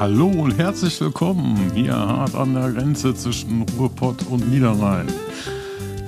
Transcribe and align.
Hallo 0.00 0.28
und 0.28 0.52
herzlich 0.56 0.98
willkommen 1.00 1.72
hier 1.74 1.94
hart 1.94 2.34
an 2.34 2.54
der 2.54 2.72
Grenze 2.72 3.14
zwischen 3.14 3.62
Ruhrpott 3.78 4.22
und 4.28 4.48
Niederrhein. 4.50 5.06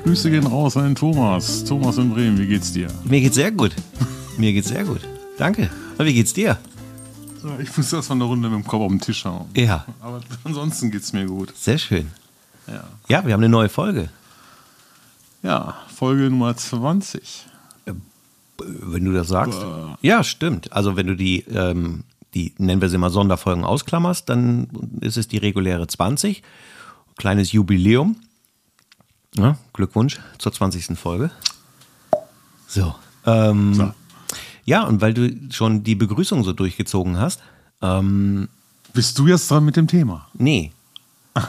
Grüße 0.05 0.31
gehen 0.31 0.47
raus 0.47 0.77
an 0.79 0.85
den 0.85 0.95
Thomas. 0.95 1.63
Thomas 1.65 1.99
in 1.99 2.11
Bremen, 2.11 2.39
wie 2.39 2.47
geht's 2.47 2.73
dir? 2.73 2.89
Mir 3.05 3.21
geht's 3.21 3.35
sehr 3.37 3.51
gut. 3.53 3.77
Mir 4.39 4.53
geht's 4.55 4.69
sehr 4.69 4.85
gut. 4.85 5.03
Danke. 5.37 5.69
Und 5.99 6.07
wie 6.07 6.15
geht's 6.15 6.33
dir? 6.33 6.57
Ich 7.61 7.77
muss 7.77 7.93
erst 7.93 8.09
mal 8.09 8.15
eine 8.15 8.25
Runde 8.25 8.49
mit 8.49 8.59
dem 8.61 8.67
Kopf 8.67 8.81
auf 8.83 8.89
den 8.89 9.01
Tisch 9.01 9.27
hauen. 9.27 9.47
Ja. 9.55 9.85
Aber 10.01 10.21
ansonsten 10.45 10.91
geht's 10.91 11.13
mir 11.13 11.27
gut. 11.27 11.53
Sehr 11.55 11.77
schön. 11.77 12.11
Ja, 12.67 12.85
Ja, 13.09 13.27
wir 13.27 13.35
haben 13.35 13.41
eine 13.41 13.51
neue 13.51 13.69
Folge. 13.69 14.09
ja 15.43 15.77
Folge 15.95 16.31
Nummer 16.31 16.57
20. 16.57 17.47
Wenn 18.59 19.05
du 19.05 19.13
das 19.13 19.29
sagst. 19.29 19.59
Ja, 20.01 20.25
stimmt. 20.25 20.73
Also 20.73 20.97
wenn 20.97 21.09
du 21.09 21.17
die, 21.17 21.41
ähm, 21.51 22.05
die, 22.35 22.55
nennen 22.59 22.81
wir 22.81 22.89
sie 22.89 22.99
mal 22.99 23.11
Sonderfolgen 23.11 23.65
ausklammerst, 23.65 24.29
dann 24.29 24.69
ist 25.01 25.17
es 25.17 25.29
die 25.29 25.39
reguläre 25.39 25.87
20. 25.87 26.43
Kleines 27.17 27.53
Jubiläum. 27.53 28.17
Ja, 29.37 29.57
Glückwunsch 29.73 30.19
zur 30.39 30.53
20. 30.53 30.99
Folge. 30.99 31.31
So. 32.67 32.95
Ähm, 33.27 33.75
So. 33.75 33.93
Ja, 34.65 34.85
und 34.85 35.01
weil 35.01 35.13
du 35.13 35.31
schon 35.51 35.83
die 35.83 35.95
Begrüßung 35.97 36.45
so 36.45 36.53
durchgezogen 36.53 37.19
hast, 37.19 37.41
ähm, 37.83 38.49
Bist 38.95 39.19
du 39.19 39.27
jetzt 39.27 39.51
dran 39.51 39.65
mit 39.65 39.77
dem 39.77 39.87
Thema? 39.89 40.29
nee. 40.35 40.73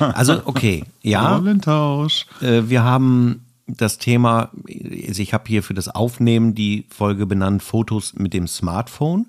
Also, 0.00 0.42
okay, 0.46 0.84
ja. 1.00 1.36
Rollentausch. 1.36 2.26
Äh, 2.40 2.62
wir 2.68 2.82
haben 2.82 3.44
das 3.68 3.98
Thema, 3.98 4.50
also 4.66 5.22
ich 5.22 5.32
habe 5.32 5.44
hier 5.46 5.62
für 5.62 5.74
das 5.74 5.86
Aufnehmen 5.86 6.56
die 6.56 6.86
Folge 6.90 7.24
benannt, 7.24 7.62
Fotos 7.62 8.14
mit 8.14 8.34
dem 8.34 8.48
Smartphone. 8.48 9.26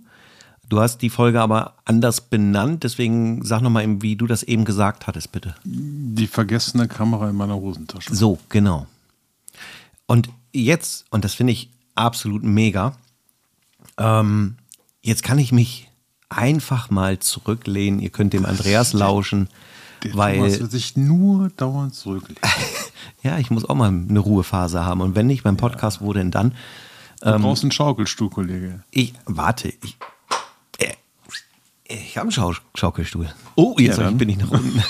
Du 0.72 0.80
hast 0.80 1.00
die 1.00 1.10
Folge 1.10 1.42
aber 1.42 1.74
anders 1.84 2.22
benannt, 2.22 2.86
deswegen 2.86 3.44
sag 3.44 3.60
nochmal, 3.60 4.02
wie 4.02 4.16
du 4.16 4.26
das 4.26 4.42
eben 4.42 4.64
gesagt 4.64 5.06
hattest, 5.06 5.34
bitte. 5.34 5.54
Die 5.66 6.28
vergessene 6.28 6.88
Kamera 6.88 7.30
in 7.30 7.36
meiner 7.36 7.56
Hosentasche. 7.56 8.16
So, 8.16 8.40
genau. 8.48 8.88
Und 10.06 10.30
jetzt, 10.54 11.08
und 11.10 11.26
das 11.26 11.34
finde 11.34 11.52
ich 11.52 11.70
absolut 11.96 12.44
mega, 12.44 12.96
ähm, 13.98 14.56
jetzt 15.02 15.24
kann 15.24 15.40
ich 15.40 15.52
mich 15.52 15.90
einfach 16.30 16.90
mal 16.90 17.20
zurücklehnen. 17.20 18.00
Ihr 18.00 18.10
könnt 18.10 18.32
dem 18.32 18.46
Andreas 18.46 18.94
lauschen, 18.94 19.50
Der 20.06 20.16
weil 20.16 20.38
Thomas 20.38 20.60
wird 20.62 20.72
sich 20.72 20.96
nur 20.96 21.50
dauernd 21.50 21.96
zurücklegen. 21.96 22.42
ja, 23.24 23.38
ich 23.40 23.52
muss 23.52 23.66
auch 23.70 23.76
mal 23.76 23.90
eine 23.90 24.20
Ruhephase 24.20 24.86
haben. 24.86 25.02
Und 25.02 25.16
wenn 25.16 25.28
nicht 25.28 25.44
beim 25.44 25.58
Podcast, 25.58 26.00
wo 26.00 26.14
denn 26.14 26.32
dann? 26.32 26.54
Du 27.20 27.38
brauchst 27.40 27.64
einen 27.64 27.74
Schaukelstuhl, 27.74 28.30
Kollege. 28.30 28.86
Ich 28.90 29.14
warte, 29.26 29.68
ich, 29.68 29.98
ich 31.94 32.18
habe 32.18 32.24
einen 32.26 32.32
Schau 32.32 32.54
Schaukelstuhl. 32.76 33.28
Oh, 33.56 33.76
jetzt 33.80 33.98
Ja, 33.98 34.04
dann. 34.06 34.18
bin 34.18 34.30
ich 34.30 34.38
nach 34.38 34.52
unten. 34.52 34.80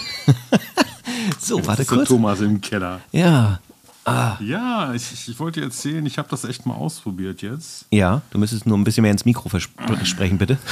so, 1.39 1.57
warte 1.65 1.67
Das 1.67 1.79
ist 1.79 1.89
der 1.91 1.97
kurz. 1.97 2.09
Thomas 2.09 2.41
im 2.41 2.59
Keller. 2.61 2.99
Ja, 3.11 3.59
Ja, 4.39 4.93
ich, 4.93 5.27
ich 5.29 5.39
wollte 5.39 5.59
dir 5.61 5.65
erzählen, 5.67 6.05
ich 6.05 6.17
habe 6.17 6.27
das 6.29 6.43
echt 6.43 6.65
mal 6.65 6.73
ausprobiert 6.75 7.41
jetzt. 7.41 7.85
ja, 7.91 8.21
du 8.31 8.37
müsstest 8.39 8.65
nur 8.65 8.77
ein 8.77 8.83
bisschen 8.83 9.03
mehr 9.03 9.11
ins 9.11 9.25
Mikro 9.25 9.49
sprechen, 10.03 10.37
bitte. 10.37 10.57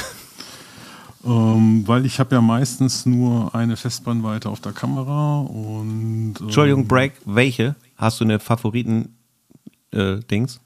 Ähm, 1.22 1.86
weil 1.86 2.06
ich 2.06 2.18
habe 2.18 2.34
ja 2.34 2.40
meistens 2.40 3.04
nur 3.04 3.54
eine 3.54 3.76
Festbrennweite 3.76 4.48
auf 4.48 4.58
der 4.60 4.72
Kamera 4.72 5.40
und 5.40 6.34
ähm, 6.40 6.46
Entschuldigung, 6.46 6.88
Break, 6.88 7.12
welche? 7.26 7.74
Hast 7.98 8.20
du 8.20 8.24
eine 8.24 8.40
Favoriten-Dings? 8.40 10.60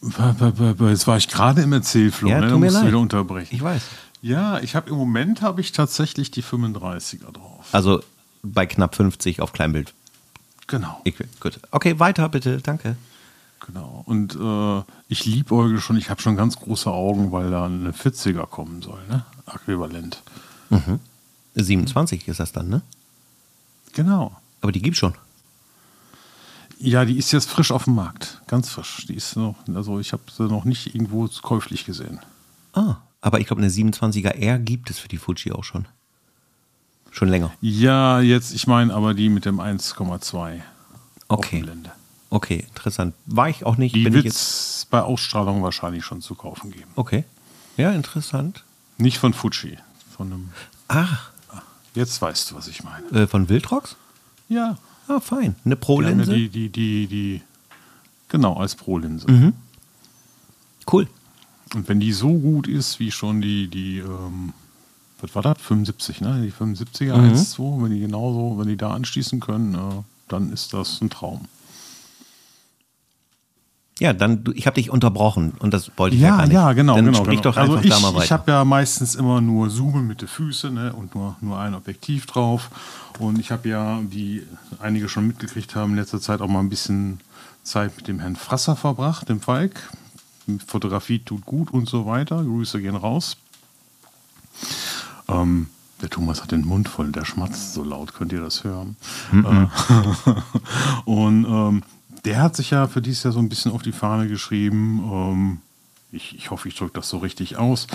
b- 0.00 0.88
Jetzt 0.90 1.06
war 1.06 1.16
ich 1.16 1.28
gerade 1.28 1.62
im 1.62 1.72
Erzählflow, 1.72 2.28
Ja, 2.28 2.40
ne? 2.40 2.48
mir 2.48 2.58
musst 2.58 2.74
leid. 2.74 2.86
wieder 2.88 2.98
unterbrechen. 2.98 3.54
ich 3.54 3.62
weiß. 3.62 3.82
Ja, 4.22 4.60
ich 4.60 4.76
habe 4.76 4.88
im 4.90 4.96
Moment 4.96 5.42
habe 5.42 5.60
ich 5.60 5.72
tatsächlich 5.72 6.30
die 6.30 6.42
35er 6.44 7.32
drauf. 7.32 7.66
Also 7.72 8.02
bei 8.42 8.66
knapp 8.66 8.94
50 8.94 9.40
auf 9.40 9.52
Kleinbild. 9.52 9.92
Genau, 10.68 11.00
Ich, 11.04 11.16
gut. 11.40 11.58
Okay, 11.72 11.98
weiter 11.98 12.28
bitte, 12.28 12.58
danke. 12.58 12.96
genau. 13.66 14.02
Und 14.06 14.36
äh, 14.36 14.82
ich 15.08 15.24
liebäugle 15.26 15.80
schon, 15.80 15.96
ich 15.96 16.08
habe 16.08 16.22
schon 16.22 16.36
ganz 16.36 16.56
große 16.56 16.90
Augen, 16.90 17.32
weil 17.32 17.50
da 17.50 17.66
eine 17.66 17.90
40er 17.90 18.46
kommen 18.46 18.80
soll, 18.80 19.00
ne? 19.08 19.24
Äquivalent. 19.52 20.22
27 21.56 22.28
ist 22.28 22.40
das 22.40 22.52
dann, 22.52 22.68
ne? 22.68 22.82
Genau. 23.92 24.34
Aber 24.60 24.72
die 24.72 24.80
gibt's 24.80 25.00
schon. 25.00 25.14
Ja, 26.78 27.04
die 27.04 27.18
ist 27.18 27.32
jetzt 27.32 27.48
frisch 27.50 27.70
auf 27.70 27.84
dem 27.84 27.94
Markt. 27.94 28.40
Ganz 28.46 28.70
frisch. 28.70 29.04
Die 29.08 29.14
ist 29.14 29.36
noch, 29.36 29.56
also 29.74 30.00
ich 30.00 30.12
habe 30.12 30.22
sie 30.34 30.44
noch 30.44 30.64
nicht 30.64 30.94
irgendwo 30.94 31.28
käuflich 31.42 31.84
gesehen. 31.84 32.20
Ah, 32.72 32.96
aber 33.22 33.40
ich 33.40 33.46
glaube, 33.46 33.62
eine 33.62 33.70
27er 33.70 34.34
R 34.34 34.58
gibt 34.58 34.90
es 34.90 34.98
für 34.98 35.08
die 35.08 35.16
Fuji 35.16 35.52
auch 35.52 35.64
schon. 35.64 35.86
Schon 37.10 37.28
länger. 37.28 37.52
Ja, 37.62 38.20
jetzt, 38.20 38.54
ich 38.54 38.66
meine 38.66 38.92
aber 38.92 39.14
die 39.14 39.28
mit 39.30 39.44
dem 39.46 39.58
1,2 39.60 40.60
auf 41.28 41.38
Okay. 41.38 41.64
Okay, 42.30 42.64
interessant. 42.68 43.14
War 43.26 43.48
ich 43.48 43.64
auch 43.64 43.76
nicht. 43.76 43.94
Die 43.94 44.10
wird 44.12 44.24
es 44.26 44.86
bei 44.90 45.00
Ausstrahlung 45.02 45.62
wahrscheinlich 45.62 46.04
schon 46.04 46.20
zu 46.22 46.34
kaufen 46.34 46.70
geben. 46.70 46.90
Okay. 46.96 47.24
Ja, 47.76 47.92
interessant. 47.92 48.64
Nicht 48.98 49.18
von 49.18 49.32
Fuji, 49.34 49.78
von 50.16 50.26
einem. 50.32 50.48
Ach, 50.88 51.30
Jetzt 51.94 52.22
weißt 52.22 52.50
du, 52.50 52.54
was 52.54 52.68
ich 52.68 52.82
meine. 52.84 53.06
äh, 53.10 53.26
von 53.26 53.50
Wildrocks? 53.50 53.96
Ja. 54.48 54.78
Ah, 55.08 55.20
fein. 55.20 55.56
Eine 55.64 55.74
Die, 55.76 55.80
Pro-Linse? 55.80 56.32
die, 56.32 56.48
die, 56.48 56.68
die, 56.70 57.06
die, 57.06 57.42
genau, 58.28 58.56
als 58.56 58.74
Pro-Linse. 58.76 59.30
Mhm. 59.30 59.52
Cool. 60.90 61.06
Und 61.74 61.88
wenn 61.88 62.00
die 62.00 62.12
so 62.12 62.32
gut 62.38 62.66
ist, 62.68 63.00
wie 63.00 63.10
schon 63.10 63.40
die, 63.40 63.68
die, 63.68 63.98
ähm, 63.98 64.52
was 65.20 65.34
war 65.34 65.42
das? 65.42 65.58
75, 65.60 66.20
ne? 66.20 66.42
Die 66.44 66.52
75er 66.52 67.16
Mhm. 67.16 67.32
1,2, 67.34 67.82
wenn 67.84 67.90
die 67.92 68.00
genauso, 68.00 68.58
wenn 68.58 68.68
die 68.68 68.76
da 68.76 68.90
anschließen 68.90 69.40
können, 69.40 69.74
äh, 69.74 69.78
dann 70.28 70.52
ist 70.52 70.72
das 70.74 71.00
ein 71.00 71.10
Traum. 71.10 71.46
Ja, 74.00 74.12
dann, 74.12 74.42
ich 74.54 74.66
habe 74.66 74.74
dich 74.74 74.90
unterbrochen 74.90 75.52
und 75.60 75.72
das 75.72 75.92
wollte 75.96 76.16
ich 76.16 76.22
ja, 76.22 76.28
Ja, 76.28 76.36
gar 76.38 76.44
nicht. 76.46 76.54
ja, 76.54 76.72
genau. 76.72 76.96
Dann 76.96 77.04
genau, 77.04 77.18
sprich 77.18 77.40
genau. 77.42 77.52
doch 77.52 77.56
also 77.56 77.72
einfach 77.74 77.84
ich, 77.84 77.90
da 77.90 78.00
mal 78.00 78.08
Ich 78.10 78.16
weiter. 78.16 78.30
habe 78.34 78.50
ja 78.50 78.64
meistens 78.64 79.14
immer 79.14 79.40
nur 79.40 79.70
Zoom 79.70 80.06
mit 80.06 80.22
den 80.22 80.28
Füßen 80.28 80.72
ne, 80.74 80.92
und 80.92 81.14
nur, 81.14 81.36
nur 81.40 81.58
ein 81.60 81.74
Objektiv 81.74 82.26
drauf. 82.26 82.70
Und 83.18 83.38
ich 83.38 83.52
habe 83.52 83.68
ja, 83.68 84.00
wie 84.10 84.42
einige 84.80 85.08
schon 85.08 85.26
mitgekriegt 85.26 85.76
haben, 85.76 85.92
in 85.92 85.98
letzter 85.98 86.20
Zeit 86.20 86.40
auch 86.40 86.48
mal 86.48 86.60
ein 86.60 86.70
bisschen 86.70 87.20
Zeit 87.62 87.96
mit 87.96 88.08
dem 88.08 88.18
Herrn 88.18 88.34
Frasser 88.34 88.76
verbracht, 88.76 89.28
dem 89.28 89.40
Falk. 89.40 89.90
Fotografie 90.66 91.20
tut 91.20 91.44
gut 91.44 91.70
und 91.70 91.88
so 91.88 92.06
weiter. 92.06 92.42
Grüße 92.42 92.80
gehen 92.80 92.96
raus. 92.96 93.36
Ähm, 95.28 95.68
der 96.00 96.10
Thomas 96.10 96.42
hat 96.42 96.50
den 96.50 96.66
Mund 96.66 96.88
voll, 96.88 97.12
der 97.12 97.24
schmatzt 97.24 97.74
so 97.74 97.84
laut, 97.84 98.12
könnt 98.12 98.32
ihr 98.32 98.40
das 98.40 98.64
hören? 98.64 98.96
Äh, 99.32 99.66
und 101.04 101.44
ähm, 101.44 101.82
der 102.24 102.42
hat 102.42 102.56
sich 102.56 102.70
ja 102.70 102.88
für 102.88 103.00
dieses 103.00 103.22
Jahr 103.22 103.32
so 103.32 103.38
ein 103.38 103.48
bisschen 103.48 103.72
auf 103.72 103.82
die 103.82 103.92
Fahne 103.92 104.28
geschrieben. 104.28 105.00
Ähm, 105.04 105.58
ich, 106.10 106.36
ich 106.36 106.50
hoffe, 106.50 106.68
ich 106.68 106.74
drücke 106.74 106.94
das 106.94 107.08
so 107.08 107.18
richtig 107.18 107.56
aus. 107.56 107.86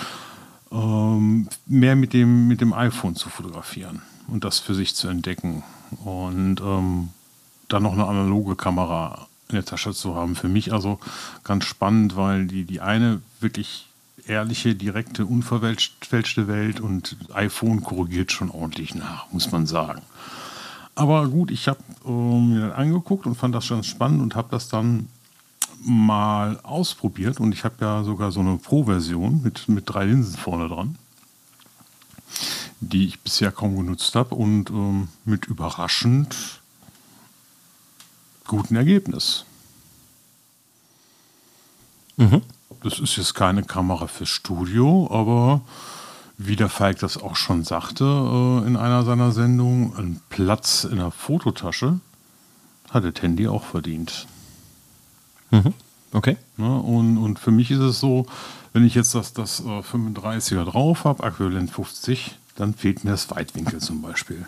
Ähm, 0.72 1.50
mehr 1.66 1.96
mit 1.96 2.14
dem, 2.14 2.48
mit 2.48 2.62
dem 2.62 2.74
iPhone 2.74 3.16
zu 3.16 3.30
fotografieren 3.30 4.02
und 4.28 4.44
das 4.44 4.60
für 4.60 4.74
sich 4.74 4.96
zu 4.96 5.08
entdecken. 5.10 5.64
Und 6.04 6.62
ähm, 6.62 7.10
dann 7.68 7.84
noch 7.84 7.94
eine 7.94 8.06
analoge 8.06 8.56
Kamera 8.56 9.27
in 9.50 9.56
der 9.56 9.66
Tasche 9.66 9.94
zu 9.94 10.16
haben. 10.16 10.36
Für 10.36 10.50
mich 10.50 10.74
also 10.74 11.00
ganz 11.44 11.66
spannend, 11.66 12.16
weil 12.16 12.48
die, 12.48 12.66
die 12.66 12.82
eine 12.82 13.22
wirklich 13.40 13.88
ehrliche, 14.28 14.76
direkte, 14.76 15.26
unverfälschte 15.26 16.48
Welt 16.48 16.80
und 16.80 17.16
iPhone 17.34 17.84
korrigiert 17.84 18.32
schon 18.32 18.52
ordentlich 18.52 18.96
nach, 18.96 19.32
muss 19.32 19.52
man 19.52 19.66
sagen. 19.66 20.02
Aber 20.96 21.28
gut, 21.28 21.52
ich 21.52 21.68
habe 21.68 21.80
ähm, 22.06 22.50
mir 22.50 22.68
das 22.70 22.78
angeguckt 22.78 23.26
und 23.26 23.36
fand 23.36 23.54
das 23.54 23.70
ganz 23.70 23.86
spannend 23.86 24.22
und 24.22 24.36
habe 24.36 24.48
das 24.52 24.68
dann 24.68 25.08
mal 25.86 26.60
ausprobiert. 26.64 27.40
Und 27.40 27.54
ich 27.54 27.64
habe 27.64 27.76
ja 27.82 28.04
sogar 28.04 28.32
so 28.32 28.40
eine 28.40 28.58
Pro-Version 28.58 29.42
mit, 29.44 29.70
mit 29.70 29.84
drei 29.88 30.06
Linsen 30.06 30.38
vorne 30.38 30.68
dran, 30.68 30.98
die 32.80 33.06
ich 33.06 33.20
bisher 33.20 33.52
kaum 33.52 33.78
genutzt 33.78 34.16
habe 34.16 34.36
und 34.36 34.70
ähm, 34.72 35.10
mit 35.24 35.46
überraschend 35.46 36.62
guten 38.48 38.76
Ergebnis. 38.76 39.46
Das 42.84 43.00
ist 43.00 43.16
jetzt 43.18 43.34
keine 43.34 43.64
Kamera 43.64 44.08
fürs 44.08 44.30
Studio, 44.30 45.10
aber 45.12 45.62
wie 46.38 46.56
der 46.56 46.70
Falk 46.70 47.00
das 47.00 47.18
auch 47.18 47.36
schon 47.36 47.64
sagte 47.64 48.04
äh, 48.04 48.68
in 48.68 48.76
einer 48.76 49.04
seiner 49.04 49.32
Sendungen, 49.32 49.96
ein 49.98 50.22
Platz 50.30 50.84
in 50.84 50.98
der 50.98 51.12
Fototasche 51.12 52.00
hat 52.90 53.04
das 53.04 53.22
Handy 53.22 53.48
auch 53.48 53.64
verdient. 53.64 54.28
Okay. 56.14 56.38
Ne? 56.58 56.80
Und, 56.80 57.18
und 57.18 57.40
für 57.40 57.52
mich 57.52 57.72
ist 57.72 57.80
es 57.80 58.00
so, 58.00 58.26
wenn 58.74 58.86
ich 58.86 58.96
jetzt 58.96 59.16
das, 59.16 59.34
das 59.34 59.60
äh, 59.60 59.82
35er 59.82 60.66
drauf 60.66 61.04
habe, 61.04 61.24
äquivalent 61.24 61.72
50, 61.72 62.38
dann 62.56 62.74
fehlt 62.74 63.04
mir 63.04 63.12
das 63.12 63.30
Weitwinkel 63.32 63.80
zum 63.80 64.02
Beispiel. 64.02 64.46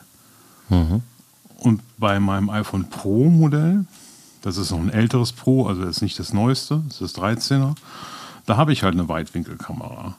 Und 1.60 1.82
bei 1.98 2.20
meinem 2.20 2.50
iPhone 2.50 2.90
Pro 2.90 3.30
Modell, 3.30 3.86
das 4.42 4.58
ist 4.58 4.72
noch 4.72 4.80
ein 4.80 4.90
älteres 4.90 5.34
Pro, 5.34 5.68
also 5.68 5.84
ist 5.84 6.02
nicht 6.02 6.18
das 6.18 6.34
neueste, 6.34 6.82
das 6.88 7.02
ist 7.02 7.18
das 7.18 7.24
13er, 7.24 7.76
da 8.46 8.58
habe 8.58 8.72
ich 8.72 8.84
halt 8.84 8.94
eine 8.94 9.10
Weitwinkelkamera. 9.10 10.16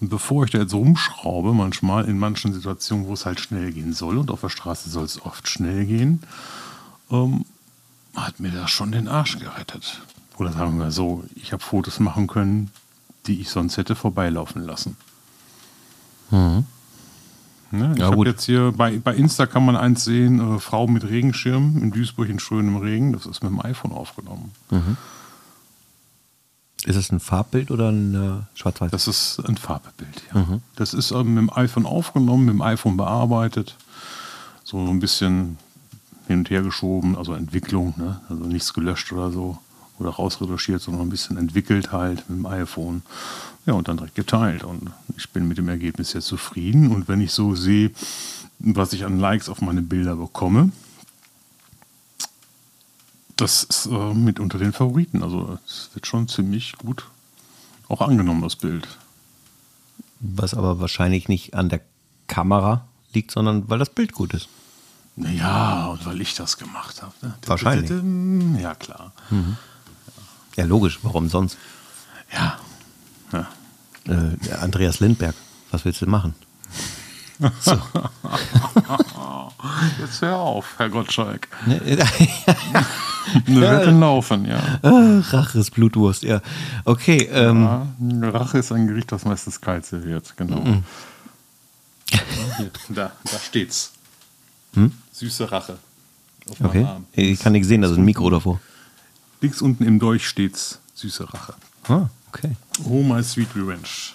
Und 0.00 0.08
bevor 0.08 0.44
ich 0.44 0.50
da 0.50 0.58
jetzt 0.58 0.72
rumschraube, 0.72 1.52
manchmal 1.52 2.06
in 2.06 2.18
manchen 2.18 2.54
Situationen, 2.54 3.06
wo 3.06 3.12
es 3.12 3.26
halt 3.26 3.40
schnell 3.40 3.72
gehen 3.72 3.92
soll, 3.92 4.16
und 4.16 4.30
auf 4.30 4.40
der 4.40 4.48
Straße 4.48 4.88
soll 4.88 5.04
es 5.04 5.20
oft 5.22 5.48
schnell 5.48 5.84
gehen, 5.84 6.22
ähm, 7.10 7.44
hat 8.14 8.40
mir 8.40 8.50
das 8.50 8.70
schon 8.70 8.92
den 8.92 9.08
Arsch 9.08 9.38
gerettet. 9.38 10.00
Oder 10.38 10.52
sagen 10.52 10.78
wir 10.78 10.90
so, 10.90 11.24
ich 11.34 11.52
habe 11.52 11.62
Fotos 11.62 12.00
machen 12.00 12.28
können, 12.28 12.70
die 13.26 13.40
ich 13.40 13.50
sonst 13.50 13.76
hätte 13.76 13.94
vorbeilaufen 13.94 14.62
lassen. 14.62 14.96
Mhm. 16.30 16.64
Ne, 17.72 17.92
ich 17.94 18.00
ja, 18.00 18.10
habe 18.10 18.26
jetzt 18.26 18.44
hier 18.44 18.72
bei, 18.76 18.98
bei 18.98 19.14
Insta 19.14 19.46
kann 19.46 19.64
man 19.64 19.76
eins 19.76 20.04
sehen: 20.04 20.56
äh, 20.56 20.58
Frau 20.58 20.86
mit 20.86 21.04
Regenschirm 21.04 21.78
in 21.82 21.92
Duisburg 21.92 22.28
in 22.28 22.40
schönem 22.40 22.76
Regen. 22.76 23.12
Das 23.12 23.26
ist 23.26 23.42
mit 23.42 23.52
dem 23.52 23.64
iPhone 23.64 23.92
aufgenommen. 23.92 24.52
Mhm. 24.70 24.96
Ist 26.84 26.96
das 26.96 27.12
ein 27.12 27.20
Farbbild 27.20 27.70
oder 27.70 27.90
ein 27.90 28.14
äh, 28.14 28.58
Schwarz-Weiß? 28.58 28.90
Das 28.90 29.06
ist 29.06 29.38
ein 29.46 29.56
Farbbild, 29.56 30.22
ja. 30.32 30.40
Mhm. 30.40 30.62
Das 30.76 30.94
ist 30.94 31.10
äh, 31.10 31.22
mit 31.22 31.38
dem 31.38 31.52
iPhone 31.52 31.86
aufgenommen, 31.86 32.46
mit 32.46 32.54
dem 32.54 32.62
iPhone 32.62 32.96
bearbeitet. 32.96 33.76
So 34.64 34.78
ein 34.78 34.98
bisschen 34.98 35.58
hin 36.26 36.38
und 36.38 36.50
her 36.50 36.62
geschoben, 36.62 37.16
also 37.16 37.34
Entwicklung, 37.34 37.94
ne? 37.96 38.20
also 38.28 38.44
nichts 38.44 38.72
gelöscht 38.72 39.12
oder 39.12 39.30
so 39.30 39.58
oder 39.98 40.10
rausretuschiert, 40.10 40.80
sondern 40.80 41.02
ein 41.02 41.10
bisschen 41.10 41.36
entwickelt 41.36 41.92
halt 41.92 42.28
mit 42.30 42.38
dem 42.38 42.46
iPhone. 42.46 43.02
Ja, 43.66 43.74
und 43.74 43.88
dann 43.88 43.98
direkt 43.98 44.14
geteilt. 44.14 44.64
Und 44.64 44.90
ich 45.16 45.28
bin 45.30 45.46
mit 45.46 45.58
dem 45.58 45.68
Ergebnis 45.68 46.12
jetzt 46.12 46.26
zufrieden. 46.26 46.90
Und 46.90 47.08
wenn 47.08 47.20
ich 47.20 47.32
so 47.32 47.54
sehe, 47.54 47.90
was 48.58 48.92
ich 48.92 49.04
an 49.04 49.18
Likes 49.18 49.48
auf 49.48 49.60
meine 49.60 49.82
Bilder 49.82 50.16
bekomme, 50.16 50.72
das 53.36 53.62
ist 53.64 53.86
äh, 53.86 54.14
mit 54.14 54.40
unter 54.40 54.58
den 54.58 54.72
Favoriten. 54.72 55.22
Also 55.22 55.58
es 55.66 55.90
wird 55.94 56.06
schon 56.06 56.28
ziemlich 56.28 56.74
gut 56.76 57.06
auch 57.88 58.00
angenommen, 58.00 58.42
das 58.42 58.56
Bild. 58.56 58.86
Was 60.20 60.54
aber 60.54 60.80
wahrscheinlich 60.80 61.28
nicht 61.28 61.54
an 61.54 61.68
der 61.68 61.80
Kamera 62.28 62.86
liegt, 63.12 63.30
sondern 63.30 63.68
weil 63.68 63.78
das 63.78 63.90
Bild 63.90 64.12
gut 64.12 64.34
ist. 64.34 64.48
Naja, 65.16 65.86
und 65.86 66.06
weil 66.06 66.20
ich 66.20 66.34
das 66.34 66.56
gemacht 66.56 67.02
habe. 67.02 67.12
Ne? 67.22 67.34
Wahrscheinlich. 67.46 67.90
Ja, 68.62 68.74
klar. 68.74 69.12
Mhm. 69.30 69.56
Ja, 70.56 70.64
logisch. 70.64 71.00
Warum 71.02 71.28
sonst? 71.28 71.56
Ja. 72.32 72.38
ja. 72.38 72.58
Äh, 74.06 74.52
Andreas 74.60 75.00
Lindberg, 75.00 75.34
was 75.70 75.84
willst 75.84 76.00
du 76.02 76.06
machen? 76.06 76.34
So. 77.60 77.72
Jetzt 79.98 80.20
hör 80.20 80.36
auf, 80.36 80.74
Herr 80.76 80.88
Gottschalk. 80.90 81.48
Ne, 81.66 81.80
Wir 81.84 81.96
ja. 83.46 83.60
werden 83.60 84.00
laufen, 84.00 84.44
ja. 84.46 84.60
Rache 84.82 85.58
ist 85.58 85.70
Blutwurst, 85.70 86.22
ja. 86.22 86.40
Okay. 86.84 87.28
Ähm. 87.32 87.62
Ja, 87.62 87.86
Rache 88.30 88.58
ist 88.58 88.72
ein 88.72 88.86
Gericht, 88.86 89.10
das 89.12 89.24
meistens 89.24 89.60
kalt 89.60 89.86
serviert, 89.86 90.34
genau. 90.36 90.60
Mhm. 90.60 90.84
Hier, 92.58 92.70
da, 92.90 93.12
da 93.24 93.38
steht's. 93.38 93.92
Hm? 94.74 94.92
Süße 95.12 95.50
Rache. 95.50 95.78
okay. 96.62 96.86
Ich 97.12 97.40
kann 97.40 97.52
nicht 97.52 97.66
sehen, 97.66 97.82
da 97.82 97.90
ist 97.90 97.96
ein 97.96 98.04
Mikro 98.04 98.28
davor. 98.30 98.60
Links 99.40 99.62
unten 99.62 99.84
im 99.84 99.98
Dolch 99.98 100.28
steht's 100.28 100.78
süße 100.94 101.32
Rache. 101.32 101.54
Ah, 101.88 102.08
okay. 102.30 102.56
Oh, 102.84 103.02
my 103.02 103.22
sweet 103.22 103.48
revenge. 103.54 104.14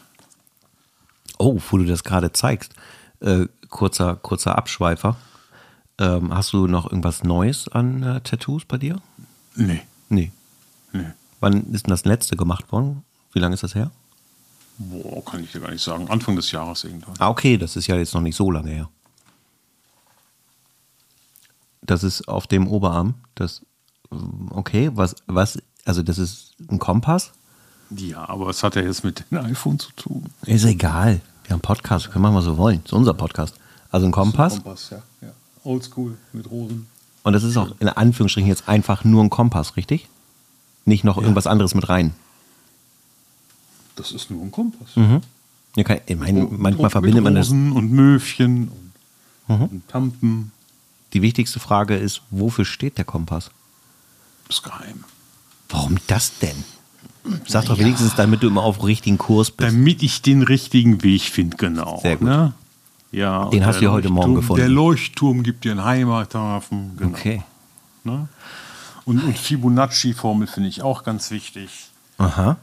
Oh, 1.37 1.59
wo 1.69 1.77
du 1.77 1.85
das 1.85 2.03
gerade 2.03 2.31
zeigst. 2.31 2.73
Äh, 3.19 3.47
kurzer, 3.69 4.15
kurzer 4.15 4.57
Abschweifer. 4.57 5.17
Ähm, 5.97 6.33
hast 6.33 6.53
du 6.53 6.67
noch 6.67 6.85
irgendwas 6.85 7.23
Neues 7.23 7.67
an 7.67 8.03
äh, 8.03 8.21
Tattoos 8.21 8.65
bei 8.65 8.77
dir? 8.77 9.01
Nee. 9.55 9.81
Nee. 10.09 10.31
Nee. 10.91 11.11
Wann 11.39 11.71
ist 11.73 11.85
denn 11.85 11.91
das 11.91 12.05
letzte 12.05 12.35
gemacht 12.35 12.71
worden? 12.71 13.03
Wie 13.33 13.39
lange 13.39 13.53
ist 13.53 13.63
das 13.63 13.75
her? 13.75 13.91
Boah, 14.77 15.23
kann 15.23 15.43
ich 15.43 15.51
dir 15.51 15.61
gar 15.61 15.71
nicht 15.71 15.83
sagen. 15.83 16.09
Anfang 16.09 16.35
des 16.35 16.51
Jahres 16.51 16.83
irgendwann. 16.83 17.15
Ah, 17.19 17.29
okay, 17.29 17.57
das 17.57 17.75
ist 17.75 17.87
ja 17.87 17.95
jetzt 17.95 18.13
noch 18.13 18.21
nicht 18.21 18.35
so 18.35 18.51
lange 18.51 18.71
her. 18.71 18.89
Das 21.81 22.03
ist 22.03 22.27
auf 22.27 22.47
dem 22.47 22.67
Oberarm. 22.67 23.15
Das, 23.35 23.61
okay, 24.49 24.91
was, 24.93 25.15
was, 25.27 25.61
also 25.85 26.01
das 26.03 26.17
ist 26.17 26.55
ein 26.69 26.79
Kompass? 26.79 27.31
Ja, 27.91 28.27
aber 28.27 28.47
was 28.47 28.63
hat 28.63 28.75
er 28.75 28.83
jetzt 28.83 29.03
mit 29.03 29.23
dem 29.31 29.37
iPhone 29.39 29.79
zu 29.79 29.91
tun? 29.95 30.25
Ist 30.45 30.65
egal. 30.65 31.21
Wir 31.43 31.49
haben 31.49 31.55
einen 31.55 31.61
Podcast, 31.61 32.05
wir 32.05 32.11
können 32.11 32.23
machen, 32.23 32.35
was 32.35 32.45
wir 32.45 32.57
wollen. 32.57 32.81
Das 32.83 32.91
ist 32.91 32.97
unser 32.97 33.13
Podcast. 33.13 33.55
Also 33.91 34.07
ein 34.07 34.11
Kompass. 34.11 34.53
Ein 34.53 34.63
Kompass, 34.63 34.89
ja. 34.89 35.01
ja. 35.21 35.29
Oldschool 35.63 36.17
mit 36.33 36.49
Rosen. 36.49 36.87
Und 37.23 37.33
das 37.33 37.43
ist 37.43 37.57
auch 37.57 37.75
in 37.79 37.89
Anführungsstrichen 37.89 38.49
jetzt 38.49 38.67
einfach 38.67 39.03
nur 39.03 39.23
ein 39.23 39.29
Kompass, 39.29 39.77
richtig? 39.77 40.07
Nicht 40.85 41.03
noch 41.03 41.17
ja. 41.17 41.23
irgendwas 41.23 41.47
anderes 41.47 41.73
mit 41.75 41.89
rein. 41.89 42.13
Das 43.95 44.11
ist 44.11 44.29
nur 44.29 44.43
ein 44.43 44.51
Kompass. 44.51 44.95
Mhm. 44.95 45.21
Ja, 45.75 45.83
kann, 45.83 45.99
ich 46.05 46.17
meine, 46.17 46.43
manchmal 46.43 46.89
verbindet 46.89 47.23
man 47.23 47.35
das. 47.35 47.49
Und 47.49 47.91
Möwchen 47.91 48.69
und, 49.47 49.55
mhm. 49.55 49.65
und 49.65 49.87
Tampen. 49.87 50.51
Die 51.13 51.21
wichtigste 51.21 51.59
Frage 51.59 51.95
ist, 51.95 52.21
wofür 52.29 52.65
steht 52.65 52.97
der 52.97 53.05
Kompass? 53.05 53.51
Das 54.47 54.57
ist 54.57 54.63
geheim. 54.63 55.03
Warum 55.69 55.97
das 56.07 56.39
denn? 56.39 56.63
Sag 57.47 57.65
doch 57.65 57.77
wenigstens, 57.77 58.15
damit 58.15 58.43
du 58.43 58.47
immer 58.47 58.63
auf 58.63 58.83
richtigen 58.83 59.17
Kurs 59.17 59.51
bist. 59.51 59.71
Damit 59.71 60.03
ich 60.03 60.21
den 60.21 60.43
richtigen 60.43 61.03
Weg 61.03 61.23
finde, 61.23 61.57
genau. 61.57 61.99
Sehr 62.01 62.17
gut. 62.17 62.27
Ne? 62.27 62.53
Ja, 63.11 63.49
den 63.49 63.65
hast 63.65 63.79
du 63.79 63.85
ja 63.85 63.91
heute 63.91 64.09
Morgen 64.09 64.35
gefunden. 64.35 64.59
Der 64.59 64.69
Leuchtturm 64.69 65.43
gibt 65.43 65.63
dir 65.63 65.71
einen 65.71 65.83
Heimathafen. 65.83 66.97
Genau. 66.97 67.11
Okay. 67.11 67.43
Ne? 68.03 68.27
Und, 69.05 69.23
und 69.23 69.37
Fibonacci-Formel 69.37 70.47
finde 70.47 70.69
ich 70.69 70.81
auch 70.81 71.03
ganz 71.03 71.31
wichtig. 71.31 71.69
Aha. 72.17 72.57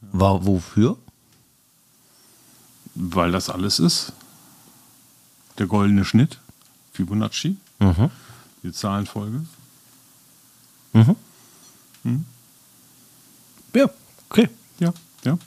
War, 0.00 0.44
wofür? 0.46 0.96
Weil 2.94 3.32
das 3.32 3.50
alles 3.50 3.78
ist. 3.78 4.12
Der 5.58 5.66
goldene 5.66 6.04
Schnitt, 6.04 6.38
Fibonacci, 6.92 7.56
mhm. 7.78 8.10
die 8.62 8.72
Zahlenfolge. 8.72 9.44
Mhm. 10.92 11.16
Hm? 12.02 12.24
Ja, 13.74 13.90
okay. 14.30 14.48
Ja, 14.78 14.92
ja. 15.24 15.38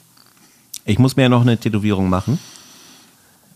Ich 0.84 0.98
muss 0.98 1.16
mir 1.16 1.22
ja 1.24 1.28
noch 1.28 1.42
eine 1.42 1.58
Tätowierung 1.58 2.08
machen. 2.08 2.38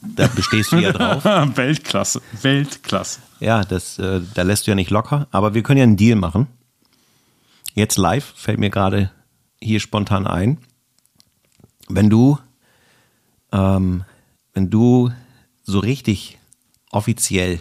Da 0.02 0.26
bestehst 0.26 0.72
du 0.72 0.76
ja 0.76 0.92
drauf. 0.92 1.24
Weltklasse, 1.56 2.20
Weltklasse. 2.42 3.20
Ja, 3.40 3.64
das, 3.64 3.98
äh, 3.98 4.20
da 4.34 4.42
lässt 4.42 4.66
du 4.66 4.70
ja 4.70 4.74
nicht 4.74 4.90
locker. 4.90 5.26
Aber 5.30 5.54
wir 5.54 5.62
können 5.62 5.78
ja 5.78 5.84
einen 5.84 5.96
Deal 5.96 6.16
machen. 6.16 6.46
Jetzt 7.74 7.96
live 7.96 8.32
fällt 8.36 8.58
mir 8.58 8.70
gerade 8.70 9.10
hier 9.60 9.80
spontan 9.80 10.26
ein. 10.26 10.58
Wenn 11.88 12.10
du, 12.10 12.38
ähm, 13.52 14.04
wenn 14.52 14.70
du 14.70 15.10
so 15.64 15.78
richtig 15.78 16.38
offiziell 16.90 17.60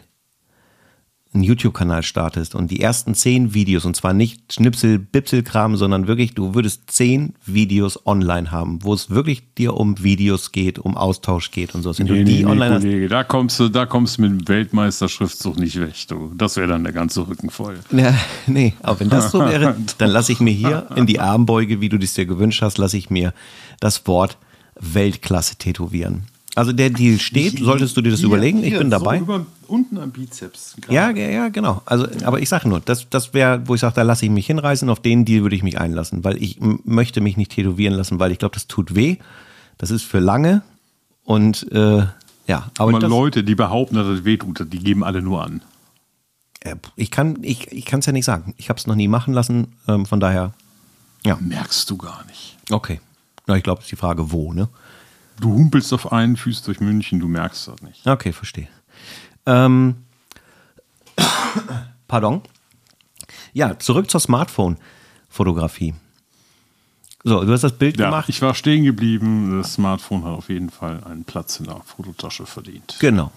einen 1.33 1.43
YouTube-Kanal 1.43 2.03
startest 2.03 2.55
und 2.55 2.69
die 2.69 2.81
ersten 2.81 3.15
zehn 3.15 3.53
Videos, 3.53 3.85
und 3.85 3.95
zwar 3.95 4.13
nicht 4.13 4.53
Schnipsel-Bipsel-Kram, 4.53 5.75
sondern 5.77 6.07
wirklich, 6.07 6.33
du 6.33 6.53
würdest 6.53 6.91
zehn 6.91 7.33
Videos 7.45 8.05
online 8.05 8.51
haben, 8.51 8.83
wo 8.83 8.93
es 8.93 9.09
wirklich 9.09 9.43
dir 9.55 9.75
um 9.75 10.03
Videos 10.03 10.51
geht, 10.51 10.79
um 10.79 10.95
Austausch 10.95 11.51
geht 11.51 11.75
und 11.75 11.83
so. 11.83 11.97
Wenn 11.97 12.07
nee, 12.07 12.19
du 12.19 12.23
die 12.23 12.43
nee, 12.43 12.45
online 12.45 12.79
Kollege, 12.79 13.07
da 13.07 13.23
kommst 13.23 13.59
du, 13.59 13.69
da 13.69 13.85
kommst 13.85 14.17
du 14.17 14.23
mit 14.23 14.31
dem 14.31 14.47
Weltmeisterschriftzug 14.47 15.57
nicht 15.57 15.79
weg, 15.79 15.93
du. 16.07 16.31
Das 16.35 16.57
wäre 16.57 16.67
dann 16.67 16.83
der 16.83 16.93
ganze 16.93 17.27
Rücken 17.27 17.49
voll. 17.49 17.79
Ja, 17.91 18.13
nee, 18.47 18.73
aber 18.81 18.99
wenn 18.99 19.09
das 19.09 19.31
so 19.31 19.39
wäre, 19.45 19.75
dann 19.97 20.09
lasse 20.09 20.31
ich 20.31 20.39
mir 20.39 20.53
hier 20.53 20.87
in 20.95 21.05
die 21.05 21.19
Armbeuge, 21.19 21.81
wie 21.81 21.89
du 21.89 21.97
es 21.97 22.13
dir 22.13 22.25
gewünscht 22.25 22.61
hast, 22.61 22.77
lasse 22.77 22.97
ich 22.97 23.09
mir 23.09 23.33
das 23.79 24.05
Wort 24.07 24.37
Weltklasse 24.79 25.55
tätowieren. 25.55 26.25
Also 26.55 26.71
der 26.71 26.91
Deal 26.91 27.19
steht, 27.19 27.57
solltest 27.59 27.97
du 27.97 28.01
dir 28.01 28.11
das 28.11 28.19
hier, 28.19 28.27
überlegen, 28.27 28.59
ich 28.59 28.69
hier, 28.69 28.79
bin 28.79 28.91
dabei. 28.91 29.17
So 29.17 29.23
über, 29.23 29.45
unten 29.67 29.97
am 29.97 30.11
Bizeps. 30.11 30.75
Ja, 30.87 31.09
ja, 31.09 31.29
ja, 31.29 31.49
genau. 31.49 31.81
Also, 31.85 32.05
aber 32.25 32.41
ich 32.41 32.49
sage 32.49 32.69
nur, 32.69 32.79
das, 32.79 33.09
das 33.09 33.33
wäre, 33.33 33.67
wo 33.67 33.73
ich 33.73 33.81
sage, 33.81 33.95
da 33.95 34.03
lasse 34.03 34.25
ich 34.25 34.31
mich 34.31 34.45
hinreißen, 34.45 34.87
auf 34.89 34.99
den 34.99 35.25
Deal 35.25 35.41
würde 35.41 35.55
ich 35.55 35.63
mich 35.63 35.79
einlassen, 35.79 36.23
weil 36.23 36.41
ich 36.41 36.59
möchte 36.59 37.21
mich 37.21 37.37
nicht 37.37 37.51
tätowieren 37.51 37.95
lassen, 37.95 38.19
weil 38.19 38.31
ich 38.31 38.37
glaube, 38.37 38.53
das 38.53 38.67
tut 38.67 38.93
weh. 38.93 39.17
Das 39.79 39.89
ist 39.89 40.03
für 40.03 40.19
lange 40.19 40.61
und 41.23 41.71
äh, 41.71 42.05
ja. 42.45 42.71
Aber, 42.77 42.91
aber 42.91 42.99
das, 42.99 43.09
Leute, 43.09 43.43
die 43.43 43.55
behaupten, 43.55 43.95
dass 43.95 44.07
es 44.07 44.23
weh 44.23 44.37
tut, 44.37 44.71
die 44.71 44.79
geben 44.79 45.03
alle 45.03 45.23
nur 45.23 45.43
an. 45.43 45.63
Ich 46.95 47.11
kann 47.11 47.39
ich, 47.41 47.71
ich 47.71 47.91
es 47.91 48.05
ja 48.05 48.13
nicht 48.13 48.25
sagen. 48.25 48.53
Ich 48.57 48.69
habe 48.69 48.79
es 48.79 48.87
noch 48.87 48.95
nie 48.95 49.07
machen 49.07 49.33
lassen, 49.33 49.73
ähm, 49.87 50.05
von 50.05 50.19
daher. 50.19 50.53
Ja. 51.25 51.37
Merkst 51.41 51.89
du 51.89 51.97
gar 51.97 52.23
nicht. 52.25 52.57
Okay. 52.69 53.01
Na, 53.47 53.57
ich 53.57 53.63
glaube, 53.63 53.79
es 53.79 53.85
ist 53.85 53.91
die 53.91 53.97
Frage, 53.97 54.31
wo, 54.31 54.53
ne? 54.53 54.69
Du 55.43 55.51
humpelst 55.51 55.91
auf 55.91 56.13
einen 56.13 56.37
Fuß 56.37 56.63
durch 56.63 56.79
München, 56.79 57.19
du 57.19 57.27
merkst 57.27 57.67
das 57.67 57.81
nicht. 57.81 58.07
Okay, 58.07 58.31
verstehe. 58.31 58.69
Ähm, 59.45 59.97
pardon. 62.07 62.41
Ja, 63.51 63.77
zurück 63.77 64.09
zur 64.09 64.21
Smartphone-Fotografie. 64.21 65.95
So, 67.25 67.43
du 67.43 67.51
hast 67.51 67.65
das 67.65 67.77
Bild 67.77 67.99
ja, 67.99 68.05
gemacht. 68.05 68.29
Ich 68.29 68.41
war 68.41 68.55
stehen 68.55 68.85
geblieben. 68.85 69.57
Das 69.57 69.73
Smartphone 69.73 70.23
hat 70.23 70.31
auf 70.31 70.47
jeden 70.47 70.69
Fall 70.69 71.03
einen 71.03 71.25
Platz 71.25 71.59
in 71.59 71.65
der 71.65 71.81
Fototasche 71.83 72.45
verdient. 72.45 72.95
Genau, 73.01 73.29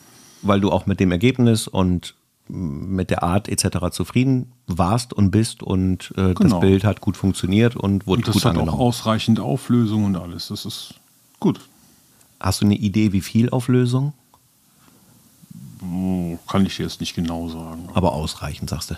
weil 0.42 0.60
du 0.60 0.70
auch 0.70 0.86
mit 0.86 1.00
dem 1.00 1.10
Ergebnis 1.10 1.66
und 1.66 2.14
mit 2.46 3.10
der 3.10 3.25
Art 3.25 3.48
etc. 3.48 3.90
zufrieden 3.90 4.52
warst 4.68 5.12
und 5.12 5.32
bist 5.32 5.64
und 5.64 6.12
äh, 6.16 6.34
genau. 6.34 6.34
das 6.34 6.60
Bild 6.60 6.84
hat 6.84 7.00
gut 7.00 7.16
funktioniert 7.16 7.75
und 7.75 8.06
wurde 8.06 8.18
und 8.18 8.28
das 8.28 8.34
gut 8.34 8.44
hat 8.44 8.50
angenommen. 8.50 8.78
auch 8.78 8.84
ausreichend 8.84 9.40
Auflösung 9.40 10.04
und 10.04 10.14
alles. 10.14 10.46
Das 10.46 10.64
ist 10.64 10.94
gut. 11.40 11.58
Hast 12.47 12.61
du 12.61 12.65
eine 12.65 12.76
Idee, 12.76 13.12
wie 13.12 13.23
viel 13.23 13.50
Auflösung? 13.50 14.12
Oh, 15.83 16.38
Kann 16.47 16.65
ich 16.65 16.76
dir 16.76 16.85
jetzt 16.85 17.00
nicht 17.00 17.17
genau 17.17 17.49
sagen. 17.49 17.88
Aber 17.93 18.12
ausreichend, 18.12 18.71
sagst 18.71 18.93
du. 18.93 18.95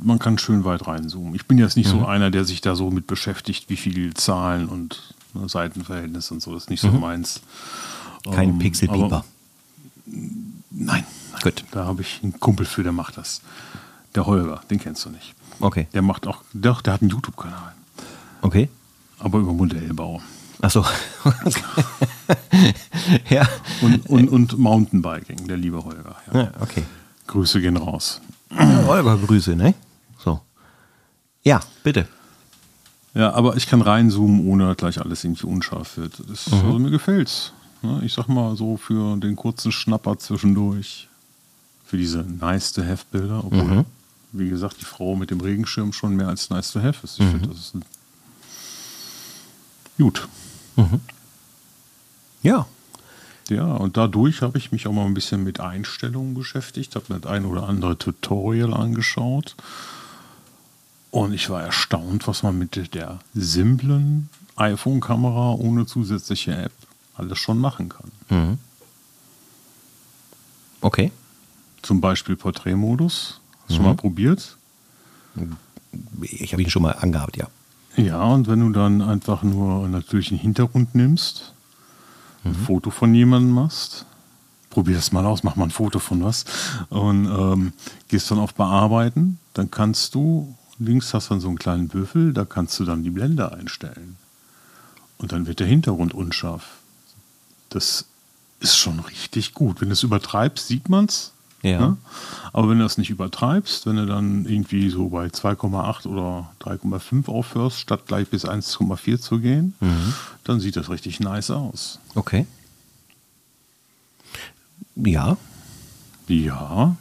Man 0.00 0.18
kann 0.18 0.38
schön 0.38 0.64
weit 0.64 0.84
reinzoomen. 0.88 1.36
Ich 1.36 1.46
bin 1.46 1.56
jetzt 1.58 1.76
nicht 1.76 1.88
so 1.88 2.04
einer, 2.04 2.32
der 2.32 2.44
sich 2.44 2.60
da 2.60 2.74
so 2.74 2.90
mit 2.90 3.06
beschäftigt, 3.06 3.70
wie 3.70 3.76
viel 3.76 4.12
Zahlen 4.14 4.68
und 4.68 5.14
ne, 5.34 5.48
Seitenverhältnis 5.48 6.32
und 6.32 6.42
so. 6.42 6.52
Das 6.52 6.64
ist 6.64 6.70
nicht 6.70 6.80
so 6.80 6.90
meins. 6.90 7.42
Kein 8.28 8.48
Ähm, 8.50 8.58
Pixelpieper. 8.58 9.24
Nein, 10.06 10.34
nein. 10.72 11.04
Gut. 11.40 11.64
Da 11.70 11.84
habe 11.84 12.02
ich 12.02 12.18
einen 12.24 12.40
Kumpel 12.40 12.66
für, 12.66 12.82
der 12.82 12.90
macht 12.90 13.18
das. 13.18 13.40
Der 14.16 14.26
Holger, 14.26 14.62
den 14.68 14.80
kennst 14.80 15.04
du 15.04 15.10
nicht. 15.10 15.32
Okay. 15.60 15.86
Der 15.92 16.02
macht 16.02 16.26
auch, 16.26 16.42
doch, 16.54 16.82
der 16.82 16.94
hat 16.94 17.02
einen 17.02 17.10
YouTube-Kanal. 17.10 17.72
Okay. 18.42 18.68
Aber 19.20 19.38
über 19.38 19.52
Modellbau. 19.52 20.20
Achso. 20.60 20.84
ja. 23.30 23.48
Und, 23.80 24.06
und, 24.06 24.28
und 24.28 24.58
Mountainbiking, 24.58 25.46
der 25.46 25.56
liebe 25.56 25.84
Holger. 25.84 26.16
Ja. 26.32 26.40
ja. 26.42 26.50
Okay. 26.60 26.82
Grüße 27.26 27.60
gehen 27.60 27.76
raus. 27.76 28.20
Ja, 28.50 28.84
Holger, 28.86 29.16
Grüße, 29.18 29.54
ne? 29.54 29.74
So. 30.24 30.40
Ja, 31.44 31.60
bitte. 31.84 32.08
Ja, 33.14 33.32
aber 33.34 33.56
ich 33.56 33.66
kann 33.66 33.82
reinzoomen, 33.82 34.46
ohne 34.48 34.68
dass 34.68 34.76
gleich 34.76 35.00
alles 35.00 35.24
irgendwie 35.24 35.46
unscharf 35.46 35.96
wird. 35.96 36.14
Das, 36.28 36.50
Mhm. 36.50 36.66
also 36.66 36.78
mir 36.78 36.90
gefällt's. 36.90 37.52
Ne, 37.82 38.00
Ich 38.04 38.14
sag 38.14 38.28
mal 38.28 38.56
so 38.56 38.76
für 38.76 39.16
den 39.18 39.36
kurzen 39.36 39.70
Schnapper 39.72 40.18
zwischendurch, 40.18 41.08
für 41.84 41.96
diese 41.96 42.18
nice 42.18 42.72
to 42.72 42.82
have 42.82 43.04
Bilder, 43.10 43.44
obwohl, 43.44 43.62
Mhm. 43.62 43.84
wie 44.32 44.48
gesagt, 44.48 44.80
die 44.80 44.84
Frau 44.84 45.14
mit 45.16 45.30
dem 45.30 45.40
Regenschirm 45.40 45.92
schon 45.92 46.16
mehr 46.16 46.28
als 46.28 46.50
nice 46.50 46.72
to 46.72 46.80
have 46.82 46.98
ist. 47.04 47.18
Ich 47.20 47.26
Mhm. 47.26 47.30
finde, 47.30 47.48
das 47.48 47.58
ist 47.58 47.74
ein 47.74 47.84
gut. 49.98 50.28
Ja. 52.42 52.66
Ja, 53.50 53.64
und 53.72 53.96
dadurch 53.96 54.42
habe 54.42 54.58
ich 54.58 54.72
mich 54.72 54.86
auch 54.86 54.92
mal 54.92 55.06
ein 55.06 55.14
bisschen 55.14 55.42
mit 55.42 55.58
Einstellungen 55.58 56.34
beschäftigt, 56.34 56.94
habe 56.96 57.12
mir 57.14 57.20
das 57.20 57.30
ein 57.32 57.46
oder 57.46 57.62
andere 57.66 57.96
Tutorial 57.96 58.74
angeschaut. 58.74 59.56
Und 61.10 61.32
ich 61.32 61.48
war 61.48 61.62
erstaunt, 61.62 62.28
was 62.28 62.42
man 62.42 62.58
mit 62.58 62.94
der 62.94 63.20
simplen 63.34 64.28
iPhone-Kamera 64.56 65.52
ohne 65.52 65.86
zusätzliche 65.86 66.54
App 66.54 66.72
alles 67.14 67.38
schon 67.38 67.58
machen 67.58 67.88
kann. 67.88 68.58
Okay. 70.82 71.10
Zum 71.82 72.00
Beispiel 72.02 72.36
Porträtmodus. 72.36 73.40
Hast 73.66 73.76
du 73.78 73.80
Mhm. 73.80 73.88
mal 73.88 73.94
probiert? 73.94 74.56
Ich 76.20 76.52
habe 76.52 76.62
ihn 76.62 76.70
schon 76.70 76.82
mal 76.82 76.92
angehabt, 76.92 77.36
ja. 77.38 77.48
Ja, 77.98 78.22
und 78.22 78.46
wenn 78.46 78.60
du 78.60 78.70
dann 78.70 79.02
einfach 79.02 79.42
nur 79.42 79.88
natürlich 79.88 80.30
einen 80.30 80.40
Hintergrund 80.40 80.94
nimmst, 80.94 81.52
ein 82.44 82.54
Foto 82.54 82.90
von 82.90 83.12
jemandem 83.12 83.52
machst, 83.52 84.06
probier 84.70 84.94
das 84.94 85.10
mal 85.10 85.26
aus, 85.26 85.42
mach 85.42 85.56
mal 85.56 85.64
ein 85.64 85.70
Foto 85.70 85.98
von 85.98 86.22
was 86.22 86.44
und 86.90 87.26
ähm, 87.26 87.72
gehst 88.06 88.30
dann 88.30 88.38
auf 88.38 88.54
Bearbeiten, 88.54 89.40
dann 89.52 89.72
kannst 89.72 90.14
du, 90.14 90.54
links 90.78 91.12
hast 91.12 91.28
du 91.28 91.34
dann 91.34 91.40
so 91.40 91.48
einen 91.48 91.58
kleinen 91.58 91.92
Würfel, 91.92 92.32
da 92.32 92.44
kannst 92.44 92.78
du 92.78 92.84
dann 92.84 93.02
die 93.02 93.10
Blende 93.10 93.50
einstellen. 93.52 94.16
Und 95.18 95.32
dann 95.32 95.48
wird 95.48 95.58
der 95.58 95.66
Hintergrund 95.66 96.14
unscharf. 96.14 96.76
Das 97.70 98.04
ist 98.60 98.76
schon 98.76 99.00
richtig 99.00 99.54
gut. 99.54 99.80
Wenn 99.80 99.88
du 99.88 99.94
es 99.94 100.04
übertreibst, 100.04 100.68
sieht 100.68 100.88
man 100.88 101.06
es. 101.06 101.32
Ja. 101.62 101.96
Aber 102.52 102.68
wenn 102.70 102.78
du 102.78 102.84
das 102.84 102.98
nicht 102.98 103.10
übertreibst, 103.10 103.86
wenn 103.86 103.96
du 103.96 104.06
dann 104.06 104.44
irgendwie 104.46 104.90
so 104.90 105.08
bei 105.08 105.26
2,8 105.26 106.06
oder 106.06 106.50
3,5 106.60 107.28
aufhörst, 107.28 107.80
statt 107.80 108.06
gleich 108.06 108.28
bis 108.28 108.44
1,4 108.44 109.18
zu 109.20 109.40
gehen, 109.40 109.74
dann 110.44 110.60
sieht 110.60 110.76
das 110.76 110.88
richtig 110.88 111.18
nice 111.20 111.50
aus. 111.50 111.98
Okay. 112.14 112.46
Ja. 114.94 115.36
Ja. 116.28 116.96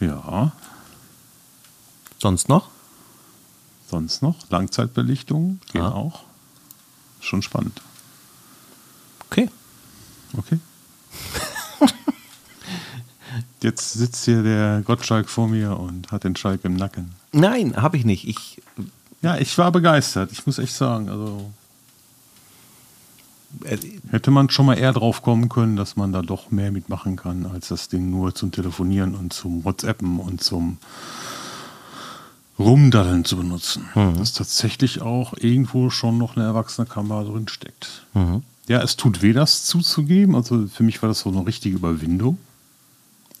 Ja. 0.00 0.52
Sonst 2.18 2.48
noch? 2.48 2.68
Sonst 3.88 4.22
noch? 4.22 4.36
Langzeitbelichtung 4.50 5.60
geht 5.72 5.82
Ah. 5.82 5.90
auch. 5.92 6.20
Schon 7.20 7.42
spannend. 7.42 7.80
Okay. 9.30 9.48
Okay. 10.36 10.58
Jetzt 13.62 13.92
sitzt 13.92 14.24
hier 14.24 14.42
der 14.42 14.82
Gottschalk 14.84 15.28
vor 15.28 15.48
mir 15.48 15.78
und 15.78 16.10
hat 16.10 16.24
den 16.24 16.34
Schalk 16.36 16.64
im 16.64 16.74
Nacken. 16.74 17.12
Nein, 17.32 17.76
habe 17.76 17.96
ich 17.96 18.04
nicht. 18.04 18.26
Ich, 18.26 18.60
Ja, 19.22 19.38
ich 19.38 19.56
war 19.56 19.70
begeistert. 19.70 20.32
Ich 20.32 20.46
muss 20.46 20.58
echt 20.58 20.74
sagen, 20.74 21.08
also 21.08 21.50
äh, 23.64 23.78
hätte 24.10 24.30
man 24.30 24.50
schon 24.50 24.66
mal 24.66 24.78
eher 24.78 24.92
drauf 24.92 25.22
kommen 25.22 25.48
können, 25.48 25.76
dass 25.76 25.96
man 25.96 26.12
da 26.12 26.22
doch 26.22 26.50
mehr 26.50 26.72
mitmachen 26.72 27.16
kann, 27.16 27.46
als 27.46 27.68
das 27.68 27.88
Ding 27.88 28.10
nur 28.10 28.34
zum 28.34 28.50
Telefonieren 28.50 29.14
und 29.14 29.32
zum 29.32 29.64
WhatsAppen 29.64 30.18
und 30.18 30.42
zum 30.42 30.78
Rumdaddeln 32.58 33.24
zu 33.24 33.36
benutzen. 33.36 33.88
Dass 34.18 34.32
tatsächlich 34.32 35.02
auch 35.02 35.34
irgendwo 35.36 35.90
schon 35.90 36.18
noch 36.18 36.36
eine 36.36 36.44
erwachsene 36.44 36.86
Kamera 36.86 37.24
drin 37.24 37.48
steckt. 37.48 38.06
Ja, 38.68 38.82
es 38.82 38.96
tut 38.96 39.22
weh, 39.22 39.32
das 39.32 39.64
zuzugeben. 39.64 40.34
Also 40.34 40.66
für 40.66 40.82
mich 40.82 41.00
war 41.02 41.08
das 41.08 41.20
so 41.20 41.30
eine 41.30 41.46
richtige 41.46 41.76
Überwindung. 41.76 42.38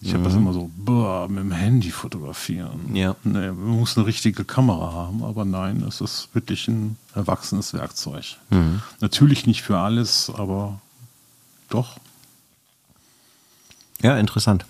Ich 0.04 0.12
habe 0.14 0.24
das 0.24 0.34
immer 0.34 0.52
so, 0.52 0.68
boah, 0.76 1.28
mit 1.28 1.38
dem 1.38 1.52
Handy 1.52 1.90
fotografieren. 1.92 2.94
Ja. 2.94 3.14
Nee, 3.22 3.52
man 3.52 3.78
muss 3.78 3.96
eine 3.96 4.04
richtige 4.06 4.44
Kamera 4.44 4.92
haben, 4.92 5.22
aber 5.22 5.44
nein, 5.44 5.82
es 5.88 6.00
ist 6.00 6.28
wirklich 6.34 6.66
ein 6.66 6.96
erwachsenes 7.14 7.72
Werkzeug. 7.72 8.36
Natürlich 9.00 9.46
nicht 9.46 9.62
für 9.62 9.78
alles, 9.78 10.28
aber 10.34 10.80
doch. 11.68 11.98
ja, 14.02 14.18
interessant. 14.18 14.66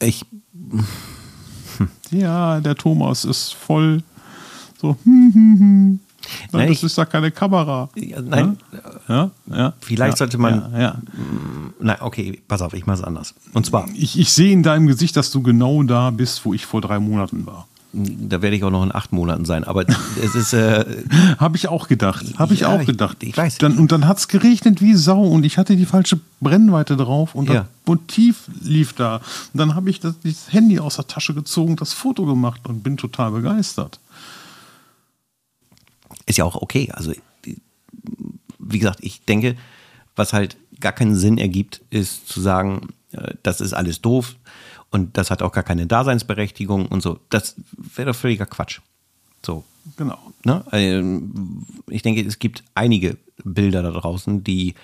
Ich, 0.00 0.24
Ja, 2.10 2.60
der 2.60 2.76
Thomas 2.76 3.24
ist 3.24 3.52
voll 3.54 4.02
so, 4.80 4.96
hm, 5.04 5.30
hm, 5.34 5.58
hm. 5.58 6.00
Nein, 6.52 6.68
das 6.68 6.78
ich- 6.78 6.84
ist 6.84 6.96
ja 6.98 7.04
keine 7.04 7.30
Kamera. 7.32 7.88
ja, 7.96 8.20
nein, 8.20 8.58
Ja, 8.71 8.71
ja. 9.50 9.72
Vielleicht 9.80 10.14
ja, 10.14 10.16
sollte 10.18 10.38
man- 10.38 10.72
Ja, 10.72 10.80
ja. 10.80 11.02
nein, 11.80 11.96
okay, 12.00 12.40
pass 12.48 12.62
auf, 12.62 12.72
ich 12.74 12.86
mache 12.86 12.98
es 12.98 13.04
anders. 13.04 13.34
Und 13.52 13.66
zwar, 13.66 13.88
Ich, 13.94 14.18
ich 14.18 14.32
sehe 14.32 14.52
in 14.52 14.62
deinem 14.62 14.86
Gesicht, 14.86 15.16
dass 15.16 15.30
du 15.30 15.42
genau 15.42 15.82
da 15.82 16.10
bist, 16.10 16.44
wo 16.44 16.54
ich 16.54 16.66
vor 16.66 16.80
drei 16.80 16.98
Monaten 16.98 17.46
war. 17.46 17.66
da 17.94 18.40
werde 18.40 18.56
ich 18.56 18.64
auch 18.64 18.70
noch 18.70 18.82
in 18.84 18.94
acht 18.94 19.12
Monaten 19.12 19.44
sein, 19.44 19.64
aber 19.64 19.84
es 20.22 20.34
ist, 20.34 20.54
äh, 20.54 20.84
Habe 21.38 21.58
ich 21.58 21.68
auch 21.68 21.88
gedacht. 21.88 22.24
Habe 22.38 22.54
ich 22.54 22.60
Ja, 22.60 22.68
auch 22.74 22.80
ich- 22.80 22.86
gedacht. 22.86 23.22
ich 23.22 23.36
weiß. 23.36 23.58
Dann, 23.58 23.76
und 23.78 23.92
dann 23.92 24.06
hat 24.08 24.16
es 24.16 24.28
geregnet 24.28 24.80
wie 24.80 24.94
Sau 24.94 25.20
und 25.22 25.44
ich 25.44 25.58
hatte 25.58 25.76
die 25.76 25.84
falsche 25.84 26.18
Brennweite 26.40 26.96
drauf 26.96 27.34
und 27.34 27.48
Ja. 27.50 27.54
das 27.54 27.66
Motiv 27.84 28.44
lief 28.62 28.94
da. 28.94 29.16
Und 29.16 29.58
dann 29.60 29.74
habe 29.74 29.90
ich 29.90 30.00
das, 30.00 30.14
das 30.24 30.50
Handy 30.52 30.78
aus 30.78 30.96
der 30.96 31.06
Tasche 31.06 31.34
gezogen, 31.34 31.76
das 31.76 31.92
Foto 31.92 32.24
gemacht 32.24 32.62
und 32.66 32.82
bin 32.82 32.96
total 32.96 33.30
begeistert. 33.32 34.00
ist 36.24 36.38
ja 36.38 36.44
auch 36.46 36.56
okay. 36.56 36.90
Also, 36.94 37.12
wie 38.72 38.78
gesagt, 38.78 39.00
ich 39.02 39.24
denke, 39.24 39.56
was 40.16 40.32
halt 40.32 40.56
gar 40.80 40.92
keinen 40.92 41.14
Sinn 41.14 41.38
ergibt, 41.38 41.80
ist 41.90 42.28
zu 42.28 42.40
sagen, 42.40 42.88
äh, 43.12 43.34
das 43.42 43.60
ist 43.60 43.72
alles 43.72 44.00
doof 44.00 44.36
und 44.90 45.16
das 45.16 45.30
hat 45.30 45.42
auch 45.42 45.52
gar 45.52 45.64
keine 45.64 45.86
Daseinsberechtigung 45.86 46.86
und 46.86 47.02
so. 47.02 47.18
Das 47.30 47.56
wäre 47.76 48.12
doch 48.12 48.16
völliger 48.16 48.46
Quatsch. 48.46 48.80
So, 49.44 49.64
Genau. 49.96 50.18
Ne? 50.44 50.64
Ähm, 50.72 51.66
Ich 51.88 52.02
denke, 52.02 52.22
es 52.22 52.38
gibt 52.38 52.64
einige 52.74 53.18
Bilder 53.44 53.82
da 53.82 53.90
draußen, 53.90 54.44
die 54.44 54.74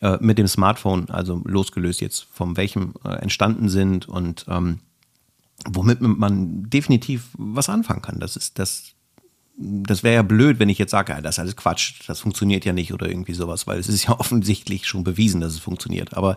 äh, 0.00 0.18
mit 0.20 0.38
dem 0.38 0.48
Smartphone, 0.48 1.08
also 1.10 1.40
losgelöst 1.44 2.00
jetzt 2.00 2.26
von 2.30 2.56
welchem 2.56 2.94
äh, 3.04 3.14
entstanden 3.16 3.68
sind 3.68 4.08
und 4.08 4.44
ähm, 4.48 4.80
womit 5.66 6.00
man 6.00 6.68
definitiv 6.68 7.28
was 7.38 7.68
anfangen 7.68 8.02
kann. 8.02 8.20
Das 8.20 8.36
ist 8.36 8.58
das. 8.58 8.92
Das 9.58 10.02
wäre 10.02 10.16
ja 10.16 10.22
blöd, 10.22 10.58
wenn 10.58 10.68
ich 10.68 10.78
jetzt 10.78 10.90
sage, 10.90 11.18
das 11.22 11.36
ist 11.36 11.38
alles 11.38 11.56
Quatsch, 11.56 12.00
das 12.06 12.20
funktioniert 12.20 12.64
ja 12.64 12.72
nicht 12.72 12.92
oder 12.92 13.08
irgendwie 13.08 13.32
sowas, 13.32 13.66
weil 13.66 13.78
es 13.78 13.88
ist 13.88 14.04
ja 14.04 14.10
offensichtlich 14.20 14.86
schon 14.86 15.04
bewiesen, 15.04 15.40
dass 15.40 15.54
es 15.54 15.60
funktioniert. 15.60 16.14
Aber 16.14 16.36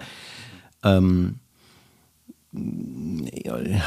ähm, 0.83 1.35
wie, 2.51 3.79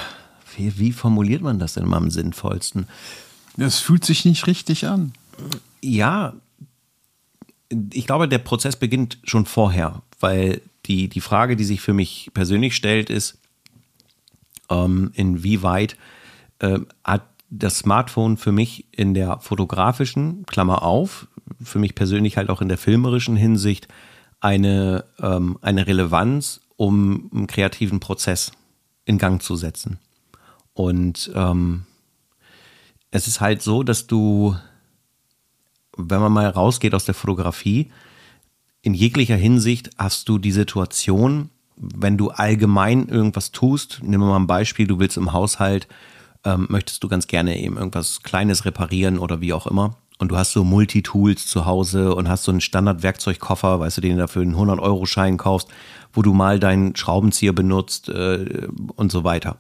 wie 0.57 0.93
formuliert 0.93 1.43
man 1.43 1.59
das 1.59 1.75
denn 1.75 1.89
mal 1.89 1.97
am 1.97 2.11
sinnvollsten? 2.11 2.87
Das 3.57 3.79
fühlt 3.79 4.05
sich 4.05 4.25
nicht 4.25 4.47
richtig 4.47 4.87
an. 4.87 5.13
Ja, 5.83 6.35
ich 7.93 8.07
glaube, 8.07 8.29
der 8.29 8.39
Prozess 8.39 8.77
beginnt 8.77 9.19
schon 9.25 9.47
vorher, 9.47 10.03
weil 10.21 10.61
die, 10.87 11.09
die 11.09 11.21
Frage, 11.21 11.57
die 11.57 11.65
sich 11.65 11.81
für 11.81 11.95
mich 11.95 12.31
persönlich 12.35 12.77
stellt, 12.77 13.11
ist, 13.11 13.39
ähm, 14.71 15.11
inwieweit 15.15 15.97
äh, 16.59 16.79
hat 17.05 17.27
das 17.55 17.79
Smartphone 17.79 18.39
für 18.39 18.51
mich 18.51 18.87
in 18.93 19.13
der 19.13 19.39
fotografischen, 19.41 20.47
Klammer 20.47 20.83
auf, 20.83 21.29
für 21.63 21.79
mich 21.79 21.95
persönlich 21.95 22.39
halt 22.39 22.49
auch 22.49 22.63
in 22.63 22.69
der 22.69 22.79
filmerischen 22.79 23.37
Hinsicht 23.37 23.89
eine, 24.41 25.05
ähm, 25.21 25.59
eine 25.61 25.87
Relevanz, 25.87 26.63
um 26.77 27.31
einen 27.33 27.47
kreativen 27.47 28.01
Prozess 28.01 28.53
in 29.05 29.19
Gang 29.19 29.43
zu 29.43 29.57
setzen. 29.57 29.99
Und 30.73 31.31
ähm, 31.35 31.85
es 33.11 33.29
ist 33.29 33.43
halt 33.43 33.61
so, 33.61 33.83
dass 33.83 34.07
du, 34.07 34.57
wenn 35.99 36.23
man 36.23 36.33
mal 36.33 36.49
rausgeht 36.49 36.95
aus 36.95 37.05
der 37.05 37.15
Fotografie, 37.15 37.93
in 38.81 38.95
jeglicher 38.95 39.37
Hinsicht 39.37 39.91
hast 39.99 40.27
du 40.31 40.39
die 40.39 40.53
Situation, 40.53 41.51
wenn 41.77 42.17
du 42.17 42.31
allgemein 42.31 43.09
irgendwas 43.09 43.53
tust, 43.53 44.01
nehmen 44.03 44.23
wir 44.25 44.31
mal 44.31 44.37
ein 44.37 44.47
Beispiel, 44.47 44.87
du 44.87 44.99
willst 44.99 45.19
im 45.19 45.35
Haushalt, 45.35 45.87
ähm, 46.45 46.67
möchtest 46.69 47.03
du 47.03 47.09
ganz 47.09 47.27
gerne 47.27 47.59
eben 47.59 47.77
irgendwas 47.77 48.23
Kleines 48.23 48.65
reparieren 48.65 49.19
oder 49.19 49.41
wie 49.41 49.53
auch 49.53 49.67
immer. 49.67 49.97
Und 50.19 50.29
du 50.29 50.37
hast 50.37 50.53
so 50.53 50.63
Multitools 50.63 51.47
zu 51.47 51.67
Hause 51.67 52.15
und 52.15 52.29
hast 52.29 52.45
so 52.45 52.53
einen 52.53 52.61
Standard-Werkzeugkoffer, 52.61 53.81
weißt 53.81 53.97
du, 53.97 54.01
den 54.03 54.13
du 54.13 54.19
dafür 54.19 54.43
einen 54.43 54.55
100-Euro-Schein 54.55 55.37
kaufst, 55.37 55.69
wo 56.13 56.23
du 56.23 56.33
mal 56.33 56.61
deinen 56.61 56.95
Schraubenzieher 56.95 57.53
benutzt 57.53 58.09
äh, 58.09 58.69
und 58.95 59.11
so 59.11 59.25
weiter. 59.25 59.57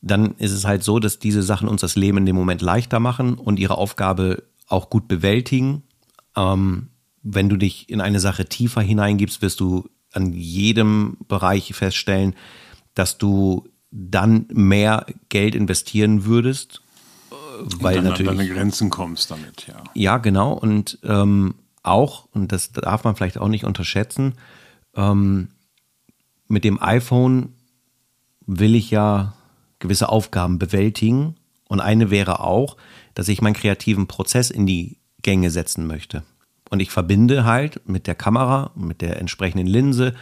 Dann 0.00 0.34
ist 0.38 0.52
es 0.52 0.64
halt 0.64 0.82
so, 0.82 0.98
dass 0.98 1.18
diese 1.18 1.42
Sachen 1.42 1.68
uns 1.68 1.82
das 1.82 1.94
Leben 1.94 2.18
in 2.18 2.26
dem 2.26 2.36
Moment 2.36 2.62
leichter 2.62 3.00
machen 3.00 3.34
und 3.34 3.58
ihre 3.58 3.76
Aufgabe 3.76 4.44
auch 4.66 4.88
gut 4.88 5.08
bewältigen. 5.08 5.82
Ähm, 6.36 6.88
wenn 7.22 7.48
du 7.48 7.56
dich 7.56 7.88
in 7.90 8.00
eine 8.00 8.18
Sache 8.18 8.46
tiefer 8.46 8.80
hineingibst, 8.80 9.42
wirst 9.42 9.60
du 9.60 9.88
an 10.12 10.32
jedem 10.32 11.18
Bereich 11.28 11.74
feststellen, 11.74 12.34
dass 12.94 13.18
du 13.18 13.68
dann 13.92 14.46
mehr 14.50 15.06
Geld 15.28 15.54
investieren 15.54 16.24
würdest, 16.24 16.82
weil 17.78 17.98
und 17.98 18.04
dann 18.04 18.12
natürlich 18.12 18.30
an 18.30 18.38
deine 18.38 18.48
Grenzen 18.48 18.90
kommst 18.90 19.30
damit, 19.30 19.66
ja. 19.68 19.84
Ja, 19.94 20.16
genau. 20.18 20.54
Und 20.54 20.98
ähm, 21.04 21.54
auch, 21.82 22.26
und 22.32 22.52
das 22.52 22.72
darf 22.72 23.04
man 23.04 23.14
vielleicht 23.14 23.38
auch 23.38 23.48
nicht 23.48 23.64
unterschätzen, 23.64 24.34
ähm, 24.96 25.48
mit 26.48 26.64
dem 26.64 26.82
iPhone 26.82 27.54
will 28.46 28.74
ich 28.74 28.90
ja 28.90 29.34
gewisse 29.78 30.08
Aufgaben 30.08 30.58
bewältigen. 30.58 31.36
Und 31.68 31.80
eine 31.80 32.10
wäre 32.10 32.40
auch, 32.40 32.76
dass 33.14 33.28
ich 33.28 33.40
meinen 33.40 33.54
kreativen 33.54 34.06
Prozess 34.06 34.50
in 34.50 34.66
die 34.66 34.98
Gänge 35.22 35.50
setzen 35.50 35.86
möchte. 35.86 36.22
Und 36.70 36.80
ich 36.80 36.90
verbinde 36.90 37.44
halt 37.44 37.86
mit 37.88 38.06
der 38.06 38.14
Kamera, 38.14 38.70
mit 38.74 39.00
der 39.00 39.18
entsprechenden 39.18 39.66
Linse, 39.66 40.14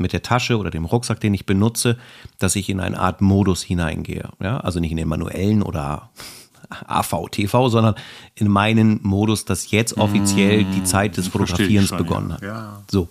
mit 0.00 0.12
der 0.12 0.22
Tasche 0.22 0.58
oder 0.58 0.70
dem 0.70 0.84
Rucksack, 0.84 1.20
den 1.20 1.34
ich 1.34 1.46
benutze, 1.46 1.98
dass 2.38 2.56
ich 2.56 2.68
in 2.68 2.80
eine 2.80 2.98
Art 2.98 3.20
Modus 3.20 3.62
hineingehe. 3.62 4.28
Ja? 4.40 4.58
Also 4.60 4.80
nicht 4.80 4.90
in 4.90 4.96
den 4.96 5.08
manuellen 5.08 5.62
oder 5.62 6.10
AV-TV, 6.86 7.68
sondern 7.68 7.94
in 8.34 8.48
meinen 8.48 9.00
Modus, 9.02 9.44
dass 9.44 9.70
jetzt 9.70 9.96
offiziell 9.96 10.64
die 10.64 10.80
mmh, 10.80 10.84
Zeit 10.84 11.16
des 11.16 11.28
Fotografierens 11.28 11.88
schon, 11.88 11.98
begonnen 11.98 12.32
hat. 12.32 12.42
Ja. 12.42 12.82
So. 12.90 13.08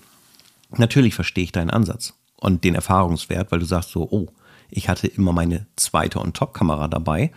Natürlich 0.77 1.15
verstehe 1.15 1.43
ich 1.43 1.51
deinen 1.51 1.69
Ansatz 1.69 2.13
und 2.37 2.63
den 2.63 2.75
Erfahrungswert, 2.75 3.51
weil 3.51 3.59
du 3.59 3.65
sagst 3.65 3.91
so, 3.91 4.07
oh, 4.09 4.27
ich 4.69 4.89
hatte 4.89 5.07
immer 5.07 5.31
meine 5.31 5.67
zweite 5.75 6.19
und 6.19 6.35
Top-Kamera 6.35 6.87
dabei. 6.87 7.31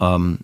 Ähm, 0.00 0.40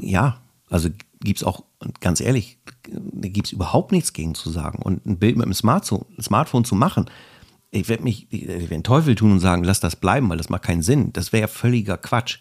ja, 0.00 0.38
also 0.68 0.88
gibt 1.20 1.38
es 1.38 1.44
auch, 1.44 1.64
ganz 2.00 2.20
ehrlich, 2.20 2.58
da 2.90 3.28
gibt 3.28 3.46
es 3.46 3.52
überhaupt 3.52 3.92
nichts 3.92 4.12
gegen 4.12 4.34
zu 4.34 4.50
sagen. 4.50 4.80
Und 4.82 5.04
ein 5.06 5.18
Bild 5.18 5.36
mit 5.36 5.46
dem 5.46 5.54
Smartphone, 5.54 6.04
Smartphone 6.20 6.64
zu 6.64 6.74
machen, 6.74 7.06
ich 7.70 7.88
werde 7.88 8.04
mich, 8.04 8.26
ich 8.30 8.46
werde 8.46 8.68
den 8.68 8.84
Teufel 8.84 9.14
tun 9.14 9.32
und 9.32 9.40
sagen, 9.40 9.64
lass 9.64 9.80
das 9.80 9.96
bleiben, 9.96 10.28
weil 10.28 10.38
das 10.38 10.48
macht 10.48 10.62
keinen 10.62 10.82
Sinn. 10.82 11.12
Das 11.12 11.32
wäre 11.32 11.42
ja 11.42 11.48
völliger 11.48 11.98
Quatsch. 11.98 12.38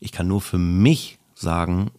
Ich 0.00 0.10
kann 0.10 0.26
nur 0.26 0.40
für 0.40 0.58
mich 0.58 1.18
sagen, 1.34 1.90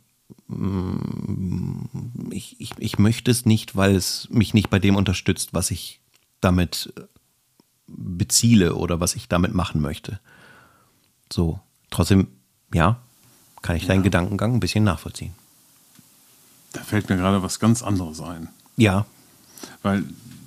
mm, 0.47 2.31
ich, 2.31 2.59
ich, 2.59 2.71
ich 2.77 2.99
möchte 2.99 3.31
es 3.31 3.45
nicht, 3.45 3.75
weil 3.75 3.95
es 3.95 4.27
mich 4.29 4.53
nicht 4.53 4.69
bei 4.69 4.79
dem 4.79 4.95
unterstützt, 4.95 5.53
was 5.53 5.71
ich 5.71 6.01
damit 6.41 6.93
beziele 7.87 8.75
oder 8.75 8.99
was 8.99 9.15
ich 9.15 9.29
damit 9.29 9.53
machen 9.53 9.79
möchte. 9.79 10.19
So, 11.31 11.59
trotzdem, 11.89 12.27
ja, 12.73 12.99
kann 13.61 13.77
ich 13.77 13.85
deinen 13.85 13.99
ja. 13.99 14.03
Gedankengang 14.03 14.55
ein 14.55 14.59
bisschen 14.59 14.83
nachvollziehen. 14.83 15.33
Da 16.73 16.81
fällt 16.81 17.09
mir 17.09 17.17
gerade 17.17 17.41
was 17.41 17.59
ganz 17.59 17.81
anderes 17.81 18.19
ein. 18.19 18.49
Ja. 18.75 19.05
Weil 19.81 20.03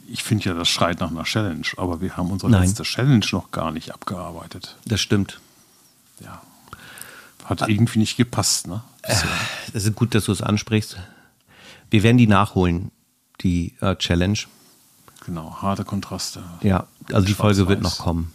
ich 0.09 0.23
finde 0.23 0.45
ja, 0.45 0.55
das 0.55 0.69
schreit 0.69 1.01
nach 1.01 1.11
einer 1.11 1.25
Challenge, 1.25 1.67
aber 1.77 2.01
wir 2.01 2.17
haben 2.17 2.31
unsere 2.31 2.51
Nein. 2.51 2.63
letzte 2.63 2.83
Challenge 2.83 3.27
noch 3.33 3.51
gar 3.51 3.73
nicht 3.73 3.93
abgearbeitet. 3.93 4.77
Das 4.85 5.01
stimmt. 5.01 5.41
Ja. 6.21 6.43
Hat 7.45 7.63
ah. 7.63 7.69
irgendwie 7.69 8.01
nicht 8.01 8.17
gepasst, 8.17 8.67
ne? 8.67 8.83
Das 9.73 9.85
ist 9.85 9.95
gut, 9.95 10.15
dass 10.15 10.25
du 10.25 10.33
es 10.33 10.43
ansprichst. 10.43 10.99
Wir 11.91 12.03
werden 12.03 12.19
die 12.19 12.27
nachholen, 12.27 12.91
die 13.41 13.75
äh, 13.81 13.95
Challenge. 13.97 14.39
Genau, 15.25 15.57
harte 15.63 15.85
Kontraste. 15.85 16.43
Ja, 16.63 16.87
also 17.13 17.27
die 17.27 17.35
Folge 17.35 17.69
wird 17.69 17.83
noch 17.83 17.99
kommen. 17.99 18.33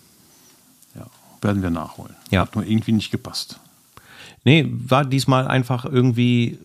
Ja, 0.95 1.08
werden 1.41 1.62
wir 1.62 1.69
nachholen. 1.69 2.15
Ja. 2.30 2.41
Hat 2.41 2.56
nur 2.56 2.65
irgendwie 2.65 2.93
nicht 2.93 3.12
gepasst. 3.12 3.60
Nee, 4.43 4.67
war 4.71 5.06
diesmal 5.06 5.47
einfach 5.47 5.86
irgendwie, 5.86 6.58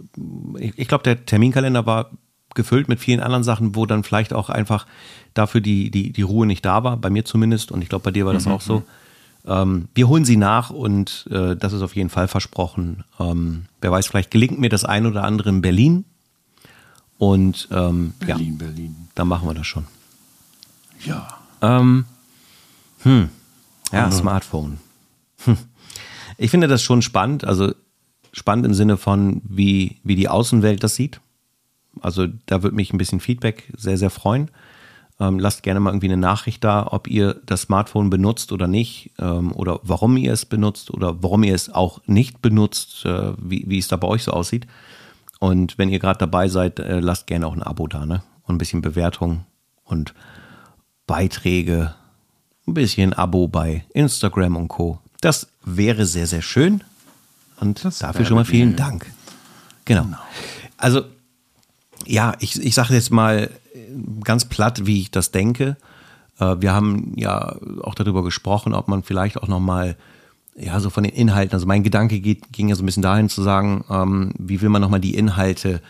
ich, 0.58 0.78
ich 0.78 0.88
glaube, 0.88 1.04
der 1.04 1.26
Terminkalender 1.26 1.84
war 1.84 2.10
gefüllt 2.54 2.88
mit 2.88 3.00
vielen 3.00 3.20
anderen 3.20 3.44
Sachen, 3.44 3.74
wo 3.74 3.84
dann 3.84 4.02
vielleicht 4.02 4.32
auch 4.32 4.48
einfach 4.48 4.86
dafür 5.34 5.60
die, 5.60 5.90
die, 5.90 6.10
die 6.10 6.22
Ruhe 6.22 6.46
nicht 6.46 6.64
da 6.64 6.84
war, 6.84 6.96
bei 6.96 7.10
mir 7.10 7.26
zumindest, 7.26 7.70
und 7.70 7.82
ich 7.82 7.90
glaube, 7.90 8.04
bei 8.04 8.10
dir 8.10 8.24
war 8.24 8.32
das 8.32 8.46
mhm. 8.46 8.52
auch 8.52 8.62
so. 8.62 8.82
Ähm, 9.44 9.88
wir 9.94 10.08
holen 10.08 10.24
sie 10.24 10.38
nach 10.38 10.70
und 10.70 11.28
äh, 11.30 11.54
das 11.54 11.74
ist 11.74 11.82
auf 11.82 11.94
jeden 11.94 12.08
Fall 12.08 12.28
versprochen. 12.28 13.04
Ähm, 13.20 13.66
wer 13.82 13.92
weiß, 13.92 14.06
vielleicht 14.06 14.30
gelingt 14.30 14.58
mir 14.58 14.70
das 14.70 14.84
ein 14.84 15.06
oder 15.06 15.22
andere 15.22 15.50
in 15.50 15.60
Berlin. 15.60 16.04
Und 17.18 17.68
ähm, 17.70 18.14
Berlin, 18.18 18.56
ja, 18.58 18.66
Berlin. 18.66 18.96
Dann 19.14 19.28
machen 19.28 19.48
wir 19.48 19.54
das 19.54 19.66
schon. 19.66 19.86
Ja. 21.04 21.28
Ähm, 21.62 22.06
hm. 23.02 23.28
Ja, 23.92 24.10
Smartphone. 24.10 24.78
Hm 25.44 25.58
ich 26.38 26.50
finde 26.50 26.68
das 26.68 26.82
schon 26.82 27.02
spannend, 27.02 27.44
also 27.44 27.72
spannend 28.32 28.66
im 28.66 28.74
Sinne 28.74 28.96
von, 28.96 29.40
wie, 29.44 29.96
wie 30.04 30.16
die 30.16 30.28
Außenwelt 30.28 30.82
das 30.82 30.94
sieht. 30.94 31.20
Also 32.00 32.26
da 32.46 32.62
würde 32.62 32.76
mich 32.76 32.92
ein 32.92 32.98
bisschen 32.98 33.20
Feedback 33.20 33.72
sehr, 33.76 33.96
sehr 33.96 34.10
freuen. 34.10 34.50
Ähm, 35.18 35.38
lasst 35.38 35.62
gerne 35.62 35.80
mal 35.80 35.90
irgendwie 35.90 36.08
eine 36.08 36.18
Nachricht 36.18 36.62
da, 36.62 36.86
ob 36.90 37.08
ihr 37.08 37.40
das 37.46 37.62
Smartphone 37.62 38.10
benutzt 38.10 38.52
oder 38.52 38.68
nicht 38.68 39.12
ähm, 39.18 39.52
oder 39.52 39.80
warum 39.82 40.18
ihr 40.18 40.32
es 40.34 40.44
benutzt 40.44 40.90
oder 40.90 41.22
warum 41.22 41.42
ihr 41.42 41.54
es 41.54 41.72
auch 41.72 42.02
nicht 42.06 42.42
benutzt, 42.42 43.06
äh, 43.06 43.32
wie, 43.38 43.64
wie 43.66 43.78
es 43.78 43.88
da 43.88 43.96
bei 43.96 44.08
euch 44.08 44.24
so 44.24 44.32
aussieht. 44.32 44.66
Und 45.40 45.78
wenn 45.78 45.88
ihr 45.88 45.98
gerade 45.98 46.18
dabei 46.18 46.48
seid, 46.48 46.78
äh, 46.80 47.00
lasst 47.00 47.26
gerne 47.26 47.46
auch 47.46 47.54
ein 47.54 47.62
Abo 47.62 47.86
da, 47.86 48.04
ne? 48.04 48.22
Und 48.42 48.56
ein 48.56 48.58
bisschen 48.58 48.82
Bewertung 48.82 49.44
und 49.84 50.14
Beiträge, 51.06 51.94
ein 52.66 52.74
bisschen 52.74 53.12
Abo 53.12 53.48
bei 53.48 53.84
Instagram 53.94 54.56
und 54.56 54.68
Co. 54.68 54.98
Das 55.26 55.48
wäre 55.64 56.06
sehr, 56.06 56.28
sehr 56.28 56.40
schön. 56.40 56.84
Und 57.58 57.84
das 57.84 57.98
dafür 57.98 58.24
schon 58.24 58.36
mal 58.36 58.44
vielen 58.44 58.76
Dank. 58.76 59.06
Genau. 59.84 60.04
genau. 60.04 60.18
Also, 60.76 61.02
ja, 62.04 62.34
ich, 62.38 62.62
ich 62.62 62.76
sage 62.76 62.94
jetzt 62.94 63.10
mal 63.10 63.50
ganz 64.22 64.44
platt, 64.44 64.86
wie 64.86 65.00
ich 65.00 65.10
das 65.10 65.32
denke. 65.32 65.78
Äh, 66.38 66.56
wir 66.60 66.72
haben 66.72 67.14
ja 67.16 67.56
auch 67.82 67.96
darüber 67.96 68.22
gesprochen, 68.22 68.72
ob 68.72 68.86
man 68.86 69.02
vielleicht 69.02 69.38
auch 69.42 69.48
nochmal, 69.48 69.96
ja, 70.54 70.78
so 70.78 70.90
von 70.90 71.02
den 71.02 71.12
Inhalten, 71.12 71.54
also 71.54 71.66
mein 71.66 71.82
Gedanke 71.82 72.20
geht, 72.20 72.52
ging 72.52 72.68
ja 72.68 72.76
so 72.76 72.84
ein 72.84 72.86
bisschen 72.86 73.02
dahin 73.02 73.28
zu 73.28 73.42
sagen, 73.42 73.84
ähm, 73.90 74.32
wie 74.38 74.60
will 74.60 74.68
man 74.68 74.80
nochmal 74.80 75.00
die 75.00 75.16
Inhalte 75.16 75.82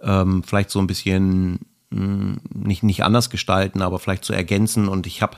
ähm, 0.00 0.42
vielleicht 0.42 0.70
so 0.70 0.78
ein 0.78 0.86
bisschen 0.86 1.58
mh, 1.90 2.00
hm, 2.00 2.40
nicht, 2.54 2.82
nicht 2.82 3.04
anders 3.04 3.28
gestalten, 3.28 3.82
aber 3.82 3.98
vielleicht 3.98 4.24
zu 4.24 4.32
so 4.32 4.36
ergänzen. 4.36 4.88
Und 4.88 5.06
ich 5.06 5.20
habe 5.20 5.36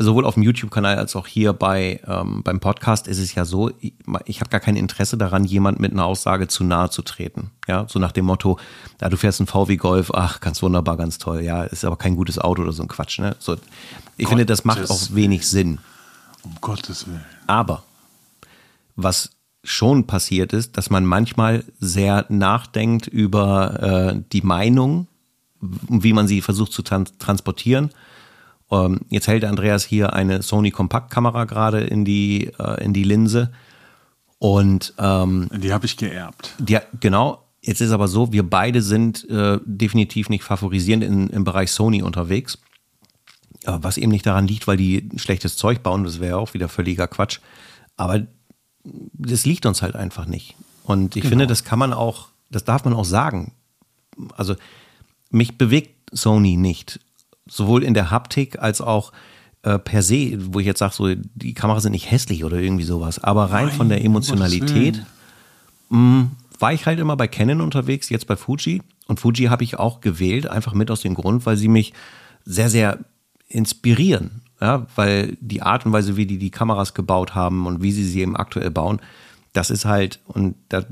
sowohl 0.00 0.24
auf 0.24 0.34
dem 0.34 0.42
YouTube-Kanal 0.42 0.96
als 0.96 1.14
auch 1.14 1.26
hier 1.26 1.52
bei, 1.52 2.00
ähm, 2.06 2.42
beim 2.42 2.58
Podcast 2.58 3.06
ist 3.06 3.18
es 3.18 3.34
ja 3.34 3.44
so, 3.44 3.70
ich, 3.80 3.92
ich 4.24 4.40
habe 4.40 4.50
gar 4.50 4.60
kein 4.60 4.76
Interesse 4.76 5.18
daran, 5.18 5.44
jemand 5.44 5.78
mit 5.78 5.92
einer 5.92 6.06
Aussage 6.06 6.48
zu 6.48 6.64
nahe 6.64 6.90
zu 6.90 7.02
treten. 7.02 7.50
Ja, 7.68 7.86
so 7.88 7.98
nach 7.98 8.12
dem 8.12 8.24
Motto, 8.24 8.58
ja, 9.00 9.08
du 9.08 9.16
fährst 9.16 9.40
einen 9.40 9.46
VW 9.46 9.76
Golf, 9.76 10.10
ach, 10.14 10.40
ganz 10.40 10.62
wunderbar, 10.62 10.96
ganz 10.96 11.18
toll, 11.18 11.42
ja, 11.42 11.64
ist 11.64 11.84
aber 11.84 11.96
kein 11.96 12.16
gutes 12.16 12.38
Auto 12.38 12.62
oder 12.62 12.72
so 12.72 12.82
ein 12.82 12.88
Quatsch. 12.88 13.18
Ne? 13.18 13.36
So, 13.38 13.54
ich 13.54 13.60
Gottes 14.24 14.28
finde, 14.28 14.46
das 14.46 14.64
macht 14.64 14.90
auch 14.90 15.00
wenig 15.10 15.46
Sinn. 15.46 15.78
Um 16.42 16.56
Gottes 16.62 17.06
Willen. 17.06 17.24
Aber 17.46 17.82
was 18.96 19.30
schon 19.62 20.06
passiert 20.06 20.54
ist, 20.54 20.78
dass 20.78 20.88
man 20.88 21.04
manchmal 21.04 21.64
sehr 21.78 22.24
nachdenkt 22.30 23.06
über 23.06 24.14
äh, 24.14 24.22
die 24.32 24.40
Meinung, 24.40 25.06
wie 25.60 26.14
man 26.14 26.26
sie 26.26 26.40
versucht 26.40 26.72
zu 26.72 26.80
trans 26.80 27.18
transportieren 27.18 27.90
ähm, 28.70 29.00
jetzt 29.08 29.26
hält 29.26 29.44
Andreas 29.44 29.84
hier 29.84 30.12
eine 30.12 30.42
Sony 30.42 30.70
Kompaktkamera 30.70 31.44
gerade 31.44 31.80
in 31.80 32.04
die, 32.04 32.52
äh, 32.58 32.84
in 32.84 32.92
die 32.92 33.04
Linse. 33.04 33.50
Und 34.38 34.94
ähm, 34.98 35.48
die 35.52 35.72
habe 35.72 35.86
ich 35.86 35.96
geerbt. 35.96 36.54
Die, 36.58 36.78
genau. 37.00 37.44
Jetzt 37.62 37.82
ist 37.82 37.90
aber 37.90 38.08
so, 38.08 38.32
wir 38.32 38.48
beide 38.48 38.80
sind 38.80 39.28
äh, 39.28 39.58
definitiv 39.64 40.30
nicht 40.30 40.44
favorisierend 40.44 41.04
in, 41.04 41.28
im 41.28 41.44
Bereich 41.44 41.72
Sony 41.72 42.02
unterwegs. 42.02 42.58
Äh, 43.64 43.78
was 43.82 43.98
eben 43.98 44.10
nicht 44.10 44.24
daran 44.24 44.46
liegt, 44.46 44.66
weil 44.66 44.76
die 44.76 45.08
schlechtes 45.16 45.56
Zeug 45.56 45.82
bauen, 45.82 46.04
das 46.04 46.20
wäre 46.20 46.38
auch 46.38 46.54
wieder 46.54 46.68
völliger 46.68 47.06
Quatsch. 47.06 47.40
Aber 47.96 48.26
das 49.12 49.44
liegt 49.44 49.66
uns 49.66 49.82
halt 49.82 49.94
einfach 49.94 50.26
nicht. 50.26 50.56
Und 50.84 51.16
ich 51.16 51.22
genau. 51.22 51.30
finde, 51.30 51.46
das 51.46 51.64
kann 51.64 51.78
man 51.78 51.92
auch, 51.92 52.28
das 52.50 52.64
darf 52.64 52.84
man 52.84 52.94
auch 52.94 53.04
sagen. 53.04 53.52
Also 54.36 54.56
mich 55.30 55.58
bewegt 55.58 56.10
Sony 56.12 56.56
nicht 56.56 57.00
sowohl 57.50 57.82
in 57.82 57.94
der 57.94 58.10
Haptik 58.10 58.58
als 58.60 58.80
auch 58.80 59.12
äh, 59.62 59.78
per 59.78 60.02
se, 60.02 60.38
wo 60.54 60.60
ich 60.60 60.66
jetzt 60.66 60.78
sage, 60.78 60.94
so, 60.94 61.14
die 61.14 61.52
Kameras 61.52 61.82
sind 61.82 61.92
nicht 61.92 62.10
hässlich 62.10 62.44
oder 62.44 62.58
irgendwie 62.58 62.84
sowas, 62.84 63.22
aber 63.22 63.50
rein 63.50 63.66
Nein, 63.66 63.76
von 63.76 63.88
der 63.88 64.04
Emotionalität 64.04 65.04
mh, 65.90 65.98
mm, 65.98 66.30
war 66.58 66.72
ich 66.72 66.86
halt 66.86 66.98
immer 66.98 67.16
bei 67.16 67.26
Canon 67.26 67.60
unterwegs, 67.60 68.08
jetzt 68.10 68.26
bei 68.26 68.36
Fuji. 68.36 68.82
Und 69.06 69.18
Fuji 69.18 69.46
habe 69.46 69.64
ich 69.64 69.78
auch 69.78 70.00
gewählt, 70.00 70.46
einfach 70.46 70.74
mit 70.74 70.90
aus 70.90 71.00
dem 71.00 71.14
Grund, 71.14 71.46
weil 71.46 71.56
sie 71.56 71.68
mich 71.68 71.92
sehr, 72.44 72.70
sehr 72.70 72.98
inspirieren. 73.48 74.42
Ja, 74.60 74.86
weil 74.94 75.38
die 75.40 75.62
Art 75.62 75.86
und 75.86 75.92
Weise, 75.92 76.18
wie 76.18 76.26
die 76.26 76.36
die 76.36 76.50
Kameras 76.50 76.92
gebaut 76.92 77.34
haben 77.34 77.66
und 77.66 77.82
wie 77.82 77.92
sie 77.92 78.04
sie 78.04 78.20
eben 78.20 78.36
aktuell 78.36 78.70
bauen, 78.70 79.00
das 79.54 79.70
ist 79.70 79.86
halt, 79.86 80.20
und 80.26 80.54
da 80.68 80.84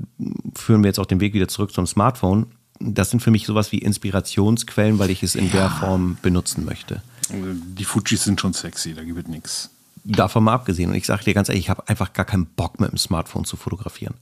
führen 0.54 0.82
wir 0.82 0.88
jetzt 0.88 0.98
auch 0.98 1.06
den 1.06 1.20
Weg 1.20 1.34
wieder 1.34 1.48
zurück 1.48 1.72
zum 1.72 1.86
Smartphone, 1.86 2.46
das 2.80 3.10
sind 3.10 3.20
für 3.20 3.30
mich 3.30 3.46
sowas 3.46 3.72
wie 3.72 3.78
Inspirationsquellen, 3.78 4.98
weil 4.98 5.10
ich 5.10 5.22
es 5.22 5.34
in 5.34 5.46
ja. 5.46 5.52
der 5.52 5.70
Form 5.70 6.16
benutzen 6.22 6.64
möchte. 6.64 7.02
Die 7.30 7.84
Fujis 7.84 8.24
sind 8.24 8.40
schon 8.40 8.52
sexy, 8.52 8.94
da 8.94 9.02
gibt 9.02 9.18
es 9.18 9.28
nichts. 9.28 9.70
Davon 10.04 10.44
mal 10.44 10.54
abgesehen. 10.54 10.90
Und 10.90 10.96
ich 10.96 11.06
sage 11.06 11.24
dir 11.24 11.34
ganz 11.34 11.48
ehrlich, 11.48 11.64
ich 11.64 11.70
habe 11.70 11.86
einfach 11.88 12.12
gar 12.12 12.24
keinen 12.24 12.46
Bock 12.46 12.80
mit 12.80 12.90
dem 12.90 12.98
Smartphone 12.98 13.44
zu 13.44 13.56
fotografieren. 13.56 14.14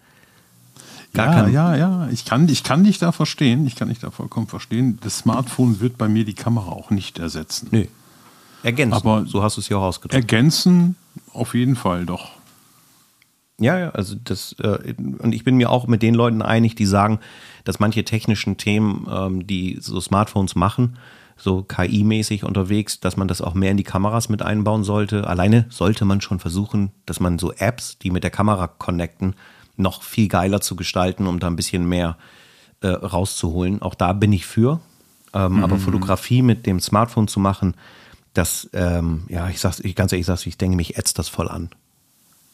Gar 1.12 1.48
ja, 1.48 1.48
ja, 1.48 1.76
ja. 1.76 2.08
Ich 2.10 2.24
kann, 2.24 2.48
ich 2.48 2.62
kann 2.62 2.84
dich 2.84 2.98
da 2.98 3.12
verstehen. 3.12 3.66
Ich 3.66 3.76
kann 3.76 3.88
dich 3.88 4.00
da 4.00 4.10
vollkommen 4.10 4.48
verstehen. 4.48 4.98
Das 5.02 5.18
Smartphone 5.18 5.80
wird 5.80 5.96
bei 5.96 6.08
mir 6.08 6.24
die 6.24 6.34
Kamera 6.34 6.70
auch 6.70 6.90
nicht 6.90 7.18
ersetzen. 7.18 7.68
Nö. 7.70 7.86
Ergänzen. 8.62 8.94
Aber 8.94 9.24
so 9.26 9.42
hast 9.42 9.56
du 9.56 9.60
es 9.60 9.68
ja 9.68 9.76
auch 9.76 9.82
ausgedrückt. 9.82 10.14
Ergänzen 10.14 10.96
auf 11.32 11.54
jeden 11.54 11.76
Fall 11.76 12.04
doch. 12.04 12.32
Ja, 13.58 13.78
ja, 13.78 13.90
also 13.90 14.16
das, 14.22 14.54
äh, 14.58 14.94
und 14.98 15.34
ich 15.34 15.42
bin 15.42 15.56
mir 15.56 15.70
auch 15.70 15.86
mit 15.86 16.02
den 16.02 16.14
Leuten 16.14 16.42
einig, 16.42 16.74
die 16.74 16.84
sagen, 16.84 17.20
dass 17.64 17.80
manche 17.80 18.04
technischen 18.04 18.58
Themen, 18.58 19.06
ähm, 19.10 19.46
die 19.46 19.78
so 19.80 19.98
Smartphones 20.00 20.54
machen, 20.56 20.98
so 21.38 21.62
KI-mäßig 21.62 22.44
unterwegs, 22.44 23.00
dass 23.00 23.16
man 23.16 23.28
das 23.28 23.40
auch 23.40 23.54
mehr 23.54 23.70
in 23.70 23.76
die 23.76 23.82
Kameras 23.82 24.28
mit 24.28 24.42
einbauen 24.42 24.84
sollte. 24.84 25.26
Alleine 25.26 25.66
sollte 25.70 26.04
man 26.04 26.20
schon 26.20 26.38
versuchen, 26.38 26.92
dass 27.06 27.20
man 27.20 27.38
so 27.38 27.52
Apps, 27.52 27.98
die 27.98 28.10
mit 28.10 28.24
der 28.24 28.30
Kamera 28.30 28.66
connecten, 28.66 29.34
noch 29.76 30.02
viel 30.02 30.28
geiler 30.28 30.60
zu 30.60 30.76
gestalten, 30.76 31.26
um 31.26 31.38
da 31.38 31.46
ein 31.46 31.56
bisschen 31.56 31.86
mehr 31.86 32.16
äh, 32.80 32.88
rauszuholen. 32.88 33.82
Auch 33.82 33.94
da 33.94 34.12
bin 34.12 34.32
ich 34.32 34.46
für. 34.46 34.80
Ähm, 35.34 35.56
mhm. 35.56 35.64
Aber 35.64 35.78
Fotografie 35.78 36.42
mit 36.42 36.66
dem 36.66 36.80
Smartphone 36.80 37.28
zu 37.28 37.40
machen, 37.40 37.74
das, 38.32 38.68
ähm, 38.72 39.24
ja, 39.28 39.48
ich 39.48 39.60
sag's, 39.60 39.80
ich 39.80 39.94
ganz 39.94 40.12
ehrlich, 40.12 40.22
ich 40.22 40.26
sag's, 40.26 40.46
ich 40.46 40.58
denke, 40.58 40.76
mich 40.76 40.96
ätzt 40.98 41.18
das 41.18 41.28
voll 41.28 41.48
an. 41.48 41.70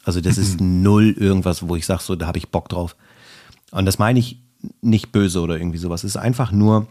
Also 0.05 0.21
das 0.21 0.37
mhm. 0.37 0.43
ist 0.43 0.61
null 0.61 1.11
irgendwas, 1.11 1.67
wo 1.67 1.77
ich 1.77 1.87
sage, 1.87 2.03
so, 2.03 2.17
da 2.17 2.27
habe 2.27 2.38
ich 2.38 2.49
Bock 2.49 2.69
drauf. 2.69 2.97
Und 3.71 3.87
das 3.87 3.99
meine 3.99 4.19
ich 4.19 4.38
nicht 4.81 5.12
böse 5.12 5.41
oder 5.41 5.57
irgendwie 5.57 5.79
sowas. 5.79 6.05
Es 6.05 6.15
ist 6.15 6.17
einfach 6.17 6.53
nur, 6.53 6.87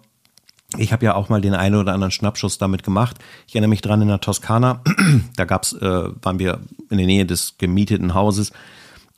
ich 0.78 0.93
habe 0.93 1.06
ja 1.06 1.15
auch 1.15 1.30
mal 1.30 1.41
den 1.41 1.54
einen 1.54 1.76
oder 1.76 1.93
anderen 1.93 2.12
Schnappschuss 2.12 2.58
damit 2.58 2.84
gemacht. 2.84 3.17
Ich 3.47 3.56
erinnere 3.56 3.69
mich 3.69 3.82
dran 3.82 4.02
in 4.02 4.08
der 4.08 4.21
Toskana, 4.21 4.82
da 5.36 5.45
gab's, 5.45 5.74
äh, 5.74 6.10
waren 6.21 6.39
wir 6.39 6.60
in 6.89 6.97
der 6.97 7.08
Nähe 7.08 7.26
des 7.26 7.58
gemieteten 7.58 8.13
Hauses 8.13 8.52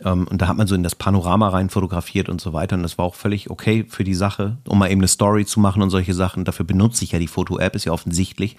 ähm, 0.03 0.27
und 0.27 0.41
da 0.41 0.47
hat 0.47 0.57
man 0.57 0.67
so 0.67 0.75
in 0.75 0.83
das 0.83 0.95
Panorama 0.95 1.49
rein 1.49 1.69
fotografiert 1.69 2.29
und 2.29 2.41
so 2.41 2.53
weiter 2.53 2.75
und 2.75 2.83
das 2.83 2.97
war 2.97 3.05
auch 3.05 3.15
völlig 3.15 3.49
okay 3.49 3.85
für 3.87 4.03
die 4.03 4.15
Sache, 4.15 4.57
um 4.67 4.79
mal 4.79 4.91
eben 4.91 5.01
eine 5.01 5.07
Story 5.07 5.45
zu 5.45 5.59
machen 5.59 5.81
und 5.81 5.89
solche 5.89 6.13
Sachen. 6.13 6.45
Dafür 6.45 6.65
benutze 6.65 7.03
ich 7.03 7.11
ja 7.11 7.19
die 7.19 7.27
Foto-App, 7.27 7.75
ist 7.75 7.85
ja 7.85 7.91
offensichtlich. 7.91 8.57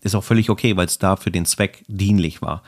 Ist 0.00 0.16
auch 0.16 0.24
völlig 0.24 0.50
okay, 0.50 0.76
weil 0.76 0.86
es 0.86 0.98
da 0.98 1.14
für 1.14 1.30
den 1.30 1.46
Zweck 1.46 1.84
dienlich 1.86 2.42
war. 2.42 2.62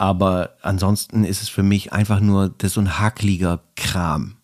Aber 0.00 0.56
ansonsten 0.62 1.24
ist 1.24 1.42
es 1.42 1.50
für 1.50 1.62
mich 1.62 1.92
einfach 1.92 2.20
nur 2.20 2.48
das 2.48 2.68
ist 2.68 2.74
so 2.76 2.80
ein 2.80 2.98
hakliger 2.98 3.60
Kram. 3.76 4.36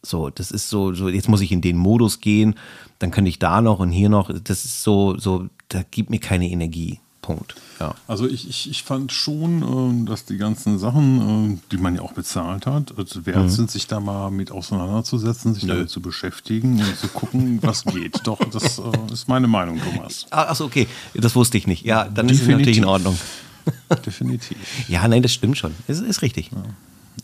So, 0.00 0.30
das 0.30 0.50
ist 0.50 0.70
so, 0.70 0.94
so, 0.94 1.10
jetzt 1.10 1.28
muss 1.28 1.42
ich 1.42 1.52
in 1.52 1.60
den 1.60 1.76
Modus 1.76 2.20
gehen, 2.20 2.54
dann 3.00 3.10
könnte 3.10 3.28
ich 3.28 3.38
da 3.38 3.60
noch 3.60 3.80
und 3.80 3.90
hier 3.90 4.08
noch. 4.08 4.30
Das 4.32 4.64
ist 4.64 4.82
so, 4.82 5.18
so, 5.18 5.50
da 5.68 5.82
gibt 5.82 6.08
mir 6.08 6.20
keine 6.20 6.48
Energie. 6.48 7.00
Punkt. 7.20 7.54
Ja. 7.80 7.94
Also 8.06 8.26
ich, 8.26 8.48
ich, 8.48 8.70
ich 8.70 8.82
fand 8.82 9.12
schon, 9.12 10.02
äh, 10.02 10.06
dass 10.06 10.24
die 10.24 10.38
ganzen 10.38 10.78
Sachen, 10.78 11.54
äh, 11.54 11.58
die 11.70 11.78
man 11.78 11.94
ja 11.94 12.02
auch 12.02 12.12
bezahlt 12.12 12.66
hat, 12.66 12.94
wert 12.96 13.36
mhm. 13.44 13.48
sind, 13.48 13.70
sich 13.70 13.86
da 13.86 14.00
mal 14.00 14.30
mit 14.30 14.50
auseinanderzusetzen, 14.50 15.52
sich 15.54 15.64
Nö. 15.64 15.74
damit 15.74 15.90
zu 15.90 16.00
beschäftigen 16.00 16.80
und 16.80 16.98
zu 16.98 17.08
gucken, 17.08 17.58
was 17.62 17.84
geht. 17.84 18.20
Doch, 18.24 18.38
das 18.50 18.78
äh, 18.78 19.12
ist 19.12 19.28
meine 19.28 19.48
Meinung, 19.48 19.80
Thomas. 19.82 20.26
Achso, 20.30 20.64
okay. 20.64 20.86
Das 21.14 21.34
wusste 21.34 21.58
ich 21.58 21.66
nicht. 21.66 21.84
Ja, 21.84 22.04
dann 22.04 22.28
Definitiv. 22.28 22.32
ist 22.32 22.42
es 22.42 22.48
natürlich 22.48 22.78
in 22.78 22.84
Ordnung. 22.84 23.18
Definitiv. 24.06 24.88
ja, 24.88 25.06
nein, 25.08 25.22
das 25.22 25.32
stimmt 25.32 25.58
schon. 25.58 25.74
Es 25.86 26.00
ist, 26.00 26.08
ist 26.08 26.22
richtig. 26.22 26.50
Ja. 26.52 26.62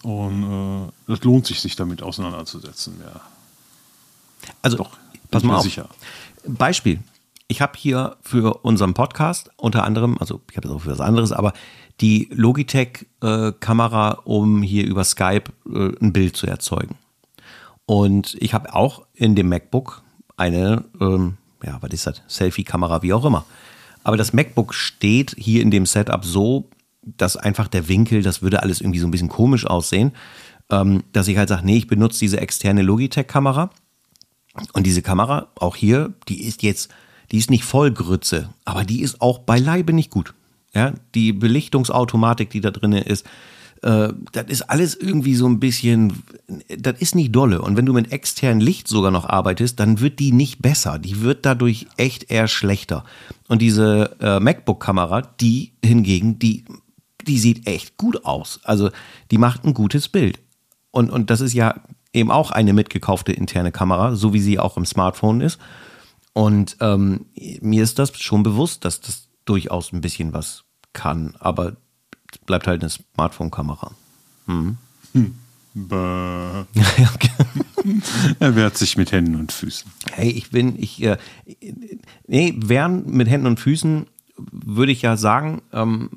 Und 0.08 0.92
äh, 1.08 1.16
lohnt 1.22 1.46
sich, 1.46 1.60
sich 1.60 1.76
damit 1.76 2.02
auseinanderzusetzen, 2.02 2.94
ja. 3.00 3.20
Also, 4.62 4.78
Doch, 4.78 4.90
pass 5.30 5.42
mal 5.42 5.56
auf. 5.56 5.62
Sicher. 5.62 5.88
Beispiel. 6.46 7.00
Ich 7.48 7.60
habe 7.60 7.72
hier 7.76 8.16
für 8.22 8.64
unseren 8.64 8.94
Podcast 8.94 9.50
unter 9.56 9.84
anderem, 9.84 10.16
also 10.18 10.40
ich 10.50 10.56
habe 10.56 10.68
es 10.68 10.74
auch 10.74 10.82
für 10.82 10.92
was 10.92 11.00
anderes, 11.00 11.32
aber 11.32 11.52
die 12.00 12.28
Logitech-Kamera, 12.30 14.12
äh, 14.12 14.16
um 14.24 14.62
hier 14.62 14.86
über 14.86 15.04
Skype 15.04 15.44
äh, 15.68 15.92
ein 16.00 16.12
Bild 16.12 16.36
zu 16.36 16.46
erzeugen. 16.46 16.96
Und 17.86 18.36
ich 18.38 18.54
habe 18.54 18.72
auch 18.74 19.04
in 19.14 19.34
dem 19.34 19.48
MacBook 19.48 20.02
eine, 20.36 20.84
ähm, 21.00 21.38
ja, 21.64 21.78
was 21.80 21.90
ist 21.90 22.06
das? 22.06 22.22
Selfie-Kamera, 22.28 23.02
wie 23.02 23.12
auch 23.12 23.24
immer. 23.24 23.44
Aber 24.02 24.16
das 24.16 24.32
MacBook 24.32 24.74
steht 24.74 25.34
hier 25.36 25.62
in 25.62 25.70
dem 25.70 25.86
Setup 25.86 26.24
so, 26.24 26.68
dass 27.02 27.36
einfach 27.36 27.68
der 27.68 27.88
Winkel, 27.88 28.22
das 28.22 28.42
würde 28.42 28.62
alles 28.62 28.80
irgendwie 28.80 28.98
so 28.98 29.06
ein 29.06 29.10
bisschen 29.10 29.28
komisch 29.28 29.66
aussehen, 29.66 30.12
ähm, 30.70 31.02
dass 31.12 31.28
ich 31.28 31.36
halt 31.36 31.48
sage, 31.48 31.64
nee, 31.64 31.76
ich 31.76 31.86
benutze 31.86 32.20
diese 32.20 32.40
externe 32.40 32.82
Logitech-Kamera. 32.82 33.70
Und 34.72 34.86
diese 34.86 35.02
Kamera, 35.02 35.48
auch 35.56 35.76
hier, 35.76 36.12
die 36.28 36.42
ist 36.42 36.62
jetzt, 36.62 36.90
die 37.30 37.38
ist 37.38 37.50
nicht 37.50 37.64
voll 37.64 37.92
Grütze, 37.92 38.50
aber 38.64 38.84
die 38.84 39.00
ist 39.02 39.20
auch 39.20 39.38
beileibe 39.40 39.92
nicht 39.92 40.10
gut. 40.10 40.34
Ja, 40.74 40.92
die 41.14 41.32
Belichtungsautomatik, 41.32 42.50
die 42.50 42.60
da 42.60 42.70
drin 42.70 42.92
ist, 42.92 43.26
äh, 43.82 44.12
das 44.32 44.46
ist 44.48 44.62
alles 44.62 44.94
irgendwie 44.94 45.34
so 45.34 45.46
ein 45.46 45.60
bisschen, 45.60 46.22
das 46.68 47.00
ist 47.00 47.14
nicht 47.14 47.34
dolle. 47.34 47.62
Und 47.62 47.76
wenn 47.76 47.86
du 47.86 47.92
mit 47.92 48.12
externem 48.12 48.60
Licht 48.60 48.88
sogar 48.88 49.10
noch 49.10 49.28
arbeitest, 49.28 49.80
dann 49.80 50.00
wird 50.00 50.18
die 50.18 50.32
nicht 50.32 50.60
besser. 50.60 50.98
Die 50.98 51.22
wird 51.22 51.46
dadurch 51.46 51.86
echt 51.96 52.30
eher 52.30 52.48
schlechter. 52.48 53.04
Und 53.48 53.62
diese 53.62 54.16
äh, 54.20 54.40
MacBook-Kamera, 54.40 55.22
die 55.22 55.72
hingegen, 55.82 56.38
die 56.38 56.64
die 57.26 57.38
sieht 57.38 57.66
echt 57.66 57.96
gut 57.96 58.24
aus. 58.24 58.60
Also 58.64 58.90
die 59.30 59.38
macht 59.38 59.64
ein 59.64 59.74
gutes 59.74 60.08
Bild. 60.08 60.38
Und, 60.90 61.10
und 61.10 61.30
das 61.30 61.40
ist 61.40 61.54
ja 61.54 61.74
eben 62.12 62.30
auch 62.30 62.50
eine 62.50 62.72
mitgekaufte 62.72 63.32
interne 63.32 63.72
Kamera, 63.72 64.16
so 64.16 64.32
wie 64.32 64.40
sie 64.40 64.58
auch 64.58 64.76
im 64.76 64.84
Smartphone 64.84 65.40
ist. 65.40 65.58
Und 66.32 66.76
ähm, 66.80 67.26
mir 67.60 67.82
ist 67.82 67.98
das 67.98 68.16
schon 68.18 68.42
bewusst, 68.42 68.84
dass 68.84 69.00
das 69.00 69.28
durchaus 69.44 69.92
ein 69.92 70.00
bisschen 70.00 70.32
was 70.32 70.64
kann, 70.92 71.34
aber 71.38 71.76
bleibt 72.46 72.66
halt 72.66 72.82
eine 72.82 72.90
Smartphone-Kamera. 72.90 73.92
Hm. 74.46 74.76
Hm. 75.12 75.34
er 78.40 78.56
wehrt 78.56 78.76
sich 78.76 78.96
mit 78.96 79.12
Händen 79.12 79.36
und 79.36 79.52
Füßen. 79.52 79.90
Hey, 80.12 80.30
ich 80.30 80.50
bin, 80.50 80.80
ich, 80.82 81.00
äh, 81.02 81.16
nee, 82.26 82.54
wehren 82.56 83.04
mit 83.06 83.28
Händen 83.28 83.46
und 83.46 83.60
Füßen 83.60 84.06
würde 84.50 84.92
ich 84.92 85.02
ja 85.02 85.16
sagen, 85.16 85.62
ähm, 85.72 86.10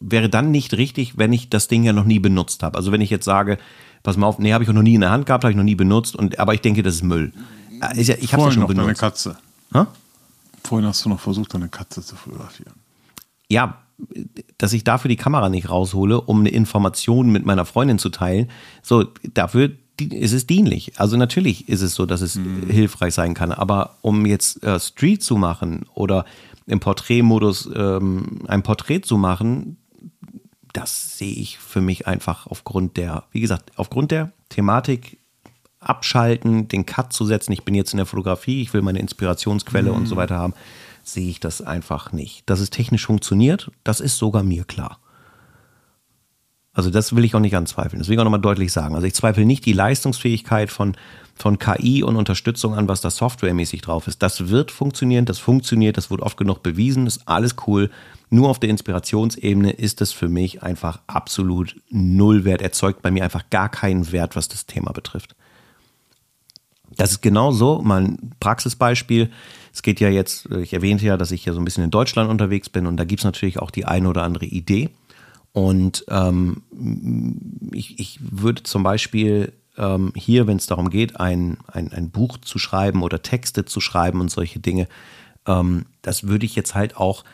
wäre 0.00 0.28
dann 0.28 0.50
nicht 0.50 0.74
richtig, 0.74 1.18
wenn 1.18 1.32
ich 1.32 1.50
das 1.50 1.68
Ding 1.68 1.84
ja 1.84 1.92
noch 1.92 2.04
nie 2.04 2.18
benutzt 2.18 2.62
habe. 2.62 2.76
Also 2.76 2.92
wenn 2.92 3.00
ich 3.00 3.10
jetzt 3.10 3.24
sage, 3.24 3.58
pass 4.02 4.16
mal 4.16 4.26
auf, 4.26 4.38
nee, 4.38 4.52
habe 4.52 4.64
ich 4.64 4.70
auch 4.70 4.74
noch 4.74 4.82
nie 4.82 4.94
in 4.94 5.00
der 5.00 5.10
Hand 5.10 5.26
gehabt, 5.26 5.44
habe 5.44 5.52
ich 5.52 5.56
noch 5.56 5.64
nie 5.64 5.74
benutzt, 5.74 6.16
und, 6.16 6.38
aber 6.38 6.54
ich 6.54 6.60
denke, 6.60 6.82
das 6.82 6.96
ist 6.96 7.02
Müll. 7.02 7.32
Äh, 7.80 8.00
ist 8.00 8.08
ja, 8.08 8.16
ich 8.20 8.32
habe 8.32 8.44
ja 8.44 8.50
schon 8.50 8.60
noch 8.60 8.68
benutzt. 8.68 8.86
deine 8.86 8.96
Katze. 8.96 9.38
Ha? 9.74 9.86
Vorhin 10.64 10.86
hast 10.88 11.04
du 11.04 11.08
noch 11.08 11.20
versucht, 11.20 11.54
deine 11.54 11.68
Katze 11.68 12.02
zu 12.02 12.16
fotografieren. 12.16 12.74
Ja, 13.48 13.78
dass 14.58 14.72
ich 14.72 14.84
dafür 14.84 15.08
die 15.08 15.16
Kamera 15.16 15.48
nicht 15.48 15.70
raushole, 15.70 16.20
um 16.20 16.40
eine 16.40 16.50
Information 16.50 17.30
mit 17.30 17.44
meiner 17.44 17.64
Freundin 17.64 17.98
zu 17.98 18.10
teilen. 18.10 18.50
So, 18.82 19.04
dafür 19.34 19.72
ist 20.00 20.32
es 20.32 20.46
dienlich. 20.46 20.92
Also 21.00 21.16
natürlich 21.16 21.68
ist 21.68 21.82
es 21.82 21.94
so, 21.94 22.06
dass 22.06 22.20
es 22.20 22.36
mhm. 22.36 22.68
hilfreich 22.68 23.14
sein 23.14 23.34
kann. 23.34 23.52
Aber 23.52 23.96
um 24.00 24.26
jetzt 24.26 24.62
äh, 24.62 24.78
Street 24.78 25.22
zu 25.22 25.36
machen 25.36 25.86
oder 25.94 26.24
im 26.66 26.80
Porträtmodus 26.80 27.68
ähm, 27.74 28.42
ein 28.46 28.62
Porträt 28.62 29.00
zu 29.00 29.16
machen, 29.16 29.78
das 30.72 31.18
sehe 31.18 31.32
ich 31.32 31.58
für 31.58 31.80
mich 31.80 32.06
einfach 32.06 32.46
aufgrund 32.46 32.96
der, 32.96 33.24
wie 33.32 33.40
gesagt, 33.40 33.72
aufgrund 33.76 34.10
der 34.10 34.32
Thematik 34.48 35.18
abschalten, 35.80 36.68
den 36.68 36.86
Cut 36.86 37.12
zu 37.12 37.24
setzen. 37.24 37.52
Ich 37.52 37.64
bin 37.64 37.74
jetzt 37.74 37.92
in 37.92 37.96
der 37.96 38.06
Fotografie, 38.06 38.62
ich 38.62 38.72
will 38.74 38.82
meine 38.82 38.98
Inspirationsquelle 38.98 39.90
mhm. 39.90 39.96
und 39.96 40.06
so 40.06 40.14
mhm. 40.14 40.18
weiter 40.18 40.36
haben, 40.36 40.54
sehe 41.12 41.28
ich 41.28 41.40
das 41.40 41.62
einfach 41.62 42.12
nicht. 42.12 42.48
Dass 42.48 42.60
es 42.60 42.70
technisch 42.70 43.06
funktioniert, 43.06 43.70
das 43.84 44.00
ist 44.00 44.18
sogar 44.18 44.42
mir 44.42 44.64
klar. 44.64 44.98
Also 46.78 46.90
das 46.90 47.16
will 47.16 47.24
ich 47.24 47.34
auch 47.34 47.40
nicht 47.40 47.56
anzweifeln. 47.56 47.98
Das 47.98 48.06
will 48.06 48.14
ich 48.14 48.20
auch 48.20 48.24
nochmal 48.24 48.40
deutlich 48.40 48.70
sagen. 48.72 48.94
Also 48.94 49.04
ich 49.06 49.14
zweifle 49.14 49.44
nicht 49.44 49.66
die 49.66 49.72
Leistungsfähigkeit 49.72 50.70
von, 50.70 50.96
von 51.34 51.58
KI 51.58 52.04
und 52.04 52.14
Unterstützung 52.14 52.74
an, 52.74 52.86
was 52.86 53.00
da 53.00 53.10
softwaremäßig 53.10 53.80
drauf 53.80 54.06
ist. 54.06 54.22
Das 54.22 54.48
wird 54.48 54.70
funktionieren, 54.70 55.24
das 55.24 55.40
funktioniert, 55.40 55.96
das 55.96 56.08
wurde 56.08 56.22
oft 56.22 56.36
genug 56.36 56.62
bewiesen, 56.62 57.08
ist 57.08 57.26
alles 57.26 57.56
cool. 57.66 57.90
Nur 58.30 58.48
auf 58.48 58.60
der 58.60 58.70
Inspirationsebene 58.70 59.72
ist 59.72 60.00
es 60.00 60.12
für 60.12 60.28
mich 60.28 60.62
einfach 60.62 61.00
absolut 61.08 61.74
null 61.90 62.44
wert, 62.44 62.62
erzeugt 62.62 63.02
bei 63.02 63.10
mir 63.10 63.24
einfach 63.24 63.50
gar 63.50 63.70
keinen 63.70 64.12
Wert, 64.12 64.36
was 64.36 64.46
das 64.46 64.66
Thema 64.66 64.92
betrifft. 64.92 65.34
Das 66.96 67.10
ist 67.10 67.22
genauso, 67.22 67.80
mal 67.82 68.02
ein 68.02 68.34
Praxisbeispiel. 68.40 69.30
Es 69.72 69.82
geht 69.82 70.00
ja 70.00 70.08
jetzt, 70.08 70.46
ich 70.46 70.72
erwähnte 70.72 71.06
ja, 71.06 71.16
dass 71.16 71.30
ich 71.30 71.44
ja 71.44 71.52
so 71.52 71.60
ein 71.60 71.64
bisschen 71.64 71.84
in 71.84 71.90
Deutschland 71.90 72.30
unterwegs 72.30 72.68
bin 72.68 72.86
und 72.86 72.96
da 72.96 73.04
gibt 73.04 73.20
es 73.20 73.24
natürlich 73.24 73.58
auch 73.58 73.70
die 73.70 73.84
eine 73.84 74.08
oder 74.08 74.22
andere 74.22 74.46
Idee. 74.46 74.90
Und 75.52 76.04
ähm, 76.08 76.62
ich, 77.72 77.98
ich 77.98 78.18
würde 78.20 78.62
zum 78.62 78.82
Beispiel 78.82 79.52
ähm, 79.76 80.12
hier, 80.14 80.46
wenn 80.46 80.58
es 80.58 80.66
darum 80.66 80.90
geht, 80.90 81.18
ein, 81.18 81.58
ein, 81.66 81.92
ein 81.92 82.10
Buch 82.10 82.38
zu 82.38 82.58
schreiben 82.58 83.02
oder 83.02 83.22
Texte 83.22 83.64
zu 83.64 83.80
schreiben 83.80 84.20
und 84.20 84.30
solche 84.30 84.58
Dinge, 84.58 84.88
ähm, 85.46 85.86
das 86.02 86.24
würde 86.24 86.46
ich 86.46 86.54
jetzt 86.54 86.74
halt 86.74 86.96
auch 86.96 87.24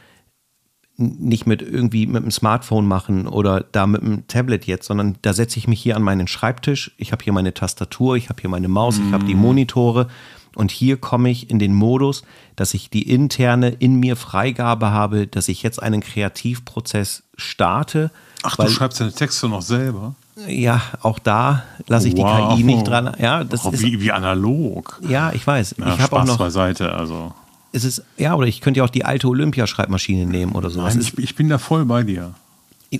nicht 0.96 1.46
mit 1.46 1.60
irgendwie 1.60 2.06
mit 2.06 2.22
dem 2.22 2.30
Smartphone 2.30 2.86
machen 2.86 3.26
oder 3.26 3.60
da 3.60 3.86
mit 3.86 4.02
dem 4.02 4.28
Tablet 4.28 4.64
jetzt, 4.66 4.86
sondern 4.86 5.16
da 5.22 5.32
setze 5.32 5.58
ich 5.58 5.66
mich 5.66 5.80
hier 5.80 5.96
an 5.96 6.02
meinen 6.02 6.28
Schreibtisch. 6.28 6.94
Ich 6.98 7.10
habe 7.10 7.24
hier 7.24 7.32
meine 7.32 7.52
Tastatur, 7.52 8.16
ich 8.16 8.28
habe 8.28 8.40
hier 8.40 8.50
meine 8.50 8.68
Maus, 8.68 8.98
ich 8.98 9.12
habe 9.12 9.24
die 9.24 9.34
Monitore 9.34 10.08
und 10.54 10.70
hier 10.70 10.96
komme 10.96 11.30
ich 11.30 11.50
in 11.50 11.58
den 11.58 11.74
Modus, 11.74 12.22
dass 12.56 12.74
ich 12.74 12.90
die 12.90 13.10
interne 13.10 13.70
in 13.70 13.96
mir 13.96 14.16
Freigabe 14.16 14.90
habe, 14.90 15.26
dass 15.26 15.48
ich 15.48 15.62
jetzt 15.62 15.82
einen 15.82 16.00
Kreativprozess 16.00 17.22
starte. 17.36 18.10
Ach, 18.42 18.56
du 18.56 18.68
schreibst 18.68 19.00
deine 19.00 19.12
Texte 19.12 19.48
noch 19.48 19.62
selber? 19.62 20.14
Ja, 20.48 20.82
auch 21.00 21.18
da 21.18 21.64
lasse 21.86 22.08
ich 22.08 22.16
wow. 22.16 22.54
die 22.56 22.62
KI 22.62 22.64
nicht 22.64 22.86
dran. 22.86 23.14
Ja, 23.18 23.44
das 23.44 23.64
oh, 23.64 23.70
ist 23.70 23.82
wie, 23.82 24.00
wie 24.00 24.12
analog. 24.12 25.00
Ja, 25.08 25.32
ich 25.32 25.46
weiß. 25.46 25.76
Ja, 25.78 25.94
ich 25.94 26.00
habe 26.00 26.16
auch 26.16 26.24
noch 26.24 26.38
beiseite, 26.38 26.92
also 26.92 27.32
es 27.74 27.82
ist, 27.82 28.04
ja, 28.16 28.34
oder 28.36 28.46
ich 28.46 28.60
könnte 28.60 28.78
ja 28.78 28.84
auch 28.84 28.90
die 28.90 29.04
alte 29.04 29.26
Olympia-Schreibmaschine 29.26 30.26
nehmen 30.26 30.52
oder 30.52 30.70
so. 30.70 30.80
Nein, 30.80 31.00
ich, 31.00 31.18
ich, 31.18 31.34
bin 31.34 31.48
da 31.48 31.58
voll 31.58 31.84
bei 31.84 32.04
dir. 32.04 32.34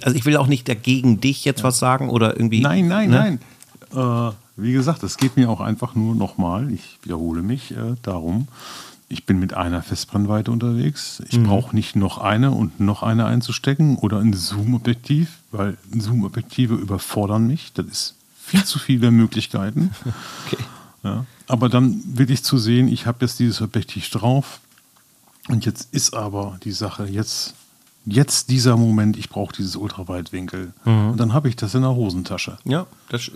Also 0.02 0.16
ich 0.16 0.24
will 0.24 0.36
auch 0.36 0.48
nicht 0.48 0.68
dagegen 0.68 1.20
dich 1.20 1.44
jetzt 1.44 1.60
ja. 1.60 1.64
was 1.64 1.78
sagen 1.78 2.10
oder 2.10 2.34
irgendwie. 2.34 2.60
Nein, 2.60 2.88
nein, 2.88 3.08
ne? 3.08 3.38
nein. 3.92 4.30
Äh, 4.32 4.34
wie 4.56 4.72
gesagt, 4.72 5.02
es 5.02 5.16
geht 5.16 5.36
mir 5.36 5.50
auch 5.50 5.60
einfach 5.60 5.94
nur 5.94 6.14
nochmal, 6.14 6.70
ich 6.70 6.98
wiederhole 7.02 7.42
mich, 7.42 7.72
äh, 7.72 7.94
darum, 8.02 8.48
ich 9.08 9.26
bin 9.26 9.38
mit 9.38 9.54
einer 9.54 9.82
Festbrennweite 9.82 10.50
unterwegs. 10.50 11.22
Ich 11.28 11.38
mhm. 11.38 11.44
brauche 11.44 11.76
nicht 11.76 11.94
noch 11.94 12.18
eine 12.18 12.50
und 12.50 12.80
noch 12.80 13.02
eine 13.02 13.26
einzustecken 13.26 13.96
oder 13.96 14.18
ein 14.18 14.32
Zoom-Objektiv, 14.32 15.38
weil 15.50 15.76
Zoom-Objektive 15.96 16.74
überfordern 16.74 17.46
mich. 17.46 17.72
Das 17.74 17.86
ist 17.86 18.14
viel 18.42 18.64
zu 18.64 18.78
viele 18.78 19.10
Möglichkeiten. 19.10 19.90
Okay. 20.46 20.62
Ja. 21.02 21.26
Aber 21.48 21.68
dann 21.68 22.02
will 22.04 22.30
ich 22.30 22.42
zu 22.42 22.56
sehen, 22.56 22.88
ich 22.88 23.06
habe 23.06 23.18
jetzt 23.20 23.38
dieses 23.38 23.60
Objektiv 23.60 24.08
drauf. 24.08 24.60
Und 25.48 25.66
jetzt 25.66 25.92
ist 25.92 26.14
aber 26.14 26.58
die 26.64 26.72
Sache, 26.72 27.04
jetzt, 27.04 27.54
jetzt 28.06 28.48
dieser 28.48 28.78
Moment, 28.78 29.18
ich 29.18 29.28
brauche 29.28 29.54
dieses 29.54 29.76
Ultraweitwinkel. 29.76 30.72
Mhm. 30.86 31.10
Und 31.10 31.20
dann 31.20 31.34
habe 31.34 31.50
ich 31.50 31.56
das 31.56 31.74
in 31.74 31.82
der 31.82 31.94
Hosentasche. 31.94 32.56
Ja, 32.64 32.86
das, 33.10 33.30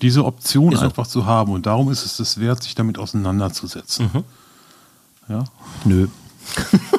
Diese 0.00 0.24
Option 0.24 0.76
einfach 0.76 1.06
zu 1.06 1.26
haben. 1.26 1.52
Und 1.52 1.66
darum 1.66 1.90
ist 1.90 2.04
es 2.04 2.18
es 2.18 2.40
wert, 2.40 2.62
sich 2.62 2.74
damit 2.74 2.98
auseinanderzusetzen. 2.98 4.10
Mhm. 4.12 4.24
Ja? 5.28 5.44
Nö. 5.84 6.08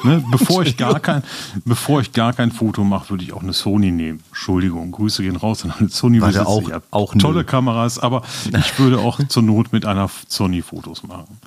ne, 0.04 0.24
bevor, 0.30 0.62
ich 0.62 0.76
gar 0.78 1.00
kein, 1.00 1.22
bevor 1.64 2.00
ich 2.00 2.12
gar 2.12 2.32
kein 2.32 2.50
Foto 2.50 2.82
mache, 2.82 3.10
würde 3.10 3.24
ich 3.24 3.32
auch 3.32 3.42
eine 3.42 3.52
Sony 3.52 3.90
nehmen. 3.90 4.22
Entschuldigung, 4.28 4.90
Grüße 4.92 5.22
gehen 5.22 5.36
raus 5.36 5.64
an 5.64 5.72
eine 5.72 5.88
Sony. 5.88 6.20
Warte, 6.20 6.46
auch, 6.46 6.70
auch 6.90 7.14
tolle 7.16 7.40
nö. 7.40 7.44
Kameras, 7.44 7.98
aber 7.98 8.22
ich 8.46 8.78
würde 8.78 9.00
auch 9.00 9.20
zur 9.28 9.42
Not 9.42 9.72
mit 9.72 9.84
einer 9.84 10.08
Sony 10.28 10.62
Fotos 10.62 11.02
machen. 11.02 11.38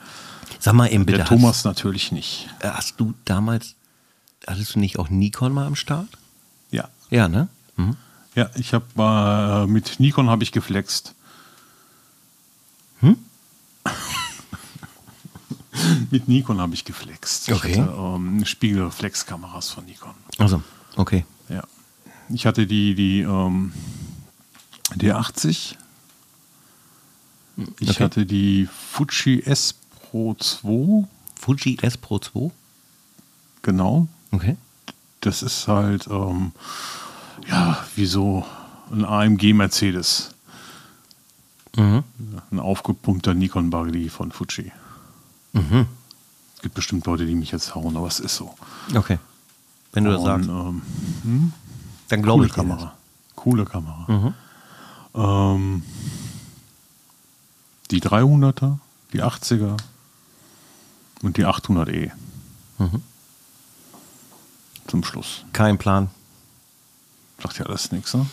Sag 0.59 0.73
mal 0.73 0.87
eben 0.87 1.05
bitte. 1.05 1.19
Der 1.19 1.27
Thomas 1.27 1.57
hast, 1.57 1.65
natürlich 1.65 2.11
nicht. 2.11 2.49
Äh, 2.59 2.69
hast 2.69 2.99
du 2.99 3.13
damals, 3.25 3.75
hattest 4.45 4.75
du 4.75 4.79
nicht 4.79 4.99
auch 4.99 5.09
Nikon 5.09 5.53
mal 5.53 5.65
am 5.65 5.75
Start? 5.75 6.09
Ja. 6.71 6.89
Ja, 7.09 7.27
ne? 7.27 7.47
Mhm. 7.77 7.95
Ja, 8.35 8.49
ich 8.55 8.73
habe 8.73 8.85
äh, 9.65 9.67
mit 9.67 9.99
Nikon 9.99 10.29
habe 10.29 10.43
ich 10.43 10.51
geflext. 10.51 11.15
Hm? 13.01 13.17
mit 16.11 16.27
Nikon 16.27 16.59
habe 16.59 16.73
ich 16.73 16.85
geflext. 16.85 17.51
Okay. 17.51 17.71
Ich 17.71 17.79
hatte, 17.79 17.93
ähm, 17.97 18.45
Spiegelreflexkameras 18.45 19.69
von 19.69 19.85
Nikon. 19.85 20.13
Also, 20.37 20.61
okay. 20.95 21.25
Ja. 21.49 21.63
Ich 22.29 22.45
hatte 22.45 22.67
die, 22.67 22.95
die 22.95 23.21
ähm, 23.21 23.71
D80. 24.91 25.75
Ich 27.79 27.89
okay. 27.89 28.03
hatte 28.03 28.25
die 28.25 28.67
Fuji 28.71 29.43
S 29.43 29.75
Pro 30.09 30.35
2. 30.35 31.07
Fuji 31.39 31.77
S 31.81 31.97
Pro 31.97 32.19
2? 32.19 32.51
Genau. 33.61 34.07
Okay. 34.31 34.57
Das 35.21 35.41
ist 35.41 35.67
halt, 35.67 36.07
ähm, 36.07 36.51
ja, 37.47 37.85
wie 37.95 38.05
so 38.05 38.45
ein 38.91 39.03
AMG 39.03 39.53
Mercedes. 39.53 40.31
Mhm. 41.77 42.03
Ein 42.51 42.59
aufgepumpter 42.59 43.33
Nikon 43.33 43.69
Buggy 43.69 44.09
von 44.09 44.31
Fuji. 44.31 44.71
Mhm. 45.53 45.85
Es 46.55 46.61
gibt 46.63 46.73
bestimmt 46.75 47.05
Leute, 47.05 47.25
die 47.25 47.35
mich 47.35 47.51
jetzt 47.51 47.75
hauen, 47.75 47.95
aber 47.95 48.07
es 48.07 48.19
ist 48.19 48.35
so. 48.35 48.55
Okay. 48.95 49.19
Wenn 49.93 50.03
du 50.03 50.11
das 50.11 50.23
sagst. 50.23 50.49
Ähm, 50.49 50.81
hm? 51.23 51.53
Dann 52.09 52.23
glaube 52.23 52.45
ich 52.45 52.53
Kamera. 52.53 52.77
Das. 52.77 53.35
Coole 53.35 53.65
Kamera. 53.65 54.05
Mhm. 54.07 54.33
Ähm, 55.13 55.83
die 57.91 58.01
300er, 58.01 58.79
die 59.13 59.23
80er 59.23 59.77
und 61.21 61.37
die 61.37 61.45
800E. 61.45 62.11
Mhm. 62.79 63.03
Zum 64.87 65.03
Schluss. 65.03 65.45
Kein 65.53 65.77
Plan. 65.77 66.09
Sagt 67.41 67.59
ja 67.59 67.65
alles 67.65 67.91
nichts, 67.91 68.15
ne? 68.15 68.25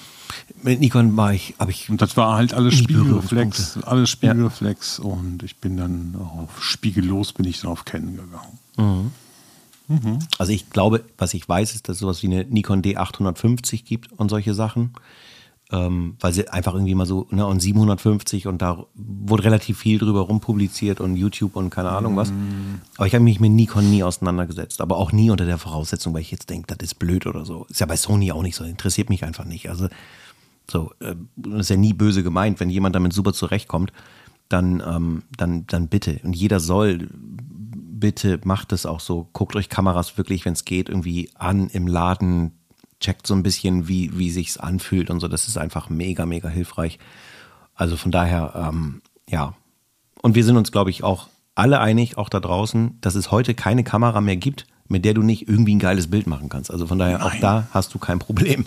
Mit 0.62 0.80
Nikon 0.80 1.16
war 1.16 1.32
ich, 1.32 1.54
habe 1.58 1.70
ich. 1.70 1.90
Und 1.90 2.00
das 2.00 2.16
war 2.16 2.36
halt 2.36 2.54
alles 2.54 2.74
Spiegelreflex, 2.74 3.78
alles 3.82 4.10
Spiegelreflex 4.10 4.98
ja. 4.98 5.04
und 5.04 5.42
ich 5.42 5.56
bin 5.56 5.76
dann 5.76 6.14
auf 6.16 6.62
Spiegellos 6.62 7.32
bin 7.32 7.46
ich 7.46 7.60
dann 7.60 7.70
auf 7.70 7.84
Canon 7.84 8.16
gegangen. 8.16 8.58
Mhm. 8.76 9.10
Mhm. 9.86 10.18
Also 10.38 10.52
ich 10.52 10.70
glaube, 10.70 11.04
was 11.18 11.34
ich 11.34 11.48
weiß, 11.48 11.74
ist, 11.74 11.88
dass 11.88 11.96
es 11.96 12.00
sowas 12.00 12.22
wie 12.22 12.26
eine 12.26 12.44
Nikon 12.44 12.82
D850 12.82 13.84
gibt 13.84 14.12
und 14.12 14.30
solche 14.30 14.54
Sachen. 14.54 14.94
Ähm, 15.74 16.14
weil 16.20 16.32
sie 16.32 16.48
einfach 16.48 16.74
irgendwie 16.74 16.94
mal 16.94 17.04
so, 17.04 17.26
ne, 17.30 17.44
und 17.44 17.58
750 17.58 18.46
und 18.46 18.62
da 18.62 18.86
wurde 18.94 19.42
relativ 19.42 19.78
viel 19.78 19.98
drüber 19.98 20.20
rumpubliziert 20.20 21.00
und 21.00 21.16
YouTube 21.16 21.56
und 21.56 21.70
keine 21.70 21.90
Ahnung 21.90 22.14
was. 22.16 22.30
Mhm. 22.30 22.80
Aber 22.96 23.08
ich 23.08 23.14
habe 23.14 23.24
mich 23.24 23.40
mit 23.40 23.50
Nikon 23.50 23.90
nie 23.90 24.04
auseinandergesetzt, 24.04 24.80
aber 24.80 24.98
auch 24.98 25.10
nie 25.10 25.30
unter 25.30 25.46
der 25.46 25.58
Voraussetzung, 25.58 26.14
weil 26.14 26.20
ich 26.20 26.30
jetzt 26.30 26.48
denke, 26.48 26.72
das 26.72 26.86
ist 26.86 27.00
blöd 27.00 27.26
oder 27.26 27.44
so. 27.44 27.66
Ist 27.68 27.80
ja 27.80 27.86
bei 27.86 27.96
Sony 27.96 28.30
auch 28.30 28.42
nicht 28.42 28.54
so, 28.54 28.62
interessiert 28.62 29.08
mich 29.08 29.24
einfach 29.24 29.46
nicht. 29.46 29.68
Also 29.68 29.88
so, 30.70 30.92
äh, 31.00 31.16
ist 31.58 31.70
ja 31.70 31.76
nie 31.76 31.92
böse 31.92 32.22
gemeint, 32.22 32.60
wenn 32.60 32.70
jemand 32.70 32.94
damit 32.94 33.12
super 33.12 33.32
zurechtkommt, 33.32 33.92
dann, 34.48 34.80
ähm, 34.86 35.22
dann, 35.36 35.66
dann 35.66 35.88
bitte. 35.88 36.20
Und 36.22 36.36
jeder 36.36 36.60
soll, 36.60 37.08
bitte 37.10 38.40
macht 38.44 38.72
es 38.72 38.86
auch 38.86 39.00
so. 39.00 39.28
Guckt 39.32 39.56
euch 39.56 39.68
Kameras 39.68 40.16
wirklich, 40.18 40.44
wenn 40.44 40.52
es 40.52 40.64
geht, 40.64 40.88
irgendwie 40.88 41.30
an 41.34 41.68
im 41.68 41.88
Laden, 41.88 42.52
checkt 43.04 43.26
so 43.26 43.34
ein 43.34 43.42
bisschen, 43.42 43.86
wie, 43.86 44.16
wie 44.18 44.30
sich's 44.30 44.56
anfühlt 44.56 45.10
und 45.10 45.20
so. 45.20 45.28
Das 45.28 45.46
ist 45.46 45.58
einfach 45.58 45.90
mega, 45.90 46.24
mega 46.24 46.48
hilfreich. 46.48 46.98
Also 47.74 47.96
von 47.96 48.10
daher, 48.10 48.54
ähm, 48.56 49.02
ja. 49.28 49.54
Und 50.22 50.34
wir 50.34 50.44
sind 50.44 50.56
uns, 50.56 50.72
glaube 50.72 50.90
ich, 50.90 51.04
auch 51.04 51.28
alle 51.54 51.80
einig, 51.80 52.16
auch 52.16 52.30
da 52.30 52.40
draußen, 52.40 52.98
dass 53.02 53.14
es 53.14 53.30
heute 53.30 53.54
keine 53.54 53.84
Kamera 53.84 54.20
mehr 54.22 54.36
gibt, 54.36 54.66
mit 54.88 55.04
der 55.04 55.12
du 55.12 55.22
nicht 55.22 55.48
irgendwie 55.48 55.74
ein 55.74 55.80
geiles 55.80 56.10
Bild 56.10 56.26
machen 56.26 56.48
kannst. 56.48 56.70
Also 56.70 56.86
von 56.86 56.98
daher, 56.98 57.18
Nein. 57.18 57.26
auch 57.26 57.40
da 57.40 57.68
hast 57.72 57.92
du 57.94 57.98
kein 57.98 58.18
Problem. 58.18 58.64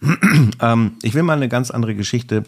ähm, 0.60 0.92
ich 1.02 1.14
will 1.14 1.22
mal 1.22 1.36
eine 1.36 1.48
ganz 1.48 1.70
andere 1.70 1.94
Geschichte, 1.94 2.44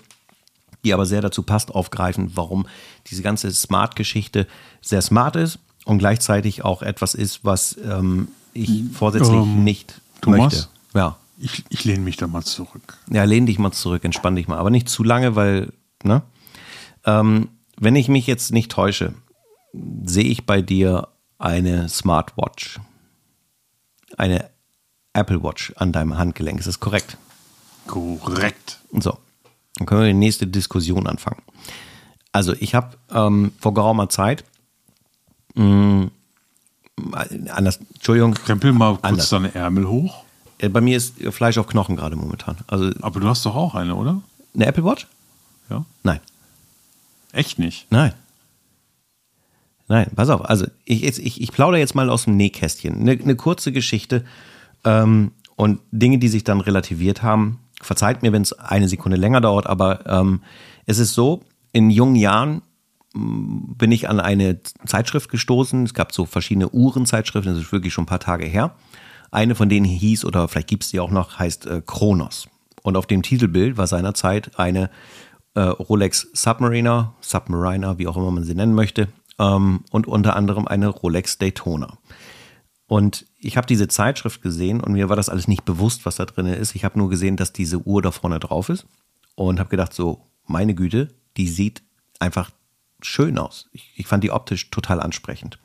die 0.83 0.95
aber 0.95 1.05
sehr 1.05 1.21
dazu 1.21 1.43
passt, 1.43 1.75
aufgreifen, 1.75 2.33
warum 2.35 2.67
diese 3.11 3.23
ganze 3.23 3.51
Smart-Geschichte 3.51 4.47
sehr 4.81 5.03
smart 5.03 5.37
ist 5.37 5.59
und 5.85 5.99
gleichzeitig 5.99 6.65
auch 6.65 6.83
etwas 6.83 7.15
ist, 7.15 7.45
was 7.45 7.77
ähm, 7.85 8.29
ich 8.55 8.85
vorsätzlich 8.93 9.37
ähm, 9.37 9.63
nicht 9.63 10.01
Thomas, 10.23 10.41
möchte. 10.41 10.69
Ja. 10.97 11.17
Ich, 11.39 11.65
ich 11.69 11.85
lehne 11.85 12.03
mich 12.03 12.17
da 12.17 12.27
mal 12.27 12.43
zurück. 12.43 12.97
Ja, 13.11 13.25
lehn 13.25 13.45
dich 13.45 13.59
mal 13.59 13.73
zurück, 13.73 14.05
entspann 14.05 14.37
dich 14.37 14.49
mal. 14.49 14.57
Aber 14.57 14.71
nicht 14.71 14.89
zu 14.89 15.05
lange, 15.05 15.37
weil, 15.37 15.73
ne? 16.03 16.23
Ähm, 17.05 17.51
wenn 17.79 17.95
ich 17.95 18.09
mich 18.09 18.27
jetzt 18.27 18.53
nicht 18.53 18.73
täusche, 18.73 19.13
sehe 20.03 20.25
ich 20.25 20.47
bei 20.47 20.63
dir 20.63 21.09
eine 21.39 21.91
Smartwatch. 21.91 22.81
Eine 24.17 24.49
Apple 25.13 25.43
Watch 25.43 25.75
an 25.77 25.93
deinem 25.93 26.17
Handgelenk. 26.17 26.59
Ist 26.59 26.69
das 26.69 26.81
korrekt? 26.81 27.19
Korrekt. 27.87 28.81
So, 28.93 29.19
dann 29.77 29.87
können 29.87 30.01
wir 30.01 30.09
die 30.09 30.15
nächste 30.15 30.47
Diskussion 30.47 31.07
anfangen. 31.07 31.43
Also, 32.33 32.55
ich 32.55 32.75
habe 32.75 32.97
ähm, 33.11 33.53
vor 33.59 33.75
geraumer 33.75 34.09
Zeit 34.09 34.45
mh, 35.55 35.65
mm, 35.65 36.11
anders, 37.51 37.79
Entschuldigung. 37.95 38.35
Krempel 38.35 38.73
mal 38.73 38.93
kurz 38.93 39.05
anders. 39.05 39.29
deine 39.29 39.55
Ärmel 39.55 39.87
hoch. 39.87 40.26
Äh, 40.59 40.69
bei 40.69 40.81
mir 40.81 40.97
ist 40.97 41.15
Fleisch 41.31 41.59
auf 41.59 41.67
Knochen 41.67 41.97
gerade 41.97 42.17
momentan. 42.17 42.57
Also, 42.67 42.91
Aber 43.01 43.21
du 43.21 43.29
hast 43.29 43.45
doch 43.47 43.55
auch 43.55 43.75
eine, 43.75 43.95
oder? 43.95 44.23
Eine 44.55 44.67
Apple 44.67 44.85
Watch? 44.85 45.07
Ja. 45.71 45.85
Nein. 46.03 46.21
Echt 47.33 47.59
nicht? 47.59 47.87
Nein. 47.91 48.13
Nein, 49.89 50.11
pass 50.17 50.31
auf. 50.31 50.49
Also 50.49 50.67
ich, 50.85 51.05
ich, 51.05 51.41
ich 51.41 51.53
plaudere 51.53 51.79
jetzt 51.79 51.95
mal 51.95 52.11
aus 52.11 52.25
dem 52.25 52.37
Nähkästchen. 52.37 53.01
Eine, 53.01 53.13
eine 53.13 53.37
kurze 53.37 53.73
Geschichte 53.73 54.25
ähm, 54.85 55.33
und 55.55 55.81
Dinge, 55.93 56.19
die 56.19 56.29
sich 56.29 56.45
dann 56.45 56.61
relativiert 56.61 57.23
haben. 57.23 57.61
Verzeiht 57.81 58.23
mir, 58.23 58.33
wenn 58.33 58.43
es 58.43 58.53
eine 58.53 58.89
Sekunde 58.89 59.17
länger 59.17 59.41
dauert, 59.41 59.67
aber 59.67 60.07
ähm, 60.07 60.41
es 60.87 60.99
ist 60.99 61.13
so, 61.13 61.43
in 61.73 61.91
jungen 61.91 62.17
Jahren 62.17 62.63
mm, 63.15 63.75
bin 63.75 63.93
ich 63.93 64.09
an 64.09 64.19
eine 64.19 64.61
Zeitschrift 64.87 65.31
gestoßen. 65.31 65.85
Es 65.85 65.95
gab 65.95 66.13
so 66.13 66.25
verschiedene 66.25 66.71
Uhrenzeitschriften, 66.71 67.55
das 67.55 67.63
ist 67.63 67.73
wirklich 67.73 67.93
schon 67.93 68.05
ein 68.05 68.09
paar 68.09 68.19
Tage 68.19 68.47
her. 68.47 68.75
Eine 69.31 69.55
von 69.55 69.69
denen 69.69 69.87
hieß, 69.87 70.25
oder 70.25 70.49
vielleicht 70.49 70.69
gibt 70.69 70.85
es 70.85 70.91
die 70.91 71.01
auch 71.01 71.11
noch, 71.11 71.39
heißt 71.39 71.67
äh, 71.67 71.83
Kronos. 71.85 72.49
Und 72.83 72.97
auf 72.97 73.07
dem 73.07 73.23
Titelbild 73.23 73.77
war 73.77 73.87
seinerzeit 73.87 74.59
eine 74.59 74.91
äh, 75.55 75.61
Rolex 75.61 76.29
Submariner, 76.33 77.15
Submariner, 77.21 77.99
wie 77.99 78.07
auch 78.07 78.17
immer 78.17 78.31
man 78.31 78.45
sie 78.45 78.55
nennen 78.55 78.75
möchte, 78.75 79.09
ähm, 79.39 79.85
und 79.91 80.07
unter 80.07 80.37
anderem 80.37 80.67
eine 80.69 80.89
Rolex 80.89 81.39
Daytona. 81.39 81.99
Und 82.87 83.27
ich 83.39 83.57
habe 83.57 83.67
diese 83.67 83.89
Zeitschrift 83.89 84.43
gesehen 84.43 84.81
und 84.81 84.93
mir 84.93 85.09
war 85.09 85.17
das 85.17 85.29
alles 85.29 85.49
nicht 85.49 85.65
bewusst, 85.65 86.07
was 86.07 86.17
da 86.17 86.25
drin 86.25 86.47
ist. 86.47 86.77
Ich 86.77 86.85
habe 86.85 86.99
nur 86.99 87.11
gesehen, 87.11 87.37
dass 87.37 87.53
diese 87.53 87.79
Uhr 87.79 88.01
da 88.01 88.13
vorne 88.13 88.39
drauf 88.39 88.69
ist 88.69 88.87
und 89.35 89.59
habe 89.59 89.71
gedacht, 89.71 89.93
so, 89.93 90.23
meine 90.47 90.75
Güte, 90.75 91.09
die 91.37 91.49
sieht 91.49 91.83
einfach 92.21 92.51
schön 93.03 93.39
aus. 93.39 93.69
Ich, 93.73 93.93
ich 93.97 94.07
fand 94.07 94.23
die 94.23 94.31
optisch 94.31 94.71
total 94.71 95.01
ansprechend. 95.01 95.59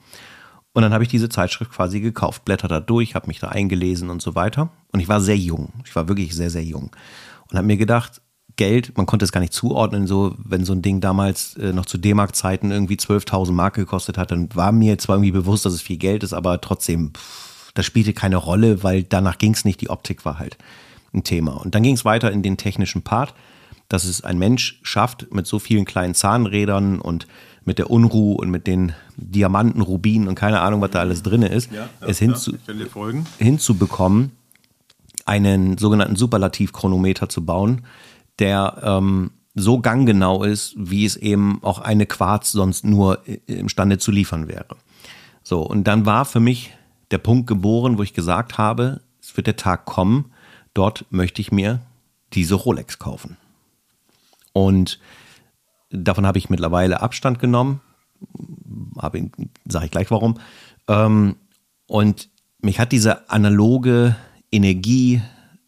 Und 0.74 0.84
dann 0.84 0.94
habe 0.94 1.04
ich 1.04 1.10
diese 1.10 1.30
Zeitschrift 1.30 1.72
quasi 1.72 2.00
gekauft, 2.00 2.46
blätter 2.46 2.68
da 2.68 2.80
durch, 2.80 3.14
habe 3.16 3.28
mich 3.28 3.40
da 3.40 3.50
eingelesen 3.50 4.10
und 4.10 4.22
so 4.22 4.36
weiter. 4.36 4.70
Und 4.92 5.02
ich 5.02 5.10
war 5.10 5.20
sehr 5.20 5.38
jung. 5.38 5.74
Ich 5.86 5.96
war 5.96 6.08
wirklich 6.08 6.34
sehr, 6.34 6.50
sehr 6.50 6.64
jung. 6.64 6.96
Und 7.50 7.58
habe 7.58 7.68
mir 7.68 7.78
gedacht, 7.78 8.22
Geld, 8.56 8.96
man 8.98 9.06
konnte 9.06 9.26
es 9.26 9.32
gar 9.32 9.40
nicht 9.40 9.54
zuordnen, 9.54 10.08
so 10.08 10.36
wenn 10.38 10.66
so 10.66 10.74
ein 10.74 10.82
Ding 10.82 11.02
damals 11.02 11.56
äh, 11.56 11.74
noch 11.74 11.86
zu 11.86 11.98
D-Mark-Zeiten 11.98 12.72
irgendwie 12.72 12.96
12.000 12.96 13.52
Mark 13.52 13.76
gekostet 13.76 14.18
hat, 14.18 14.32
dann 14.32 14.54
war 14.56 14.72
mir 14.72 14.98
zwar 14.98 15.18
irgendwie 15.18 15.32
bewusst, 15.32 15.66
dass 15.66 15.74
es 15.74 15.82
viel 15.82 15.98
Geld 15.98 16.24
ist, 16.24 16.34
aber 16.34 16.62
trotzdem, 16.62 17.12
pff, 17.14 17.72
das 17.74 17.86
spielte 17.86 18.14
keine 18.14 18.38
Rolle, 18.38 18.84
weil 18.84 19.04
danach 19.04 19.38
ging 19.38 19.54
es 19.54 19.66
nicht, 19.66 19.82
die 19.82 19.90
Optik 19.90 20.26
war 20.26 20.40
halt 20.40 20.58
ein 21.14 21.24
Thema. 21.24 21.54
Und 21.54 21.76
dann 21.76 21.84
ging 21.84 21.96
es 21.96 22.06
weiter 22.06 22.32
in 22.32 22.44
den 22.44 22.58
technischen 22.58 23.02
Part, 23.02 23.34
dass 23.90 24.06
es 24.06 24.24
ein 24.24 24.38
Mensch 24.38 24.80
schafft, 24.84 25.34
mit 25.34 25.48
so 25.48 25.60
vielen 25.60 25.86
kleinen 25.86 26.14
Zahnrädern 26.14 27.00
und 27.00 27.28
mit 27.64 27.78
der 27.78 27.92
Unruhe 27.92 28.38
und 28.38 28.50
mit 28.50 28.68
den 28.68 28.94
Diamanten, 29.18 29.82
Rubinen 29.82 30.28
und 30.28 30.36
keine 30.36 30.62
Ahnung, 30.62 30.82
was 30.82 30.92
da 30.92 31.00
alles 31.00 31.24
drin 31.24 31.44
ist, 31.44 31.72
ja, 31.72 31.90
ja, 32.02 32.08
es 32.08 32.20
hinzu, 32.20 32.54
hinzubekommen, 33.38 34.32
einen 35.26 35.78
sogenannten 35.78 36.16
Superlativchronometer 36.16 37.30
zu 37.30 37.46
bauen, 37.46 37.84
der 38.40 38.82
ähm, 38.84 39.32
so 39.54 39.80
ganggenau 39.80 40.44
ist, 40.44 40.74
wie 40.78 41.06
es 41.06 41.18
eben 41.18 41.60
auch 41.62 41.80
eine 41.80 42.06
Quarz 42.06 42.52
sonst 42.52 42.86
nur 42.86 43.20
imstande 43.48 43.98
zu 43.98 44.12
liefern 44.12 44.48
wäre. 44.48 44.78
So, 45.44 45.62
und 45.62 45.86
dann 45.86 46.06
war 46.06 46.26
für 46.26 46.40
mich 46.40 46.72
der 47.12 47.18
Punkt 47.18 47.48
geboren, 47.48 47.98
wo 47.98 48.04
ich 48.04 48.14
gesagt 48.14 48.58
habe, 48.58 49.02
es 49.22 49.36
wird 49.36 49.48
der 49.48 49.58
Tag 49.58 49.86
kommen, 49.86 50.32
dort 50.74 51.06
möchte 51.10 51.42
ich 51.42 51.52
mir 51.52 51.82
diese 52.34 52.56
Rolex 52.56 52.98
kaufen. 52.98 53.38
Und 54.54 55.00
davon 55.92 56.26
habe 56.26 56.38
ich 56.38 56.50
mittlerweile 56.50 57.02
Abstand 57.02 57.40
genommen, 57.40 57.82
sage 59.66 59.86
ich 59.86 59.92
gleich 59.92 60.12
warum. 60.12 60.40
Ähm, 60.88 61.36
und 61.88 62.30
mich 62.62 62.80
hat 62.80 62.92
diese 62.92 63.30
analoge 63.30 64.16
Energie 64.52 65.22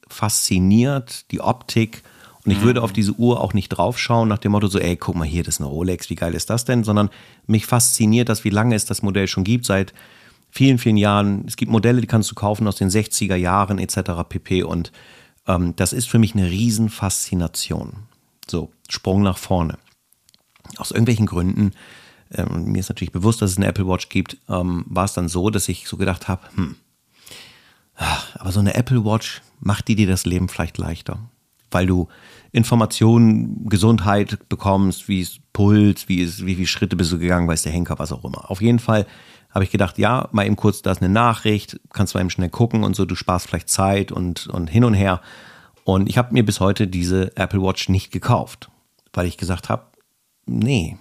fasziniert, 0.08 1.32
die 1.32 1.42
Optik 1.42 2.04
und 2.46 2.52
ich 2.52 2.62
würde 2.62 2.82
mhm. 2.82 2.84
auf 2.84 2.94
diese 2.94 3.14
Uhr 3.14 3.40
auch 3.40 3.54
nicht 3.54 3.70
draufschauen 3.70 4.28
nach 4.28 4.38
dem 4.38 4.52
Motto 4.52 4.68
so, 4.68 4.80
ey, 4.80 4.98
guck 4.98 5.16
mal 5.16 5.28
hier, 5.28 5.44
das 5.44 5.56
ist 5.56 5.62
eine 5.62 5.70
Rolex, 5.70 6.10
wie 6.10 6.16
geil 6.16 6.34
ist 6.34 6.50
das 6.50 6.66
denn? 6.66 6.84
Sondern 6.84 7.10
mich 7.48 7.66
fasziniert 7.66 8.28
das, 8.30 8.44
wie 8.44 8.50
lange 8.50 8.76
es 8.76 8.86
das 8.86 9.02
Modell 9.02 9.28
schon 9.28 9.46
gibt, 9.46 9.66
seit 9.66 9.94
vielen, 10.52 10.78
vielen 10.78 10.98
Jahren. 10.98 11.46
Es 11.48 11.56
gibt 11.56 11.72
Modelle, 11.72 12.02
die 12.02 12.08
kannst 12.08 12.30
du 12.30 12.36
kaufen 12.36 12.68
aus 12.68 12.76
den 12.76 12.90
60er 12.90 13.36
Jahren 13.36 13.80
etc. 13.80 14.28
pp. 14.28 14.64
Und 14.64 14.92
ähm, 15.48 15.74
das 15.78 15.94
ist 15.94 16.10
für 16.10 16.20
mich 16.20 16.36
eine 16.36 16.50
Riesenfaszination. 16.50 17.94
So, 18.50 18.72
Sprung 18.90 19.22
nach 19.22 19.38
vorne. 19.38 19.78
Aus 20.80 20.92
irgendwelchen 20.92 21.26
Gründen, 21.26 21.72
ähm, 22.32 22.72
mir 22.72 22.80
ist 22.80 22.90
natürlich 22.90 23.12
bewusst, 23.12 23.42
dass 23.42 23.52
es 23.52 23.58
eine 23.58 23.68
Apple 23.68 23.88
Watch 23.88 24.10
gibt, 24.10 24.38
ähm, 24.50 24.86
war 24.88 25.06
es 25.06 25.14
dann 25.14 25.30
so, 25.30 25.50
dass 25.50 25.70
ich 25.70 25.88
so 25.88 25.98
gedacht 25.98 26.28
habe, 26.28 26.42
hm, 26.56 26.76
aber 28.36 28.52
so 28.52 28.60
eine 28.60 28.74
Apple 28.74 29.06
Watch 29.06 29.42
macht 29.60 29.88
die 29.88 29.96
dir 29.96 30.08
das 30.08 30.26
Leben 30.26 30.50
vielleicht 30.50 30.78
leichter 30.78 31.20
weil 31.74 31.88
du 31.88 32.08
Informationen, 32.52 33.68
Gesundheit 33.68 34.48
bekommst, 34.48 35.08
wie 35.08 35.22
es 35.22 35.40
Puls, 35.54 36.08
wie, 36.08 36.22
es, 36.22 36.46
wie 36.46 36.56
viele 36.56 36.68
Schritte 36.68 36.96
bist 36.96 37.12
du 37.12 37.18
gegangen, 37.18 37.48
weiß 37.48 37.64
der 37.64 37.72
Henker, 37.72 37.98
was 38.00 38.12
auch 38.12 38.24
immer. 38.24 38.50
Auf 38.50 38.62
jeden 38.62 38.80
Fall 38.80 39.06
habe 39.50 39.64
ich 39.64 39.72
gedacht, 39.72 39.98
ja, 39.98 40.30
mal 40.32 40.46
eben 40.46 40.56
kurz, 40.56 40.82
da 40.82 40.92
ist 40.92 41.02
eine 41.02 41.14
Nachricht, 41.14 41.80
kannst 41.92 42.14
du 42.14 42.18
mal 42.18 42.22
eben 42.22 42.30
schnell 42.30 42.50
gucken 42.50 42.84
und 42.84 42.96
so, 42.96 43.06
du 43.06 43.16
sparst 43.16 43.48
vielleicht 43.48 43.70
Zeit 43.70 44.12
und, 44.12 44.48
und 44.48 44.68
hin 44.68 44.84
und 44.84 44.94
her. 44.94 45.22
Und 45.84 46.10
ich 46.10 46.18
habe 46.18 46.34
mir 46.34 46.46
bis 46.46 46.60
heute 46.60 46.88
diese 46.88 47.36
Apple 47.36 47.62
Watch 47.62 47.90
nicht 47.90 48.12
gekauft, 48.12 48.70
weil 49.12 49.28
ich 49.28 49.38
gesagt 49.38 49.70
habe, 49.70 49.86
nee, 50.46 50.98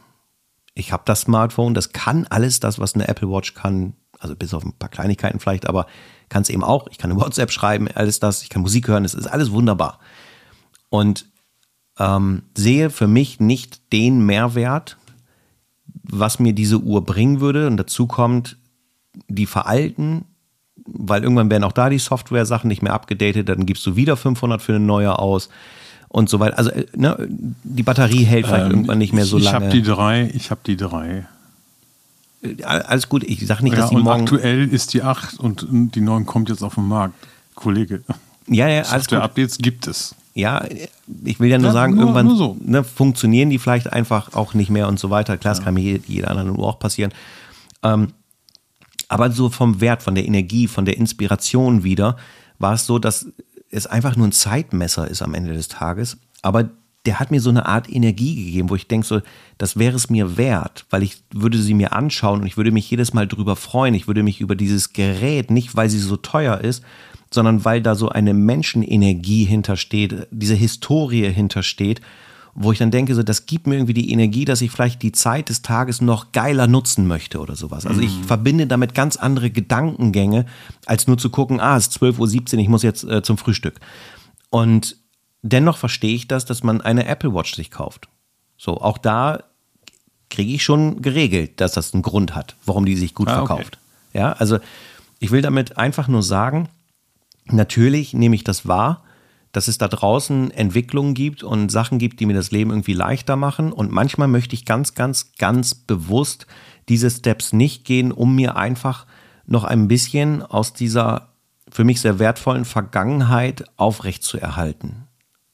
ich 0.74 0.92
habe 0.92 1.02
das 1.06 1.22
Smartphone, 1.22 1.74
das 1.74 1.92
kann 1.92 2.26
alles 2.28 2.60
das, 2.60 2.78
was 2.78 2.94
eine 2.94 3.08
Apple 3.08 3.28
Watch 3.28 3.54
kann, 3.54 3.94
also 4.18 4.34
bis 4.36 4.54
auf 4.54 4.64
ein 4.64 4.72
paar 4.72 4.88
Kleinigkeiten 4.88 5.40
vielleicht, 5.40 5.68
aber 5.68 5.86
kann 6.28 6.42
es 6.42 6.48
eben 6.48 6.64
auch. 6.64 6.86
Ich 6.90 6.98
kann 6.98 7.10
eine 7.10 7.20
WhatsApp 7.24 7.50
schreiben, 7.50 7.88
alles 7.94 8.20
das, 8.20 8.42
ich 8.42 8.48
kann 8.48 8.62
Musik 8.62 8.88
hören, 8.88 9.04
es 9.04 9.14
ist 9.14 9.26
alles 9.26 9.50
wunderbar. 9.52 9.98
Und 10.88 11.26
ähm, 11.98 12.42
sehe 12.56 12.90
für 12.90 13.06
mich 13.06 13.40
nicht 13.40 13.92
den 13.92 14.24
Mehrwert, 14.24 14.96
was 15.86 16.38
mir 16.38 16.52
diese 16.52 16.78
Uhr 16.78 17.04
bringen 17.04 17.40
würde. 17.40 17.66
Und 17.66 17.76
dazu 17.76 18.06
kommt, 18.06 18.56
die 19.28 19.46
veralten, 19.46 20.24
weil 20.76 21.22
irgendwann 21.22 21.50
werden 21.50 21.64
auch 21.64 21.72
da 21.72 21.90
die 21.90 21.98
Software-Sachen 21.98 22.68
nicht 22.68 22.82
mehr 22.82 22.94
abgedatet, 22.94 23.48
dann 23.48 23.66
gibst 23.66 23.84
du 23.86 23.96
wieder 23.96 24.16
500 24.16 24.60
für 24.60 24.74
eine 24.74 24.84
neue 24.84 25.18
aus 25.18 25.48
und 26.12 26.28
so 26.28 26.38
weiter. 26.40 26.58
Also 26.58 26.70
äh, 26.70 26.86
ne, 26.94 27.16
die 27.28 27.82
Batterie 27.82 28.24
hält 28.24 28.46
vielleicht 28.46 28.66
ähm, 28.66 28.70
irgendwann 28.70 28.98
nicht 28.98 29.12
mehr 29.12 29.24
so 29.24 29.38
ich 29.38 29.44
lange. 29.44 29.58
Ich 29.58 29.64
habe 29.64 29.76
die 29.76 29.82
drei, 29.82 30.30
ich 30.34 30.50
habe 30.50 30.60
die 30.64 30.76
drei. 30.76 31.26
Äh, 32.42 32.62
alles 32.62 33.08
gut, 33.08 33.24
ich 33.24 33.46
sage 33.46 33.64
nicht, 33.64 33.74
ja, 33.74 33.80
dass 33.80 33.90
die 33.90 33.96
und 33.96 34.04
morgen... 34.04 34.22
aktuell 34.22 34.68
ist 34.68 34.94
die 34.94 35.02
8 35.02 35.40
und 35.40 35.66
die 35.70 36.00
9 36.00 36.26
kommt 36.26 36.48
jetzt 36.48 36.62
auf 36.62 36.76
den 36.76 36.88
Markt. 36.88 37.14
Kollege. 37.54 38.02
Ja, 38.46 38.68
ja, 38.68 38.82
alles 38.82 39.04
Software-Updates 39.04 39.58
gibt 39.58 39.86
es 39.86 40.14
ja, 40.34 40.64
ich 41.24 41.40
will 41.40 41.50
ja 41.50 41.58
nur 41.58 41.68
ja, 41.68 41.72
sagen, 41.72 41.94
nur, 41.94 42.04
irgendwann 42.04 42.26
nur 42.26 42.36
so. 42.36 42.56
ne, 42.60 42.84
funktionieren 42.84 43.50
die 43.50 43.58
vielleicht 43.58 43.92
einfach 43.92 44.34
auch 44.34 44.54
nicht 44.54 44.70
mehr 44.70 44.88
und 44.88 44.98
so 44.98 45.10
weiter. 45.10 45.36
Klar, 45.36 45.52
es 45.52 45.58
ja. 45.58 45.64
kann 45.64 45.74
mir 45.74 46.00
jeder 46.06 46.30
anderen 46.30 46.50
Uhr 46.50 46.66
auch 46.66 46.78
passieren. 46.78 47.12
Ähm, 47.82 48.08
aber 49.08 49.30
so 49.30 49.50
vom 49.50 49.80
Wert, 49.80 50.02
von 50.02 50.14
der 50.14 50.26
Energie, 50.26 50.68
von 50.68 50.86
der 50.86 50.96
Inspiration 50.96 51.84
wieder, 51.84 52.16
war 52.58 52.74
es 52.74 52.86
so, 52.86 52.98
dass 52.98 53.26
es 53.72 53.86
einfach 53.86 54.16
nur 54.16 54.28
ein 54.28 54.32
Zeitmesser 54.32 55.08
ist 55.08 55.22
am 55.22 55.34
Ende 55.34 55.54
des 55.54 55.66
Tages. 55.66 56.18
Aber 56.42 56.70
der 57.04 57.18
hat 57.18 57.32
mir 57.32 57.40
so 57.40 57.50
eine 57.50 57.66
Art 57.66 57.92
Energie 57.92 58.44
gegeben, 58.44 58.70
wo 58.70 58.76
ich 58.76 58.86
denke, 58.86 59.06
so, 59.06 59.20
das 59.58 59.76
wäre 59.76 59.96
es 59.96 60.08
mir 60.08 60.36
wert, 60.36 60.86
weil 60.90 61.02
ich 61.02 61.24
würde 61.32 61.58
sie 61.58 61.74
mir 61.74 61.92
anschauen 61.92 62.42
und 62.42 62.46
ich 62.46 62.56
würde 62.56 62.70
mich 62.70 62.88
jedes 62.88 63.12
Mal 63.12 63.26
drüber 63.26 63.56
freuen. 63.56 63.94
Ich 63.94 64.06
würde 64.06 64.22
mich 64.22 64.40
über 64.40 64.54
dieses 64.54 64.92
Gerät, 64.92 65.50
nicht 65.50 65.74
weil 65.74 65.90
sie 65.90 65.98
so 65.98 66.16
teuer 66.16 66.58
ist, 66.58 66.84
sondern 67.32 67.64
weil 67.64 67.82
da 67.82 67.96
so 67.96 68.10
eine 68.10 68.34
Menschenenergie 68.34 69.44
hintersteht, 69.44 70.28
diese 70.30 70.54
Historie 70.54 71.32
hintersteht, 71.32 72.00
wo 72.54 72.72
ich 72.72 72.78
dann 72.78 72.90
denke, 72.90 73.14
so, 73.14 73.22
das 73.22 73.46
gibt 73.46 73.66
mir 73.66 73.76
irgendwie 73.76 73.94
die 73.94 74.12
Energie, 74.12 74.44
dass 74.44 74.60
ich 74.60 74.70
vielleicht 74.70 75.02
die 75.02 75.12
Zeit 75.12 75.48
des 75.48 75.62
Tages 75.62 76.00
noch 76.00 76.32
geiler 76.32 76.66
nutzen 76.66 77.06
möchte 77.06 77.40
oder 77.40 77.56
sowas. 77.56 77.86
Also 77.86 78.00
ich 78.00 78.16
mhm. 78.18 78.24
verbinde 78.24 78.66
damit 78.66 78.94
ganz 78.94 79.16
andere 79.16 79.50
Gedankengänge, 79.50 80.46
als 80.86 81.06
nur 81.06 81.16
zu 81.18 81.30
gucken, 81.30 81.60
ah, 81.60 81.76
es 81.76 81.88
ist 81.88 82.02
12.17 82.02 82.54
Uhr, 82.54 82.60
ich 82.60 82.68
muss 82.68 82.82
jetzt 82.82 83.04
äh, 83.04 83.22
zum 83.22 83.38
Frühstück. 83.38 83.80
Und 84.50 84.96
dennoch 85.40 85.78
verstehe 85.78 86.14
ich 86.14 86.28
das, 86.28 86.44
dass 86.44 86.62
man 86.62 86.80
eine 86.80 87.06
Apple 87.06 87.34
Watch 87.34 87.54
sich 87.54 87.70
kauft. 87.70 88.08
So, 88.58 88.80
auch 88.80 88.98
da 88.98 89.44
kriege 90.28 90.52
ich 90.52 90.62
schon 90.62 91.00
geregelt, 91.02 91.60
dass 91.60 91.72
das 91.72 91.94
einen 91.94 92.02
Grund 92.02 92.34
hat, 92.34 92.56
warum 92.66 92.84
die 92.84 92.96
sich 92.96 93.14
gut 93.14 93.28
ah, 93.28 93.36
verkauft. 93.36 93.78
Okay. 94.10 94.18
Ja, 94.18 94.32
also 94.32 94.58
ich 95.20 95.30
will 95.30 95.40
damit 95.40 95.78
einfach 95.78 96.06
nur 96.06 96.22
sagen, 96.22 96.68
Natürlich 97.50 98.14
nehme 98.14 98.34
ich 98.34 98.44
das 98.44 98.66
wahr, 98.68 99.02
dass 99.52 99.68
es 99.68 99.78
da 99.78 99.86
draußen 99.86 100.50
Entwicklungen 100.50 101.14
gibt 101.14 101.42
und 101.42 101.70
Sachen 101.70 101.98
gibt, 101.98 102.20
die 102.20 102.26
mir 102.26 102.34
das 102.34 102.50
Leben 102.50 102.70
irgendwie 102.70 102.94
leichter 102.94 103.36
machen. 103.36 103.72
Und 103.72 103.92
manchmal 103.92 104.28
möchte 104.28 104.54
ich 104.54 104.64
ganz, 104.64 104.94
ganz, 104.94 105.32
ganz 105.38 105.74
bewusst 105.74 106.46
diese 106.88 107.10
Steps 107.10 107.52
nicht 107.52 107.84
gehen, 107.84 108.12
um 108.12 108.34
mir 108.34 108.56
einfach 108.56 109.06
noch 109.46 109.64
ein 109.64 109.88
bisschen 109.88 110.42
aus 110.42 110.72
dieser 110.72 111.28
für 111.70 111.84
mich 111.84 112.00
sehr 112.00 112.18
wertvollen 112.18 112.64
Vergangenheit 112.64 113.64
aufrechtzuerhalten. 113.76 115.08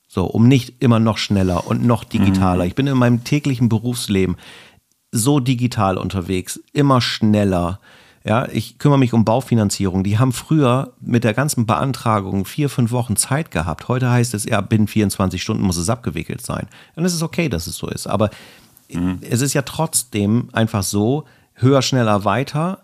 So, 0.09 0.24
um 0.24 0.49
nicht 0.49 0.82
immer 0.82 0.99
noch 0.99 1.18
schneller 1.18 1.66
und 1.66 1.84
noch 1.84 2.03
digitaler. 2.03 2.64
Mhm. 2.64 2.68
Ich 2.68 2.74
bin 2.74 2.86
in 2.86 2.96
meinem 2.96 3.24
täglichen 3.24 3.68
Berufsleben 3.68 4.36
so 5.12 5.38
digital 5.38 5.96
unterwegs, 5.96 6.61
immer 6.72 7.01
schneller, 7.01 7.78
ja, 8.28 8.46
ich 8.52 8.76
kümmere 8.76 8.98
mich 8.98 9.14
um 9.14 9.24
Baufinanzierung. 9.24 10.04
Die 10.04 10.18
haben 10.18 10.32
früher 10.32 10.92
mit 11.00 11.24
der 11.24 11.32
ganzen 11.32 11.64
Beantragung 11.64 12.44
vier, 12.44 12.68
fünf 12.68 12.90
Wochen 12.90 13.16
Zeit 13.16 13.50
gehabt. 13.50 13.88
Heute 13.88 14.10
heißt 14.10 14.34
es, 14.34 14.44
ja, 14.44 14.60
binnen 14.60 14.86
24 14.86 15.42
Stunden 15.42 15.62
muss 15.62 15.78
es 15.78 15.88
abgewickelt 15.88 16.44
sein. 16.44 16.68
Und 16.94 17.06
es 17.06 17.14
ist 17.14 17.22
okay, 17.22 17.48
dass 17.48 17.66
es 17.66 17.76
so 17.76 17.88
ist. 17.88 18.06
Aber 18.06 18.28
mhm. 18.92 19.20
es 19.22 19.40
ist 19.40 19.54
ja 19.54 19.62
trotzdem 19.62 20.50
einfach 20.52 20.82
so, 20.82 21.24
höher, 21.54 21.80
schneller, 21.80 22.26
weiter. 22.26 22.82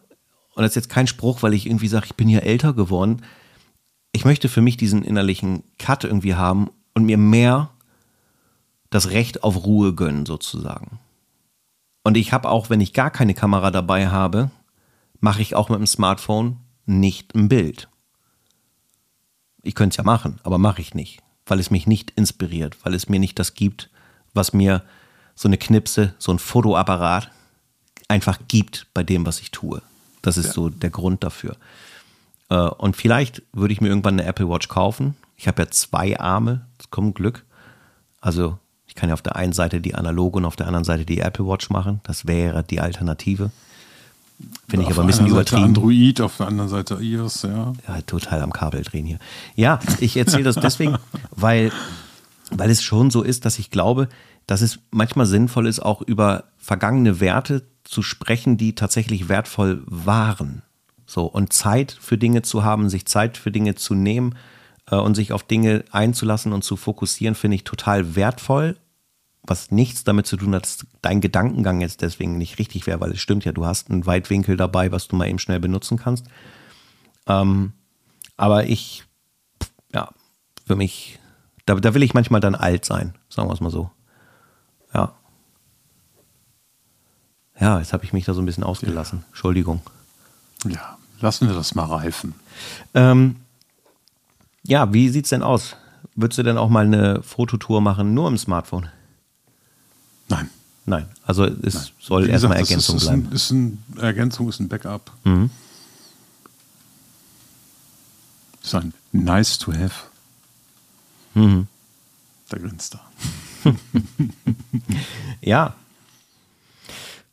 Und 0.54 0.62
das 0.62 0.70
ist 0.70 0.76
jetzt 0.76 0.88
kein 0.88 1.06
Spruch, 1.06 1.42
weil 1.42 1.52
ich 1.52 1.66
irgendwie 1.66 1.88
sage, 1.88 2.06
ich 2.06 2.14
bin 2.14 2.30
ja 2.30 2.38
älter 2.38 2.72
geworden. 2.72 3.20
Ich 4.12 4.24
möchte 4.24 4.48
für 4.48 4.62
mich 4.62 4.78
diesen 4.78 5.04
innerlichen 5.04 5.62
Cut 5.78 6.04
irgendwie 6.04 6.36
haben 6.36 6.70
und 6.94 7.04
mir 7.04 7.18
mehr 7.18 7.68
das 8.88 9.10
Recht 9.10 9.44
auf 9.44 9.66
Ruhe 9.66 9.92
gönnen, 9.92 10.24
sozusagen. 10.24 11.00
Und 12.02 12.16
ich 12.16 12.32
habe 12.32 12.48
auch, 12.48 12.70
wenn 12.70 12.80
ich 12.80 12.94
gar 12.94 13.10
keine 13.10 13.34
Kamera 13.34 13.70
dabei 13.70 14.08
habe, 14.08 14.50
mache 15.20 15.42
ich 15.42 15.54
auch 15.54 15.68
mit 15.68 15.78
dem 15.78 15.86
Smartphone 15.86 16.58
nicht 16.86 17.34
ein 17.34 17.48
Bild. 17.48 17.88
Ich 19.62 19.74
könnte 19.74 19.94
es 19.94 19.96
ja 19.96 20.04
machen, 20.04 20.40
aber 20.42 20.58
mache 20.58 20.82
ich 20.82 20.94
nicht, 20.94 21.22
weil 21.46 21.58
es 21.58 21.70
mich 21.70 21.86
nicht 21.86 22.10
inspiriert, 22.12 22.76
weil 22.84 22.94
es 22.94 23.08
mir 23.08 23.18
nicht 23.18 23.38
das 23.38 23.54
gibt, 23.54 23.90
was 24.34 24.52
mir 24.52 24.82
so 25.34 25.48
eine 25.48 25.58
Knipse, 25.58 26.14
so 26.18 26.32
ein 26.32 26.38
Fotoapparat 26.38 27.30
einfach 28.08 28.38
gibt 28.48 28.86
bei 28.94 29.02
dem, 29.02 29.26
was 29.26 29.40
ich 29.40 29.50
tue. 29.50 29.82
Das 30.22 30.36
ist 30.36 30.46
ja. 30.46 30.52
so 30.52 30.68
der 30.68 30.90
Grund 30.90 31.24
dafür. 31.24 31.56
Äh, 32.50 32.56
und 32.56 32.96
vielleicht 32.96 33.42
würde 33.52 33.72
ich 33.72 33.80
mir 33.80 33.88
irgendwann 33.88 34.18
eine 34.18 34.28
Apple 34.28 34.48
Watch 34.48 34.68
kaufen. 34.68 35.16
Ich 35.36 35.48
habe 35.48 35.62
ja 35.62 35.70
zwei 35.70 36.18
Arme, 36.18 36.66
das 36.78 36.90
kommt 36.90 37.14
Glück. 37.14 37.44
Also 38.20 38.58
ich 38.86 38.94
kann 38.94 39.08
ja 39.08 39.14
auf 39.14 39.22
der 39.22 39.36
einen 39.36 39.52
Seite 39.52 39.80
die 39.80 39.94
analoge 39.94 40.38
und 40.38 40.44
auf 40.44 40.56
der 40.56 40.66
anderen 40.66 40.84
Seite 40.84 41.04
die 41.04 41.20
Apple 41.20 41.46
Watch 41.46 41.70
machen. 41.70 42.00
Das 42.04 42.26
wäre 42.26 42.62
die 42.62 42.80
Alternative. 42.80 43.50
Finde 44.68 44.86
ich 44.86 44.92
aber 44.92 45.02
ein 45.02 45.06
bisschen 45.06 45.26
übertrieben. 45.26 45.62
Seite 45.62 45.80
Android, 45.80 46.20
auf 46.20 46.36
der 46.36 46.48
anderen 46.48 46.68
Seite 46.68 46.98
iOS, 47.00 47.42
ja. 47.42 47.72
Ja, 47.86 48.00
total 48.02 48.42
am 48.42 48.52
Kabel 48.52 48.82
drehen 48.82 49.06
hier. 49.06 49.18
Ja, 49.54 49.78
ich 50.00 50.16
erzähle 50.16 50.42
das 50.44 50.56
deswegen, 50.56 50.96
weil, 51.30 51.70
weil 52.50 52.70
es 52.70 52.82
schon 52.82 53.10
so 53.10 53.22
ist, 53.22 53.44
dass 53.44 53.58
ich 53.58 53.70
glaube, 53.70 54.08
dass 54.46 54.60
es 54.60 54.80
manchmal 54.90 55.26
sinnvoll 55.26 55.66
ist, 55.66 55.80
auch 55.80 56.02
über 56.02 56.44
vergangene 56.58 57.20
Werte 57.20 57.62
zu 57.84 58.02
sprechen, 58.02 58.56
die 58.56 58.74
tatsächlich 58.74 59.28
wertvoll 59.28 59.82
waren. 59.86 60.62
So, 61.06 61.26
und 61.26 61.52
Zeit 61.52 61.96
für 62.00 62.18
Dinge 62.18 62.42
zu 62.42 62.64
haben, 62.64 62.88
sich 62.88 63.06
Zeit 63.06 63.36
für 63.36 63.50
Dinge 63.50 63.74
zu 63.74 63.94
nehmen 63.94 64.34
äh, 64.90 64.96
und 64.96 65.14
sich 65.14 65.32
auf 65.32 65.42
Dinge 65.42 65.84
einzulassen 65.92 66.52
und 66.52 66.64
zu 66.64 66.76
fokussieren, 66.76 67.34
finde 67.34 67.56
ich 67.56 67.64
total 67.64 68.16
wertvoll. 68.16 68.76
Was 69.46 69.70
nichts 69.70 70.04
damit 70.04 70.26
zu 70.26 70.36
tun 70.36 70.54
hat, 70.54 70.62
dass 70.62 70.86
dein 71.02 71.20
Gedankengang 71.20 71.80
jetzt 71.82 72.00
deswegen 72.00 72.38
nicht 72.38 72.58
richtig 72.58 72.86
wäre, 72.86 73.00
weil 73.00 73.12
es 73.12 73.20
stimmt 73.20 73.44
ja, 73.44 73.52
du 73.52 73.66
hast 73.66 73.90
einen 73.90 74.06
Weitwinkel 74.06 74.56
dabei, 74.56 74.90
was 74.90 75.06
du 75.06 75.16
mal 75.16 75.28
eben 75.28 75.38
schnell 75.38 75.60
benutzen 75.60 75.98
kannst. 75.98 76.26
Ähm, 77.26 77.72
aber 78.36 78.66
ich, 78.66 79.04
ja, 79.92 80.08
für 80.66 80.76
mich, 80.76 81.18
da, 81.66 81.74
da 81.74 81.94
will 81.94 82.02
ich 82.02 82.14
manchmal 82.14 82.40
dann 82.40 82.54
alt 82.54 82.84
sein, 82.84 83.14
sagen 83.28 83.48
wir 83.48 83.52
es 83.52 83.60
mal 83.60 83.70
so. 83.70 83.90
Ja. 84.94 85.12
Ja, 87.60 87.78
jetzt 87.78 87.92
habe 87.92 88.04
ich 88.04 88.12
mich 88.12 88.24
da 88.24 88.34
so 88.34 88.42
ein 88.42 88.46
bisschen 88.46 88.64
ausgelassen. 88.64 89.20
Ja. 89.20 89.26
Entschuldigung. 89.28 89.82
Ja, 90.66 90.98
lassen 91.20 91.48
wir 91.48 91.54
das 91.54 91.74
mal 91.74 91.84
reifen. 91.84 92.34
Ähm, 92.94 93.36
ja, 94.62 94.92
wie 94.92 95.10
sieht 95.10 95.24
es 95.24 95.30
denn 95.30 95.42
aus? 95.42 95.76
Würdest 96.14 96.38
du 96.38 96.42
denn 96.42 96.58
auch 96.58 96.68
mal 96.68 96.86
eine 96.86 97.22
Fototour 97.22 97.80
machen, 97.80 98.14
nur 98.14 98.28
im 98.28 98.38
Smartphone? 98.38 98.88
Nein. 100.28 100.50
Nein, 100.86 101.06
also 101.24 101.44
es 101.44 101.74
Nein. 101.74 101.84
soll 101.98 102.28
erstmal 102.28 102.58
Ergänzung 102.58 102.96
ist, 102.96 103.02
ist 103.02 103.08
bleiben. 103.08 103.26
Ein, 103.28 103.32
ist 103.32 103.50
ein, 103.50 103.84
Ergänzung 103.96 104.48
ist 104.50 104.60
ein 104.60 104.68
Backup. 104.68 105.12
Mhm. 105.24 105.50
Ist 108.62 108.74
ein 108.74 108.92
nice 109.12 109.58
to 109.58 109.72
have. 109.72 109.94
Mhm. 111.34 111.68
Da 112.48 112.58
grinst 112.58 112.94
er. 112.94 113.72
ja. 115.40 115.74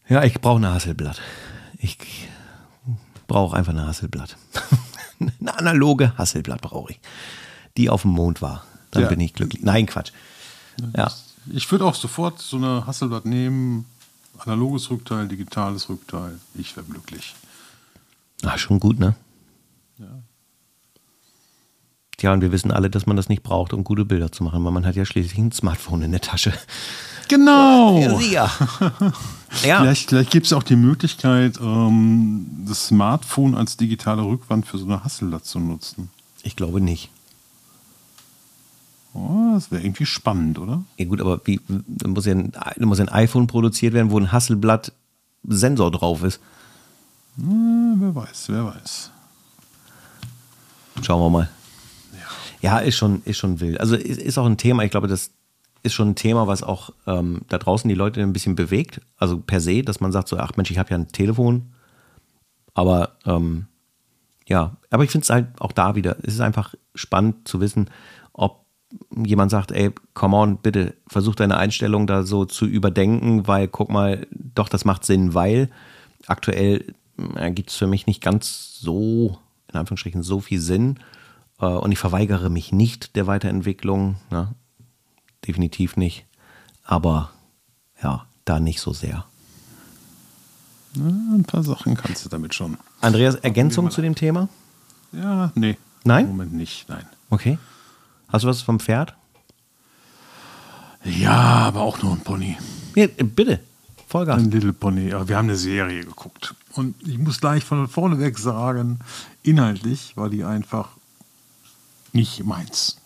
Ja, 0.07 0.23
ich 0.23 0.39
brauche 0.39 0.57
eine 0.57 0.73
Hasselblatt. 0.73 1.21
Ich 1.77 1.97
brauche 3.27 3.57
einfach 3.57 3.73
eine 3.73 3.85
Hasselblatt. 3.85 4.37
eine 5.19 5.57
analoge 5.57 6.17
Hasselblatt 6.17 6.61
brauche 6.61 6.93
ich. 6.93 6.99
Die 7.77 7.89
auf 7.89 8.03
dem 8.03 8.11
Mond 8.11 8.41
war. 8.41 8.65
Dann 8.91 9.03
ja. 9.03 9.09
bin 9.09 9.19
ich 9.19 9.33
glücklich. 9.33 9.61
Nein, 9.61 9.85
Quatsch. 9.85 10.11
Ja. 10.95 11.11
Ich 11.47 11.71
würde 11.71 11.85
auch 11.85 11.95
sofort 11.95 12.39
so 12.39 12.57
eine 12.57 12.85
Hasselblatt 12.85 13.25
nehmen. 13.25 13.85
Analoges 14.37 14.89
Rückteil, 14.89 15.27
digitales 15.27 15.89
Rückteil. 15.89 16.39
Ich 16.55 16.75
wäre 16.75 16.85
glücklich. 16.85 17.35
Ah, 18.43 18.57
schon 18.57 18.79
gut, 18.79 18.99
ne? 18.99 19.15
Ja. 19.99 20.07
Tja, 22.17 22.33
und 22.33 22.41
wir 22.41 22.51
wissen 22.51 22.71
alle, 22.71 22.89
dass 22.89 23.05
man 23.05 23.17
das 23.17 23.29
nicht 23.29 23.43
braucht, 23.43 23.73
um 23.73 23.83
gute 23.83 24.05
Bilder 24.05 24.31
zu 24.31 24.43
machen, 24.43 24.63
weil 24.63 24.71
man 24.71 24.85
hat 24.85 24.95
ja 24.95 25.05
schließlich 25.05 25.37
ein 25.37 25.51
Smartphone 25.51 26.03
in 26.03 26.11
der 26.11 26.21
Tasche. 26.21 26.53
Genau. 27.27 28.19
Ja. 28.19 28.19
ja. 28.19 28.51
Vielleicht, 29.49 30.09
vielleicht 30.09 30.31
gibt 30.31 30.45
es 30.45 30.53
auch 30.53 30.63
die 30.63 30.75
Möglichkeit, 30.75 31.59
ähm, 31.61 32.45
das 32.65 32.87
Smartphone 32.87 33.53
als 33.53 33.75
digitale 33.75 34.21
Rückwand 34.21 34.65
für 34.65 34.77
so 34.77 34.85
eine 34.85 35.03
Hasselblatt 35.03 35.45
zu 35.45 35.59
nutzen. 35.59 36.09
Ich 36.43 36.55
glaube 36.55 36.79
nicht. 36.79 37.09
Oh, 39.13 39.51
das 39.53 39.71
wäre 39.71 39.83
irgendwie 39.83 40.05
spannend, 40.05 40.57
oder? 40.57 40.83
Ja 40.97 41.05
gut, 41.05 41.19
aber 41.19 41.41
wie, 41.45 41.59
da 41.67 42.07
muss 42.07 42.25
ja 42.25 42.33
ein, 42.33 42.53
muss 42.79 42.99
ein 42.99 43.09
iPhone 43.09 43.47
produziert 43.47 43.93
werden, 43.93 44.11
wo 44.11 44.17
ein 44.17 44.31
Hasselblatt-Sensor 44.31 45.91
drauf 45.91 46.23
ist. 46.23 46.39
Na, 47.35 47.95
wer 47.97 48.15
weiß, 48.15 48.49
wer 48.49 48.65
weiß. 48.65 49.11
Schauen 51.01 51.21
wir 51.21 51.29
mal. 51.29 51.49
Ja, 52.61 52.77
ja 52.77 52.79
ist, 52.79 52.95
schon, 52.95 53.21
ist 53.25 53.37
schon 53.37 53.59
wild. 53.59 53.79
Also 53.79 53.95
ist, 53.95 54.19
ist 54.19 54.37
auch 54.37 54.45
ein 54.45 54.57
Thema, 54.57 54.83
ich 54.83 54.91
glaube, 54.91 55.07
das 55.07 55.31
ist 55.83 55.93
schon 55.93 56.09
ein 56.09 56.15
Thema, 56.15 56.47
was 56.47 56.63
auch 56.63 56.91
ähm, 57.07 57.41
da 57.49 57.57
draußen 57.57 57.89
die 57.89 57.95
Leute 57.95 58.21
ein 58.21 58.33
bisschen 58.33 58.55
bewegt. 58.55 59.01
Also 59.17 59.39
per 59.39 59.59
se, 59.59 59.83
dass 59.83 59.99
man 59.99 60.11
sagt 60.11 60.27
so, 60.27 60.37
ach 60.37 60.55
Mensch, 60.55 60.71
ich 60.71 60.77
habe 60.77 60.91
ja 60.91 60.97
ein 60.97 61.07
Telefon. 61.09 61.73
Aber 62.73 63.17
ähm, 63.25 63.65
ja, 64.47 64.75
aber 64.89 65.03
ich 65.03 65.11
finde 65.11 65.23
es 65.23 65.29
halt 65.29 65.47
auch 65.59 65.71
da 65.71 65.95
wieder, 65.95 66.17
es 66.23 66.35
ist 66.35 66.41
einfach 66.41 66.75
spannend 66.93 67.47
zu 67.47 67.59
wissen, 67.61 67.89
jemand 69.15 69.51
sagt, 69.51 69.71
ey, 69.71 69.91
come 70.13 70.35
on, 70.35 70.57
bitte 70.57 70.95
versuch 71.07 71.35
deine 71.35 71.57
Einstellung 71.57 72.07
da 72.07 72.23
so 72.23 72.45
zu 72.45 72.65
überdenken, 72.65 73.47
weil 73.47 73.67
guck 73.67 73.89
mal, 73.89 74.27
doch, 74.31 74.69
das 74.69 74.85
macht 74.85 75.05
Sinn, 75.05 75.33
weil 75.33 75.69
aktuell 76.27 76.93
äh, 77.35 77.51
gibt 77.51 77.69
es 77.69 77.75
für 77.75 77.87
mich 77.87 78.07
nicht 78.07 78.21
ganz 78.21 78.79
so, 78.79 79.37
in 79.71 79.79
Anführungsstrichen, 79.79 80.23
so 80.23 80.39
viel 80.39 80.59
Sinn. 80.59 80.99
Äh, 81.59 81.65
und 81.65 81.91
ich 81.91 81.99
verweigere 81.99 82.49
mich 82.49 82.71
nicht 82.71 83.15
der 83.15 83.27
Weiterentwicklung. 83.27 84.17
Ne? 84.29 84.53
Definitiv 85.47 85.97
nicht. 85.97 86.25
Aber 86.83 87.31
ja, 88.01 88.25
da 88.45 88.59
nicht 88.59 88.81
so 88.81 88.93
sehr. 88.93 89.25
Na, 90.93 91.35
ein 91.35 91.45
paar 91.45 91.63
Sachen 91.63 91.95
kannst 91.95 92.25
du 92.25 92.29
damit 92.29 92.53
schon. 92.53 92.77
Andreas, 92.99 93.35
Ergänzung 93.35 93.91
zu 93.91 94.01
dem 94.01 94.15
Thema? 94.15 94.49
Ja, 95.13 95.51
nee. 95.55 95.77
Nein? 96.03 96.25
Im 96.25 96.31
Moment 96.31 96.53
nicht, 96.53 96.89
nein. 96.89 97.05
Okay. 97.29 97.57
Hast 98.31 98.43
du 98.43 98.47
was 98.47 98.61
vom 98.61 98.79
Pferd? 98.79 99.13
Ja, 101.03 101.31
aber 101.31 101.81
auch 101.81 102.01
nur 102.01 102.13
ein 102.13 102.21
Pony. 102.21 102.57
Ja, 102.95 103.07
bitte, 103.07 103.59
Vollgas. 104.07 104.39
Ein 104.39 104.51
Little 104.51 104.73
Pony. 104.73 105.09
Ja, 105.09 105.27
wir 105.27 105.37
haben 105.37 105.49
eine 105.49 105.57
Serie 105.57 106.03
geguckt. 106.03 106.53
Und 106.73 106.95
ich 107.07 107.17
muss 107.17 107.39
gleich 107.39 107.63
von 107.63 107.87
vorne 107.87 108.19
weg 108.19 108.37
sagen, 108.37 108.99
inhaltlich 109.43 110.15
war 110.15 110.29
die 110.29 110.43
einfach 110.43 110.89
nicht 112.13 112.43
meins. 112.43 112.97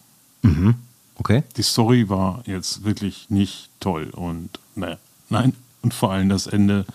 Mhm. 0.41 0.76
Okay. 1.15 1.43
Die 1.57 1.63
Story 1.63 2.09
war 2.09 2.43
jetzt 2.45 2.84
wirklich 2.84 3.30
nicht 3.30 3.69
toll. 3.80 4.09
Und 4.11 4.59
ne, 4.76 4.97
nein, 5.30 5.53
und 5.82 5.93
vor 5.93 6.11
allem 6.11 6.30
das 6.30 6.47
Ende, 6.47 6.86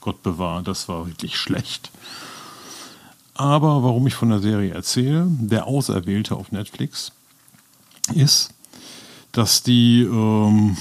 Gott 0.00 0.22
bewahrt, 0.22 0.68
das 0.68 0.88
war 0.88 1.06
wirklich 1.06 1.36
schlecht. 1.36 1.90
Aber 3.34 3.82
warum 3.82 4.06
ich 4.06 4.14
von 4.14 4.28
der 4.28 4.40
Serie 4.40 4.74
erzähle, 4.74 5.26
der 5.28 5.66
Auserwählte 5.66 6.36
auf 6.36 6.52
Netflix, 6.52 7.12
ist, 8.14 8.50
dass 9.32 9.62
die, 9.62 10.02
ähm, 10.02 10.76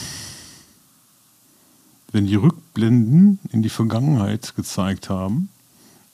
wenn 2.11 2.28
die 2.28 2.36
Rückblenden 2.36 3.39
in 3.51 3.61
die 3.61 3.69
Vergangenheit 3.69 4.55
gezeigt 4.55 5.09
haben, 5.09 5.49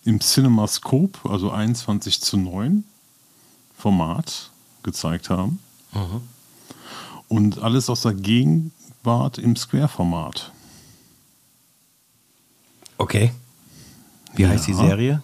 im 0.03 0.21
CinemaScope, 0.21 1.29
also 1.29 1.51
21 1.51 2.21
zu 2.21 2.37
9 2.37 2.83
Format 3.77 4.51
gezeigt 4.83 5.29
haben. 5.29 5.59
Mhm. 5.93 6.21
Und 7.27 7.59
alles 7.59 7.89
aus 7.89 8.01
der 8.01 8.13
Gegenwart 8.13 9.37
im 9.37 9.55
Square-Format. 9.55 10.51
Okay. 12.97 13.31
Wie 14.33 14.43
ja. 14.43 14.49
heißt 14.49 14.67
die 14.67 14.73
Serie? 14.73 15.21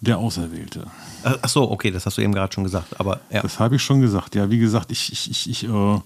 Der 0.00 0.18
Auserwählte. 0.18 0.86
Ach 1.22 1.48
so, 1.48 1.70
okay, 1.70 1.90
das 1.90 2.06
hast 2.06 2.16
du 2.18 2.22
eben 2.22 2.32
gerade 2.32 2.52
schon 2.52 2.64
gesagt. 2.64 3.00
Aber 3.00 3.20
ja. 3.30 3.42
Das 3.42 3.58
habe 3.58 3.76
ich 3.76 3.82
schon 3.82 4.00
gesagt. 4.00 4.34
Ja, 4.34 4.50
wie 4.50 4.58
gesagt, 4.58 4.90
ich, 4.90 5.12
ich, 5.12 5.30
ich, 5.30 5.50
ich 5.50 5.64
äh, 5.64 6.00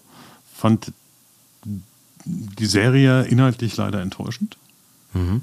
fand 0.55 0.93
die 2.25 2.67
Serie 2.67 3.25
inhaltlich 3.25 3.77
leider 3.77 4.01
enttäuschend. 4.01 4.57
Mhm. 5.13 5.43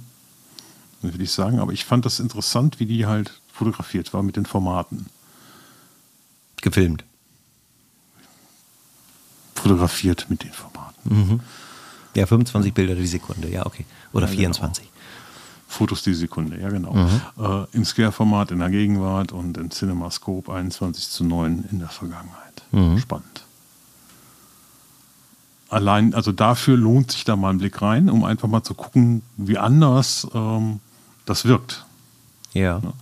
Würde 1.01 1.24
ich 1.24 1.32
sagen. 1.32 1.59
Aber 1.59 1.72
ich 1.72 1.86
fand 1.86 2.05
das 2.05 2.20
interessant, 2.20 2.80
wie 2.80 2.86
die 2.86 3.05
halt 3.05 3.39
fotografiert 3.53 4.13
war 4.13 4.24
mit 4.24 4.36
den 4.36 4.45
Formaten. 4.45 5.07
Gefilmt. 6.61 7.03
Fotografiert 9.55 10.28
mit 10.30 10.43
den 10.43 10.51
Formaten. 10.51 10.89
Mhm. 11.03 11.39
Ja, 12.15 12.26
25 12.26 12.74
Bilder 12.74 12.95
die 12.95 13.07
Sekunde, 13.07 13.49
ja, 13.49 13.65
okay. 13.65 13.86
Oder 14.13 14.28
ja, 14.28 14.34
24. 14.34 14.89
Fotos 15.70 16.01
die 16.01 16.15
Sekunde, 16.15 16.59
ja 16.59 16.70
genau. 16.70 16.93
Mhm. 16.93 17.22
Äh, 17.38 17.65
Im 17.74 17.86
Square-Format 17.86 18.49
in 18.51 18.59
der 18.59 18.72
Gegenwart 18.72 19.32
und 19.32 19.55
im 19.55 19.70
CinemaScope 19.70 20.51
21 20.51 21.09
zu 21.09 21.24
9 21.24 21.65
in 21.72 21.80
der 21.80 21.89
Vergangenheit. 21.89 22.63
Mhm. 22.72 22.97
Spannend. 22.97 23.45
Allein, 25.70 26.15
also 26.15 26.32
dafür 26.32 26.76
lohnt 26.76 27.11
sich 27.11 27.24
da 27.24 27.36
mal 27.36 27.51
ein 27.51 27.59
Blick 27.59 27.84
rein, 27.84 28.09
um 28.09 28.24
einfach 28.24 28.47
mal 28.47 28.63
zu 28.63 28.74
gucken, 28.74 29.22
wie 29.38 29.59
anders 29.59 30.28
ähm, 30.34 30.80
das 31.28 31.45
wirkt. 31.45 31.86
Ja. 32.53 32.82
ja. 32.84 32.93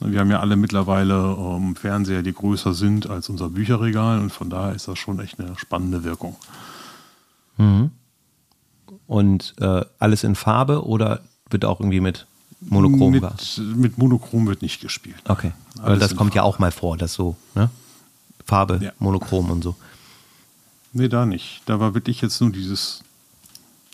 Wir 0.00 0.20
haben 0.20 0.30
ja 0.30 0.40
alle 0.40 0.56
mittlerweile 0.56 1.14
ähm, 1.14 1.74
Fernseher, 1.74 2.22
die 2.22 2.34
größer 2.34 2.74
sind 2.74 3.08
als 3.08 3.30
unser 3.30 3.48
Bücherregal 3.48 4.20
und 4.20 4.30
von 4.30 4.50
daher 4.50 4.74
ist 4.74 4.88
das 4.88 4.98
schon 4.98 5.18
echt 5.20 5.40
eine 5.40 5.56
spannende 5.56 6.04
Wirkung. 6.04 6.36
Und 9.06 9.54
äh, 9.58 9.86
alles 9.98 10.22
in 10.22 10.34
Farbe 10.34 10.84
oder 10.84 11.22
wird 11.54 11.64
auch 11.64 11.80
irgendwie 11.80 12.00
mit 12.00 12.26
Monochrom 12.60 13.12
mit, 13.12 13.24
mit 13.76 13.96
Monochrom 13.98 14.46
wird 14.46 14.60
nicht 14.62 14.80
gespielt. 14.80 15.16
Okay. 15.26 15.52
Alles 15.82 16.00
das 16.00 16.16
kommt 16.16 16.34
ja 16.34 16.42
auch 16.42 16.58
mal 16.58 16.70
vor, 16.72 16.96
dass 16.98 17.14
so, 17.14 17.36
ne? 17.54 17.70
Farbe, 18.46 18.78
Ja. 18.82 18.92
Monochrom 18.98 19.50
und 19.50 19.62
so. 19.64 19.74
Nee, 20.92 21.08
da 21.08 21.24
nicht. 21.26 21.62
Da 21.66 21.80
war 21.80 21.94
wirklich 21.94 22.20
jetzt 22.20 22.40
nur 22.40 22.50
dieses, 22.50 23.00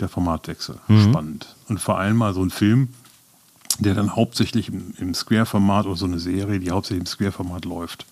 der 0.00 0.08
Formatwechsel 0.08 0.76
Mhm. 0.88 1.11
spannend. 1.11 1.54
Und 1.68 1.78
vor 1.80 1.98
allem 1.98 2.16
mal 2.16 2.34
so 2.34 2.42
ein 2.42 2.50
Film, 2.50 2.88
der 3.78 3.94
dann 3.94 4.14
hauptsächlich 4.16 4.68
im, 4.68 4.92
im 4.98 5.14
Square-Format 5.14 5.86
oder 5.86 5.96
so 5.96 6.04
eine 6.06 6.18
Serie, 6.18 6.61
die 6.61 6.70
hauptsächlich 6.70 7.00
im 7.02 7.06
Square-Format 7.06 7.64
läuft, 7.64 8.06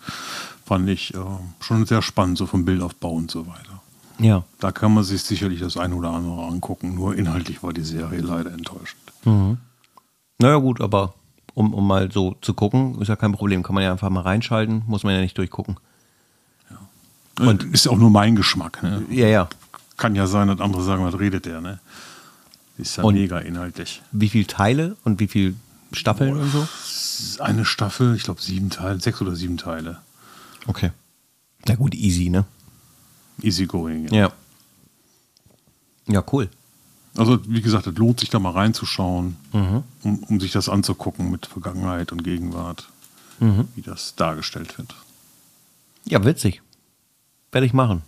fand 0.64 0.88
ich 0.88 1.14
äh, 1.14 1.18
schon 1.60 1.86
sehr 1.86 2.02
spannend, 2.02 2.38
so 2.38 2.46
vom 2.46 2.64
Bildaufbau 2.64 3.12
und 3.12 3.30
so 3.30 3.46
weiter. 3.46 3.77
Ja. 4.18 4.44
Da 4.58 4.72
kann 4.72 4.94
man 4.94 5.04
sich 5.04 5.22
sicherlich 5.22 5.60
das 5.60 5.76
ein 5.76 5.92
oder 5.92 6.10
andere 6.10 6.44
angucken, 6.46 6.94
nur 6.94 7.14
inhaltlich 7.16 7.62
war 7.62 7.72
die 7.72 7.82
Serie 7.82 8.20
leider 8.20 8.52
enttäuschend. 8.52 9.00
Naja, 10.38 10.56
gut, 10.56 10.80
aber 10.80 11.14
um, 11.54 11.72
um 11.74 11.86
mal 11.86 12.10
so 12.10 12.36
zu 12.40 12.54
gucken, 12.54 13.00
ist 13.00 13.08
ja 13.08 13.16
kein 13.16 13.32
Problem. 13.32 13.62
Kann 13.62 13.74
man 13.74 13.84
ja 13.84 13.92
einfach 13.92 14.10
mal 14.10 14.20
reinschalten, 14.22 14.82
muss 14.86 15.02
man 15.04 15.14
ja 15.14 15.20
nicht 15.20 15.36
durchgucken. 15.38 15.76
Und 17.40 17.62
ist 17.72 17.86
auch 17.88 17.96
nur 17.96 18.10
mein 18.10 18.34
Geschmack. 18.34 18.82
Ne? 18.82 19.04
Ja, 19.10 19.28
ja. 19.28 19.48
Kann 19.96 20.14
ja 20.16 20.26
sein, 20.26 20.48
dass 20.48 20.60
andere 20.60 20.82
sagen, 20.82 21.04
was 21.04 21.18
redet 21.18 21.46
der, 21.46 21.60
ne? 21.60 21.78
Ist 22.78 22.96
ja 22.96 23.04
Und- 23.04 23.14
mega 23.14 23.38
inhaltlich. 23.38 24.02
Wie 24.12 24.28
viele 24.28 24.46
Teile 24.46 24.96
und 25.04 25.20
wie 25.20 25.28
viele 25.28 25.54
Staffeln 25.92 26.36
und 26.36 26.50
so? 26.50 26.66
Eine 27.42 27.64
Staffel, 27.64 28.14
ich 28.16 28.22
glaube 28.24 28.40
sieben 28.40 28.70
Teile, 28.70 29.00
sechs 29.00 29.20
oder 29.20 29.34
sieben 29.36 29.56
Teile. 29.56 29.98
Okay. 30.66 30.90
Na 31.66 31.74
gut, 31.76 31.94
easy, 31.94 32.28
ne? 32.30 32.44
Easy 33.42 33.66
going. 33.66 34.08
Ja. 34.12 34.14
Ja. 34.28 34.32
Ja, 36.08 36.24
cool. 36.32 36.48
Also, 37.16 37.38
wie 37.46 37.60
gesagt, 37.60 37.86
es 37.86 37.96
lohnt 37.96 38.20
sich 38.20 38.30
da 38.30 38.38
mal 38.38 38.52
reinzuschauen, 38.52 39.36
um, 39.52 39.84
um 40.22 40.40
sich 40.40 40.52
das 40.52 40.68
anzugucken 40.68 41.30
mit 41.30 41.46
Vergangenheit 41.46 42.12
und 42.12 42.22
Gegenwart, 42.24 42.88
wie 43.74 43.82
das 43.82 44.14
dargestellt 44.14 44.78
wird. 44.78 44.94
Ja, 46.04 46.24
witzig. 46.24 46.62
Werde 47.52 47.66
ich 47.66 47.72
machen. 47.72 48.02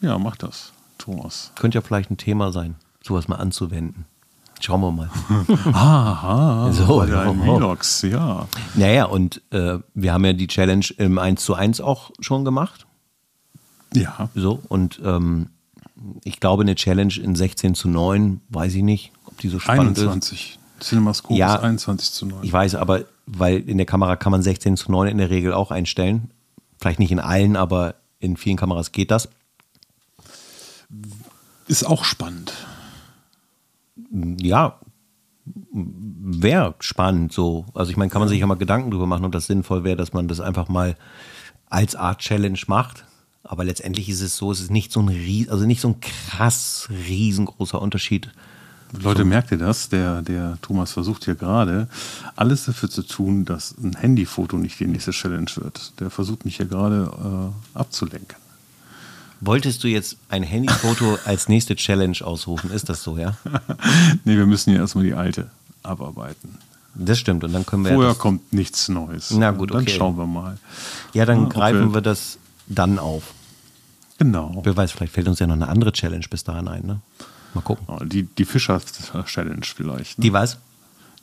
Ja, 0.00 0.18
mach 0.18 0.36
das, 0.36 0.72
Thomas. 0.98 1.52
Könnte 1.56 1.78
ja 1.78 1.82
vielleicht 1.82 2.10
ein 2.10 2.16
Thema 2.16 2.52
sein, 2.52 2.74
sowas 3.02 3.26
mal 3.28 3.36
anzuwenden. 3.36 4.04
Schauen 4.60 4.80
wir 4.80 4.92
mal. 4.92 5.10
Aha, 5.72 6.72
So, 6.72 7.02
oh. 7.02 7.56
Vlogs, 7.56 8.02
ja. 8.02 8.46
naja, 8.74 9.04
und 9.04 9.42
äh, 9.50 9.78
wir 9.94 10.12
haben 10.12 10.24
ja 10.24 10.32
die 10.32 10.46
Challenge 10.46 10.86
im 10.98 11.18
1 11.18 11.44
zu 11.44 11.54
1 11.54 11.80
auch 11.80 12.10
schon 12.20 12.44
gemacht. 12.44 12.86
Ja, 13.96 14.28
So, 14.34 14.60
und 14.68 15.00
ähm, 15.04 15.48
ich 16.24 16.40
glaube, 16.40 16.62
eine 16.62 16.74
Challenge 16.74 17.14
in 17.22 17.34
16 17.34 17.74
zu 17.74 17.88
9, 17.88 18.40
weiß 18.50 18.74
ich 18.74 18.82
nicht, 18.82 19.12
ob 19.26 19.38
die 19.38 19.48
so 19.48 19.58
spannend 19.58 19.96
ist. 19.96 20.04
21. 20.04 20.58
Cinemascope 20.80 21.38
Ja. 21.38 21.54
ist 21.56 21.62
21 21.62 22.12
zu 22.12 22.26
9. 22.26 22.44
Ich 22.44 22.52
weiß, 22.52 22.74
aber 22.74 23.04
weil 23.26 23.58
in 23.68 23.78
der 23.78 23.86
Kamera 23.86 24.16
kann 24.16 24.30
man 24.30 24.42
16 24.42 24.76
zu 24.76 24.92
9 24.92 25.08
in 25.08 25.18
der 25.18 25.30
Regel 25.30 25.52
auch 25.52 25.70
einstellen. 25.70 26.30
Vielleicht 26.78 26.98
nicht 26.98 27.10
in 27.12 27.18
allen, 27.20 27.56
aber 27.56 27.94
in 28.20 28.36
vielen 28.36 28.56
Kameras 28.56 28.92
geht 28.92 29.10
das. 29.10 29.28
Ist 31.66 31.84
auch 31.84 32.04
spannend. 32.04 32.52
Ja, 34.40 34.78
wäre 35.72 36.74
spannend 36.80 37.32
so. 37.32 37.66
Also 37.74 37.90
ich 37.90 37.96
meine, 37.96 38.10
kann 38.10 38.20
man 38.20 38.28
sich 38.28 38.40
ja 38.40 38.46
mal 38.46 38.54
Gedanken 38.56 38.90
drüber 38.90 39.06
machen, 39.06 39.24
ob 39.24 39.32
das 39.32 39.46
sinnvoll 39.46 39.84
wäre, 39.84 39.96
dass 39.96 40.12
man 40.12 40.28
das 40.28 40.40
einfach 40.40 40.68
mal 40.68 40.96
als 41.68 41.96
Art 41.96 42.20
Challenge 42.20 42.58
macht. 42.68 43.04
Aber 43.48 43.64
letztendlich 43.64 44.08
ist 44.08 44.20
es 44.20 44.36
so, 44.36 44.50
es 44.50 44.60
ist 44.60 44.70
nicht 44.70 44.90
so 44.92 45.00
ein 45.00 45.08
ries 45.08 45.48
also 45.48 45.66
nicht 45.66 45.80
so 45.80 45.88
ein 45.88 46.00
krass 46.00 46.88
riesengroßer 46.90 47.80
Unterschied. 47.80 48.30
Leute, 49.00 49.24
merkt 49.24 49.50
ihr 49.50 49.58
das? 49.58 49.88
Der, 49.88 50.22
der 50.22 50.58
Thomas 50.62 50.92
versucht 50.92 51.24
hier 51.24 51.34
gerade, 51.34 51.88
alles 52.36 52.64
dafür 52.66 52.88
zu 52.88 53.02
tun, 53.02 53.44
dass 53.44 53.74
ein 53.82 53.94
Handyfoto 53.96 54.56
nicht 54.58 54.78
die 54.78 54.86
nächste 54.86 55.10
Challenge 55.10 55.50
wird. 55.56 55.92
Der 56.00 56.08
versucht 56.10 56.44
mich 56.44 56.56
hier 56.56 56.66
gerade 56.66 57.52
äh, 57.74 57.78
abzulenken. 57.78 58.36
Wolltest 59.40 59.84
du 59.84 59.88
jetzt 59.88 60.16
ein 60.28 60.42
Handyfoto 60.44 61.18
als 61.24 61.48
nächste 61.48 61.76
Challenge 61.76 62.16
ausrufen? 62.22 62.70
Ist 62.70 62.88
das 62.88 63.02
so, 63.02 63.18
ja? 63.18 63.36
nee, 64.24 64.36
wir 64.36 64.46
müssen 64.46 64.72
ja 64.72 64.80
erstmal 64.80 65.04
die 65.04 65.14
alte 65.14 65.50
abarbeiten. 65.82 66.56
Das 66.94 67.18
stimmt. 67.18 67.44
Und 67.44 67.52
dann 67.52 67.66
können 67.66 67.84
wir 67.84 67.92
Vorher 67.92 68.12
das, 68.12 68.18
kommt 68.18 68.52
nichts 68.52 68.88
Neues. 68.88 69.30
Na 69.32 69.50
gut, 69.50 69.72
Dann 69.74 69.82
okay. 69.82 69.94
schauen 69.98 70.16
wir 70.16 70.26
mal. 70.26 70.56
ja, 71.12 71.26
dann 71.26 71.42
Ja, 71.42 71.48
greifen 71.48 71.88
wir- 71.88 71.94
wir 71.94 72.00
das 72.00 72.38
dann 72.68 72.98
auf. 72.98 73.24
Genau. 74.18 74.60
Wer 74.64 74.76
weiß, 74.76 74.92
vielleicht 74.92 75.12
fällt 75.12 75.28
uns 75.28 75.38
ja 75.38 75.46
noch 75.46 75.54
eine 75.54 75.68
andere 75.68 75.92
Challenge 75.92 76.24
bis 76.30 76.44
dahin 76.44 76.68
ein. 76.68 76.86
Ne? 76.86 77.00
Mal 77.54 77.60
gucken. 77.60 77.86
Ja, 77.88 78.04
Die, 78.04 78.22
die 78.24 78.44
Fischer-Challenge 78.44 79.64
vielleicht. 79.64 80.18
Ne? 80.18 80.22
Die 80.22 80.32
was? 80.32 80.58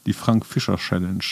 Die 0.05 0.13
Frank-Fischer-Challenge. 0.13 1.23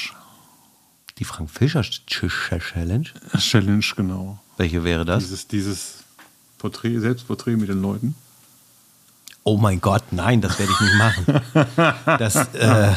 Die 1.18 1.26
Frank 1.26 1.52
Fischer 1.52 1.82
Challenge? 1.82 3.06
Challenge, 3.38 3.86
genau. 3.96 4.40
Welche 4.58 4.84
wäre 4.84 5.06
das? 5.06 5.24
Dieses, 5.24 5.48
dieses 5.48 5.94
Porträt, 6.58 7.00
Selbstporträt 7.00 7.58
mit 7.58 7.70
den 7.70 7.82
Leuten. 7.82 8.16
Oh 9.44 9.58
mein 9.58 9.82
Gott, 9.82 10.04
nein, 10.12 10.42
das 10.42 10.58
werde 10.58 10.72
ich 10.72 10.80
nicht 10.82 10.96
machen. 10.98 11.42
Das, 12.18 12.36
äh, 12.56 12.92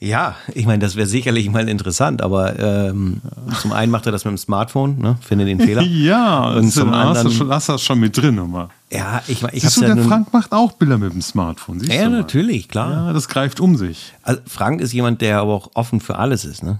ja, 0.00 0.36
ich 0.54 0.64
meine, 0.66 0.78
das 0.78 0.94
wäre 0.96 1.06
sicherlich 1.08 1.50
mal 1.50 1.68
interessant, 1.68 2.22
aber 2.22 2.58
ähm, 2.58 3.20
zum 3.60 3.72
einen 3.72 3.90
macht 3.90 4.06
er 4.06 4.12
das 4.12 4.24
mit 4.24 4.30
dem 4.32 4.38
Smartphone, 4.38 4.98
ne? 4.98 5.16
finde 5.20 5.44
den 5.44 5.58
Fehler. 5.60 5.82
Ja, 5.88 6.50
und 6.50 6.66
das- 6.66 6.74
zum 6.74 6.92
da 6.92 6.98
hast 6.98 7.04
du, 7.04 7.18
anderen, 7.18 7.32
schon, 7.36 7.50
hast 7.50 7.68
du 7.68 7.72
das 7.72 7.82
schon 7.82 7.98
mit 7.98 8.16
drin 8.16 8.38
immer. 8.38 8.70
ja, 8.92 9.22
ich, 9.26 9.42
ich 9.42 9.62
Siehst 9.62 9.76
du, 9.78 9.80
habe 9.82 9.88
ja 9.90 9.94
der 9.96 10.04
Frank 10.04 10.32
macht 10.32 10.52
auch 10.52 10.72
Bilder 10.72 10.98
mit 10.98 11.12
dem 11.12 11.22
Smartphone. 11.22 11.80
Siehst 11.80 11.92
ja 11.92 12.08
natürlich, 12.08 12.68
klar. 12.68 13.06
Ja, 13.08 13.12
das 13.12 13.28
greift 13.28 13.58
um 13.60 13.76
sich. 13.76 14.12
Also 14.22 14.40
Frank 14.46 14.80
ist 14.80 14.92
jemand, 14.92 15.20
der 15.20 15.40
aber 15.40 15.52
auch 15.54 15.70
offen 15.74 16.00
für 16.00 16.16
alles 16.16 16.44
ist, 16.44 16.62
ne? 16.62 16.78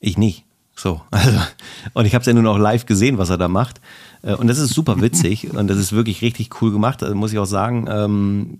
Ich 0.00 0.16
nicht. 0.16 0.44
So, 0.76 1.00
also, 1.10 1.38
und 1.92 2.06
ich 2.06 2.14
habe 2.14 2.20
es 2.22 2.26
ja 2.26 2.32
nun 2.32 2.46
auch 2.46 2.56
live 2.58 2.86
gesehen, 2.86 3.18
was 3.18 3.30
er 3.30 3.36
da 3.36 3.48
macht. 3.48 3.80
Äh, 4.22 4.34
Und 4.34 4.46
das 4.46 4.58
ist 4.58 4.72
super 4.72 5.00
witzig 5.02 5.50
und 5.54 5.66
das 5.68 5.76
ist 5.76 5.92
wirklich 5.92 6.22
richtig 6.22 6.62
cool 6.62 6.70
gemacht. 6.72 7.02
Also 7.02 7.14
muss 7.16 7.32
ich 7.32 7.38
auch 7.38 7.44
sagen, 7.46 7.86
ähm, 7.90 8.58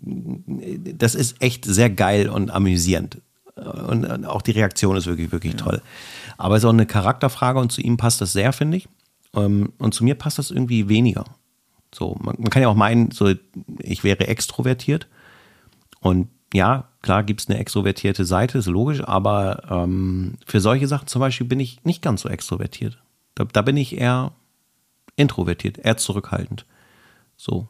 das 0.98 1.14
ist 1.14 1.40
echt 1.40 1.64
sehr 1.64 1.88
geil 1.90 2.28
und 2.28 2.50
amüsierend. 2.50 3.18
Und 3.58 4.04
und 4.04 4.24
auch 4.24 4.42
die 4.42 4.52
Reaktion 4.52 4.96
ist 4.96 5.06
wirklich, 5.06 5.32
wirklich 5.32 5.56
toll. 5.56 5.82
Aber 6.36 6.56
es 6.56 6.62
ist 6.62 6.66
auch 6.66 6.72
eine 6.72 6.86
Charakterfrage 6.86 7.58
und 7.58 7.72
zu 7.72 7.80
ihm 7.80 7.96
passt 7.96 8.20
das 8.20 8.32
sehr, 8.32 8.52
finde 8.52 8.78
ich. 8.78 8.88
Ähm, 9.34 9.72
Und 9.78 9.94
zu 9.94 10.04
mir 10.04 10.14
passt 10.14 10.38
das 10.38 10.50
irgendwie 10.50 10.88
weniger. 10.88 11.24
So, 11.94 12.16
man, 12.20 12.36
man 12.38 12.50
kann 12.50 12.62
ja 12.62 12.68
auch 12.68 12.74
meinen, 12.74 13.10
so, 13.10 13.32
ich 13.78 14.04
wäre 14.04 14.26
extrovertiert. 14.26 15.08
Und 16.00 16.28
ja, 16.54 16.88
klar 17.02 17.24
gibt 17.24 17.40
es 17.40 17.48
eine 17.48 17.58
extrovertierte 17.58 18.24
Seite, 18.24 18.58
ist 18.58 18.66
logisch, 18.66 19.02
aber 19.02 19.62
ähm, 19.70 20.34
für 20.46 20.60
solche 20.60 20.86
Sachen 20.86 21.08
zum 21.08 21.20
Beispiel 21.20 21.46
bin 21.46 21.60
ich 21.60 21.84
nicht 21.84 22.02
ganz 22.02 22.22
so 22.22 22.28
extrovertiert. 22.28 22.98
Da, 23.34 23.44
da 23.44 23.62
bin 23.62 23.76
ich 23.76 23.98
eher 23.98 24.32
introvertiert, 25.16 25.78
eher 25.78 25.96
zurückhaltend. 25.96 26.64
So. 27.36 27.68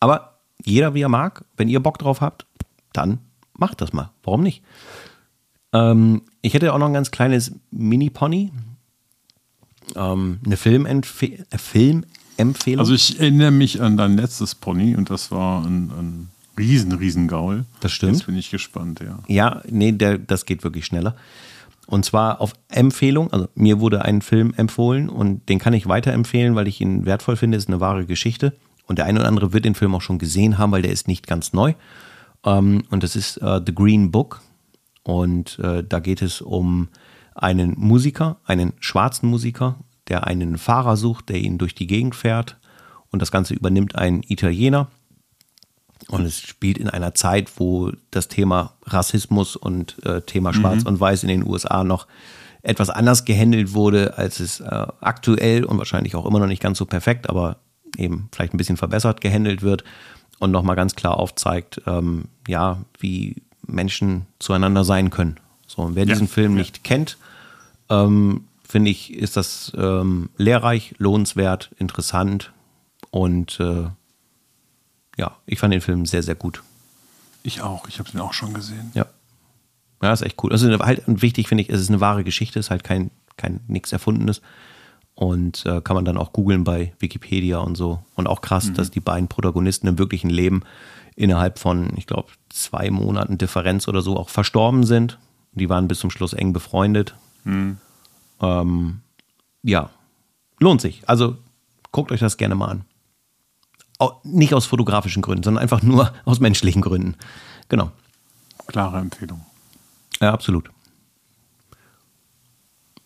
Aber 0.00 0.38
jeder 0.64 0.94
wie 0.94 1.02
er 1.02 1.08
mag, 1.08 1.44
wenn 1.56 1.68
ihr 1.68 1.80
Bock 1.80 1.98
drauf 1.98 2.20
habt, 2.20 2.46
dann 2.92 3.18
macht 3.56 3.80
das 3.80 3.92
mal. 3.92 4.10
Warum 4.22 4.42
nicht? 4.42 4.62
Ähm, 5.72 6.22
ich 6.42 6.54
hätte 6.54 6.72
auch 6.72 6.78
noch 6.78 6.86
ein 6.86 6.92
ganz 6.92 7.10
kleines 7.10 7.52
Mini-Pony. 7.70 8.50
Ähm, 9.96 10.40
eine 10.44 10.56
Filmempfe 10.56 11.26
äh, 11.26 11.58
Filmempfehlung. 11.58 12.80
Also 12.80 12.94
ich 12.94 13.18
erinnere 13.18 13.50
mich 13.50 13.80
an 13.80 13.96
dein 13.96 14.16
letztes 14.16 14.54
Pony 14.54 14.96
und 14.96 15.10
das 15.10 15.30
war 15.30 15.64
ein, 15.64 15.90
ein 15.90 16.28
riesen, 16.58 16.92
riesen 16.92 17.28
Gaul. 17.28 17.64
Das 17.80 17.92
stimmt. 17.92 18.12
Jetzt 18.12 18.26
bin 18.26 18.36
ich 18.36 18.50
gespannt, 18.50 19.00
ja. 19.00 19.18
Ja, 19.26 19.62
nee, 19.68 19.92
der, 19.92 20.18
das 20.18 20.46
geht 20.46 20.62
wirklich 20.64 20.86
schneller. 20.86 21.16
Und 21.86 22.04
zwar 22.04 22.40
auf 22.40 22.52
Empfehlung, 22.68 23.32
also 23.32 23.48
mir 23.56 23.80
wurde 23.80 24.04
ein 24.04 24.22
Film 24.22 24.54
empfohlen 24.56 25.08
und 25.08 25.48
den 25.48 25.58
kann 25.58 25.72
ich 25.72 25.88
weiterempfehlen, 25.88 26.54
weil 26.54 26.68
ich 26.68 26.80
ihn 26.80 27.04
wertvoll 27.04 27.36
finde, 27.36 27.58
ist 27.58 27.68
eine 27.68 27.80
wahre 27.80 28.06
Geschichte. 28.06 28.52
Und 28.86 28.98
der 28.98 29.06
eine 29.06 29.20
oder 29.20 29.28
andere 29.28 29.52
wird 29.52 29.64
den 29.64 29.74
Film 29.74 29.94
auch 29.94 30.02
schon 30.02 30.18
gesehen 30.18 30.58
haben, 30.58 30.70
weil 30.72 30.82
der 30.82 30.92
ist 30.92 31.08
nicht 31.08 31.26
ganz 31.26 31.52
neu. 31.52 31.74
Ähm, 32.44 32.84
und 32.90 33.02
das 33.02 33.16
ist 33.16 33.38
äh, 33.38 33.60
The 33.64 33.74
Green 33.74 34.10
Book. 34.12 34.40
Und 35.02 35.58
äh, 35.58 35.82
da 35.82 36.00
geht 36.00 36.22
es 36.22 36.40
um 36.40 36.88
einen 37.34 37.74
Musiker, 37.78 38.38
einen 38.44 38.74
schwarzen 38.80 39.28
Musiker, 39.28 39.76
der 40.08 40.26
einen 40.26 40.58
Fahrer 40.58 40.96
sucht, 40.96 41.28
der 41.28 41.38
ihn 41.38 41.58
durch 41.58 41.74
die 41.74 41.86
Gegend 41.86 42.14
fährt. 42.14 42.58
Und 43.10 43.22
das 43.22 43.30
Ganze 43.30 43.54
übernimmt 43.54 43.96
ein 43.96 44.22
Italiener. 44.26 44.88
Und 46.08 46.24
es 46.24 46.40
spielt 46.40 46.78
in 46.78 46.88
einer 46.88 47.14
Zeit, 47.14 47.52
wo 47.58 47.92
das 48.10 48.28
Thema 48.28 48.74
Rassismus 48.84 49.56
und 49.56 50.04
äh, 50.04 50.22
Thema 50.22 50.52
Schwarz 50.52 50.82
und 50.84 50.98
Weiß 50.98 51.22
in 51.22 51.28
den 51.28 51.46
USA 51.46 51.84
noch 51.84 52.06
etwas 52.62 52.90
anders 52.90 53.24
gehandelt 53.24 53.72
wurde, 53.74 54.18
als 54.18 54.40
es 54.40 54.60
äh, 54.60 54.86
aktuell 55.00 55.64
und 55.64 55.78
wahrscheinlich 55.78 56.16
auch 56.16 56.26
immer 56.26 56.40
noch 56.40 56.46
nicht 56.46 56.62
ganz 56.62 56.78
so 56.78 56.86
perfekt, 56.86 57.28
aber 57.28 57.56
eben 57.96 58.28
vielleicht 58.32 58.54
ein 58.54 58.58
bisschen 58.58 58.76
verbessert 58.76 59.20
gehandelt 59.20 59.62
wird 59.62 59.84
und 60.38 60.50
nochmal 60.50 60.76
ganz 60.76 60.96
klar 60.96 61.18
aufzeigt, 61.18 61.82
ähm, 61.86 62.24
ja, 62.48 62.82
wie 62.98 63.42
Menschen 63.66 64.26
zueinander 64.38 64.84
sein 64.84 65.10
können. 65.10 65.38
So, 65.66 65.82
und 65.82 65.94
wer 65.94 66.04
Ja, 66.04 66.12
diesen 66.14 66.28
Film 66.28 66.52
ja. 66.52 66.58
nicht 66.58 66.84
kennt, 66.84 67.16
ähm, 67.88 68.44
finde 68.66 68.90
ich, 68.90 69.14
ist 69.14 69.36
das 69.36 69.72
ähm, 69.76 70.30
lehrreich, 70.36 70.94
lohnenswert, 70.98 71.70
interessant 71.78 72.52
und 73.10 73.58
äh, 73.60 73.86
ja, 75.16 75.36
ich 75.46 75.58
fand 75.58 75.74
den 75.74 75.80
Film 75.80 76.06
sehr, 76.06 76.22
sehr 76.22 76.34
gut. 76.34 76.62
Ich 77.42 77.62
auch. 77.62 77.88
Ich 77.88 77.98
habe 77.98 78.10
den 78.10 78.20
auch 78.20 78.32
schon 78.32 78.54
gesehen. 78.54 78.90
Ja. 78.94 79.06
Ja, 80.02 80.12
ist 80.12 80.22
echt 80.22 80.42
cool. 80.42 80.52
Also 80.52 80.66
halt 80.78 81.02
wichtig 81.06 81.48
finde 81.48 81.62
ich, 81.62 81.70
es 81.70 81.80
ist 81.80 81.90
eine 81.90 82.00
wahre 82.00 82.24
Geschichte, 82.24 82.58
ist 82.58 82.70
halt 82.70 82.84
kein, 82.84 83.10
kein 83.36 83.60
nichts 83.68 83.92
Erfundenes. 83.92 84.40
Und 85.14 85.66
äh, 85.66 85.82
kann 85.82 85.94
man 85.94 86.06
dann 86.06 86.16
auch 86.16 86.32
googeln 86.32 86.64
bei 86.64 86.94
Wikipedia 86.98 87.58
und 87.58 87.76
so. 87.76 88.02
Und 88.14 88.26
auch 88.26 88.40
krass, 88.40 88.70
mhm. 88.70 88.74
dass 88.74 88.90
die 88.90 89.00
beiden 89.00 89.28
Protagonisten 89.28 89.86
im 89.88 89.98
wirklichen 89.98 90.30
Leben 90.30 90.62
innerhalb 91.20 91.58
von, 91.58 91.90
ich 91.96 92.06
glaube, 92.06 92.30
zwei 92.48 92.90
Monaten 92.90 93.38
Differenz 93.38 93.86
oder 93.88 94.02
so 94.02 94.16
auch 94.16 94.30
verstorben 94.30 94.84
sind. 94.84 95.18
Die 95.52 95.68
waren 95.68 95.86
bis 95.88 95.98
zum 95.98 96.10
Schluss 96.10 96.32
eng 96.32 96.52
befreundet. 96.52 97.14
Mhm. 97.44 97.78
Ähm, 98.40 99.00
ja, 99.62 99.90
lohnt 100.58 100.80
sich. 100.80 101.02
Also 101.08 101.36
guckt 101.92 102.10
euch 102.10 102.20
das 102.20 102.36
gerne 102.36 102.54
mal 102.54 102.68
an. 102.68 102.84
Nicht 104.24 104.54
aus 104.54 104.64
fotografischen 104.64 105.20
Gründen, 105.20 105.42
sondern 105.42 105.62
einfach 105.62 105.82
nur 105.82 106.12
aus 106.24 106.40
menschlichen 106.40 106.80
Gründen. 106.80 107.16
Genau. 107.68 107.92
Klare 108.66 108.98
Empfehlung. 108.98 109.44
Ja, 110.20 110.32
absolut. 110.32 110.70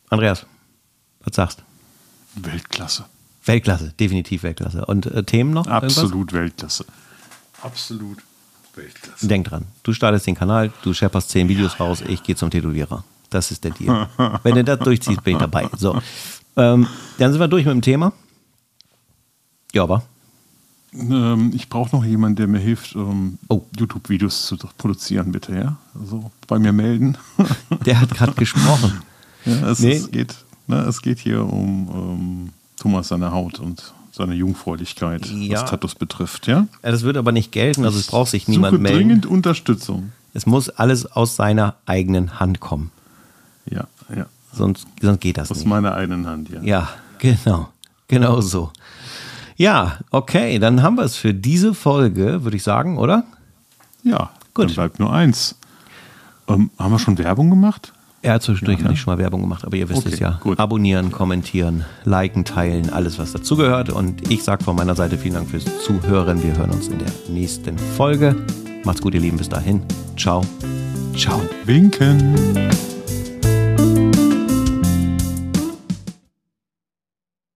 Andreas, 0.09 0.47
was 1.25 1.35
sagst 1.35 1.59
du? 1.59 2.45
Weltklasse. 2.45 3.07
Weltklasse, 3.45 3.93
definitiv 3.99 4.45
Weltklasse. 4.45 4.87
Und 4.87 5.07
äh, 5.07 5.25
Themen 5.25 5.53
noch? 5.53 5.67
Absolut 5.67 6.33
irgendwas? 6.33 6.33
Weltklasse. 6.33 6.85
Absolut 7.65 8.19
Weltklasse. 8.77 9.27
Denk 9.27 9.49
dran, 9.49 9.65
du 9.83 9.93
startest 9.93 10.27
den 10.27 10.35
Kanal, 10.35 10.73
du 10.83 10.93
schepperst 10.93 11.31
zehn 11.31 11.49
Videos 11.49 11.81
raus, 11.81 12.03
ich 12.07 12.23
gehe 12.23 12.37
zum 12.37 12.51
Tätowierer. 12.51 13.05
Das 13.31 13.51
ist 13.51 13.65
der 13.65 13.73
Deal. 13.73 14.09
Wenn 14.43 14.55
du 14.55 14.65
das 14.65 14.79
durchziehst, 14.81 15.25
bin 15.25 15.35
ich 15.35 15.41
dabei. 15.41 15.69
So. 15.77 16.01
Ähm, 16.57 16.87
dann 17.19 17.33
sind 17.33 17.41
wir 17.41 17.49
durch 17.49 17.65
mit 17.65 17.75
dem 17.75 17.83
Thema. 17.83 18.13
Ja, 19.73 19.83
aber. 19.83 20.05
Ähm, 20.93 21.53
ich 21.55 21.69
brauche 21.69 21.97
noch 21.97 22.05
jemanden, 22.05 22.37
der 22.37 22.47
mir 22.47 22.61
hilft, 22.61 22.95
ähm, 22.95 23.39
oh. 23.49 23.63
YouTube-Videos 23.77 24.47
zu 24.47 24.57
produzieren, 24.79 25.33
bitte, 25.33 25.57
ja? 25.57 25.77
Also 25.99 26.31
bei 26.47 26.59
mir 26.59 26.73
melden. 26.73 27.19
der 27.87 28.01
hat 28.01 28.11
gerade 28.11 28.33
gesprochen. 28.33 29.03
Ja, 29.45 29.71
es, 29.71 29.81
nee. 29.81 29.95
es, 29.95 30.11
geht, 30.11 30.37
ne, 30.69 30.83
es 30.83 31.03
geht 31.03 31.19
hier 31.19 31.45
um 31.45 31.89
ähm, 31.93 32.53
Thomas 32.77 33.09
seine 33.09 33.33
Haut 33.33 33.59
und 33.59 33.95
seine 34.15 34.35
Jungfräulichkeit, 34.35 35.27
ja. 35.27 35.61
was 35.61 35.71
Tattoos 35.71 35.97
betrifft, 35.97 36.47
ja? 36.47 36.69
ja? 36.83 36.91
Das 36.91 37.03
wird 37.03 37.17
aber 37.17 37.33
nicht 37.33 37.51
gelten, 37.51 37.85
also 37.85 37.99
es 37.99 38.07
braucht 38.07 38.31
sich 38.31 38.47
niemand 38.47 38.81
melden. 38.81 38.99
dringend 38.99 39.27
Unterstützung. 39.27 40.13
Es 40.35 40.47
muss 40.47 40.69
alles 40.69 41.07
aus 41.07 41.35
seiner 41.35 41.75
eigenen 41.87 42.39
Hand 42.39 42.61
kommen. 42.61 42.93
Ja, 43.69 43.89
ja. 44.15 44.27
Sonst, 44.53 44.87
sonst 45.01 45.21
geht 45.21 45.37
das 45.37 45.51
aus 45.51 45.59
nicht. 45.59 45.67
Aus 45.67 45.71
meiner 45.71 45.95
eigenen 45.95 46.27
Hand, 46.27 46.49
ja. 46.49 46.63
Ja, 46.63 46.89
genau. 47.19 47.71
Genau 48.07 48.41
so. 48.41 48.71
Ja, 49.57 49.99
okay, 50.11 50.59
dann 50.61 50.83
haben 50.83 50.97
wir 50.97 51.05
es 51.05 51.17
für 51.17 51.35
diese 51.35 51.75
Folge, 51.75 52.45
würde 52.45 52.57
ich 52.57 52.63
sagen, 52.63 52.99
oder? 52.99 53.25
Ja, 54.05 54.31
gut. 54.53 54.67
Dann 54.67 54.75
bleibt 54.75 55.01
nur 55.01 55.13
eins. 55.13 55.57
Ähm, 56.47 56.71
haben 56.79 56.93
wir 56.93 56.99
schon 56.99 57.19
Werbung 57.19 57.51
gemacht? 57.51 57.93
Ja, 58.25 58.41
zwischendurch 58.41 58.79
ja, 58.79 58.83
ne? 58.83 58.85
habe 58.85 58.95
ich 58.95 59.01
schon 59.01 59.13
mal 59.15 59.19
Werbung 59.19 59.43
gemacht, 59.43 59.65
aber 59.65 59.77
ihr 59.77 59.89
wisst 59.89 60.07
okay, 60.07 60.15
es 60.15 60.19
ja. 60.19 60.39
Gut. 60.43 60.59
Abonnieren, 60.59 61.13
kommentieren, 61.13 61.85
liken, 62.05 62.45
teilen, 62.45 62.91
alles, 62.91 63.19
was 63.19 63.33
dazugehört. 63.33 63.91
Und 63.91 64.31
ich 64.31 64.43
sage 64.43 64.65
von 64.65 64.77
meiner 64.77 64.95
Seite 64.95 65.19
vielen 65.19 65.35
Dank 65.35 65.51
fürs 65.51 65.65
Zuhören. 65.85 66.43
Wir 66.43 66.57
hören 66.57 66.71
uns 66.71 66.89
in 66.89 66.99
der 66.99 67.13
nächsten 67.29 67.77
Folge. 67.79 68.35
Macht's 68.85 69.03
gut, 69.03 69.15
ihr 69.15 69.21
Lieben. 69.21 69.37
Bis 69.37 69.49
dahin. 69.49 69.83
Ciao. 70.17 70.43
Ciao. 71.15 71.41
Winken. 71.67 72.94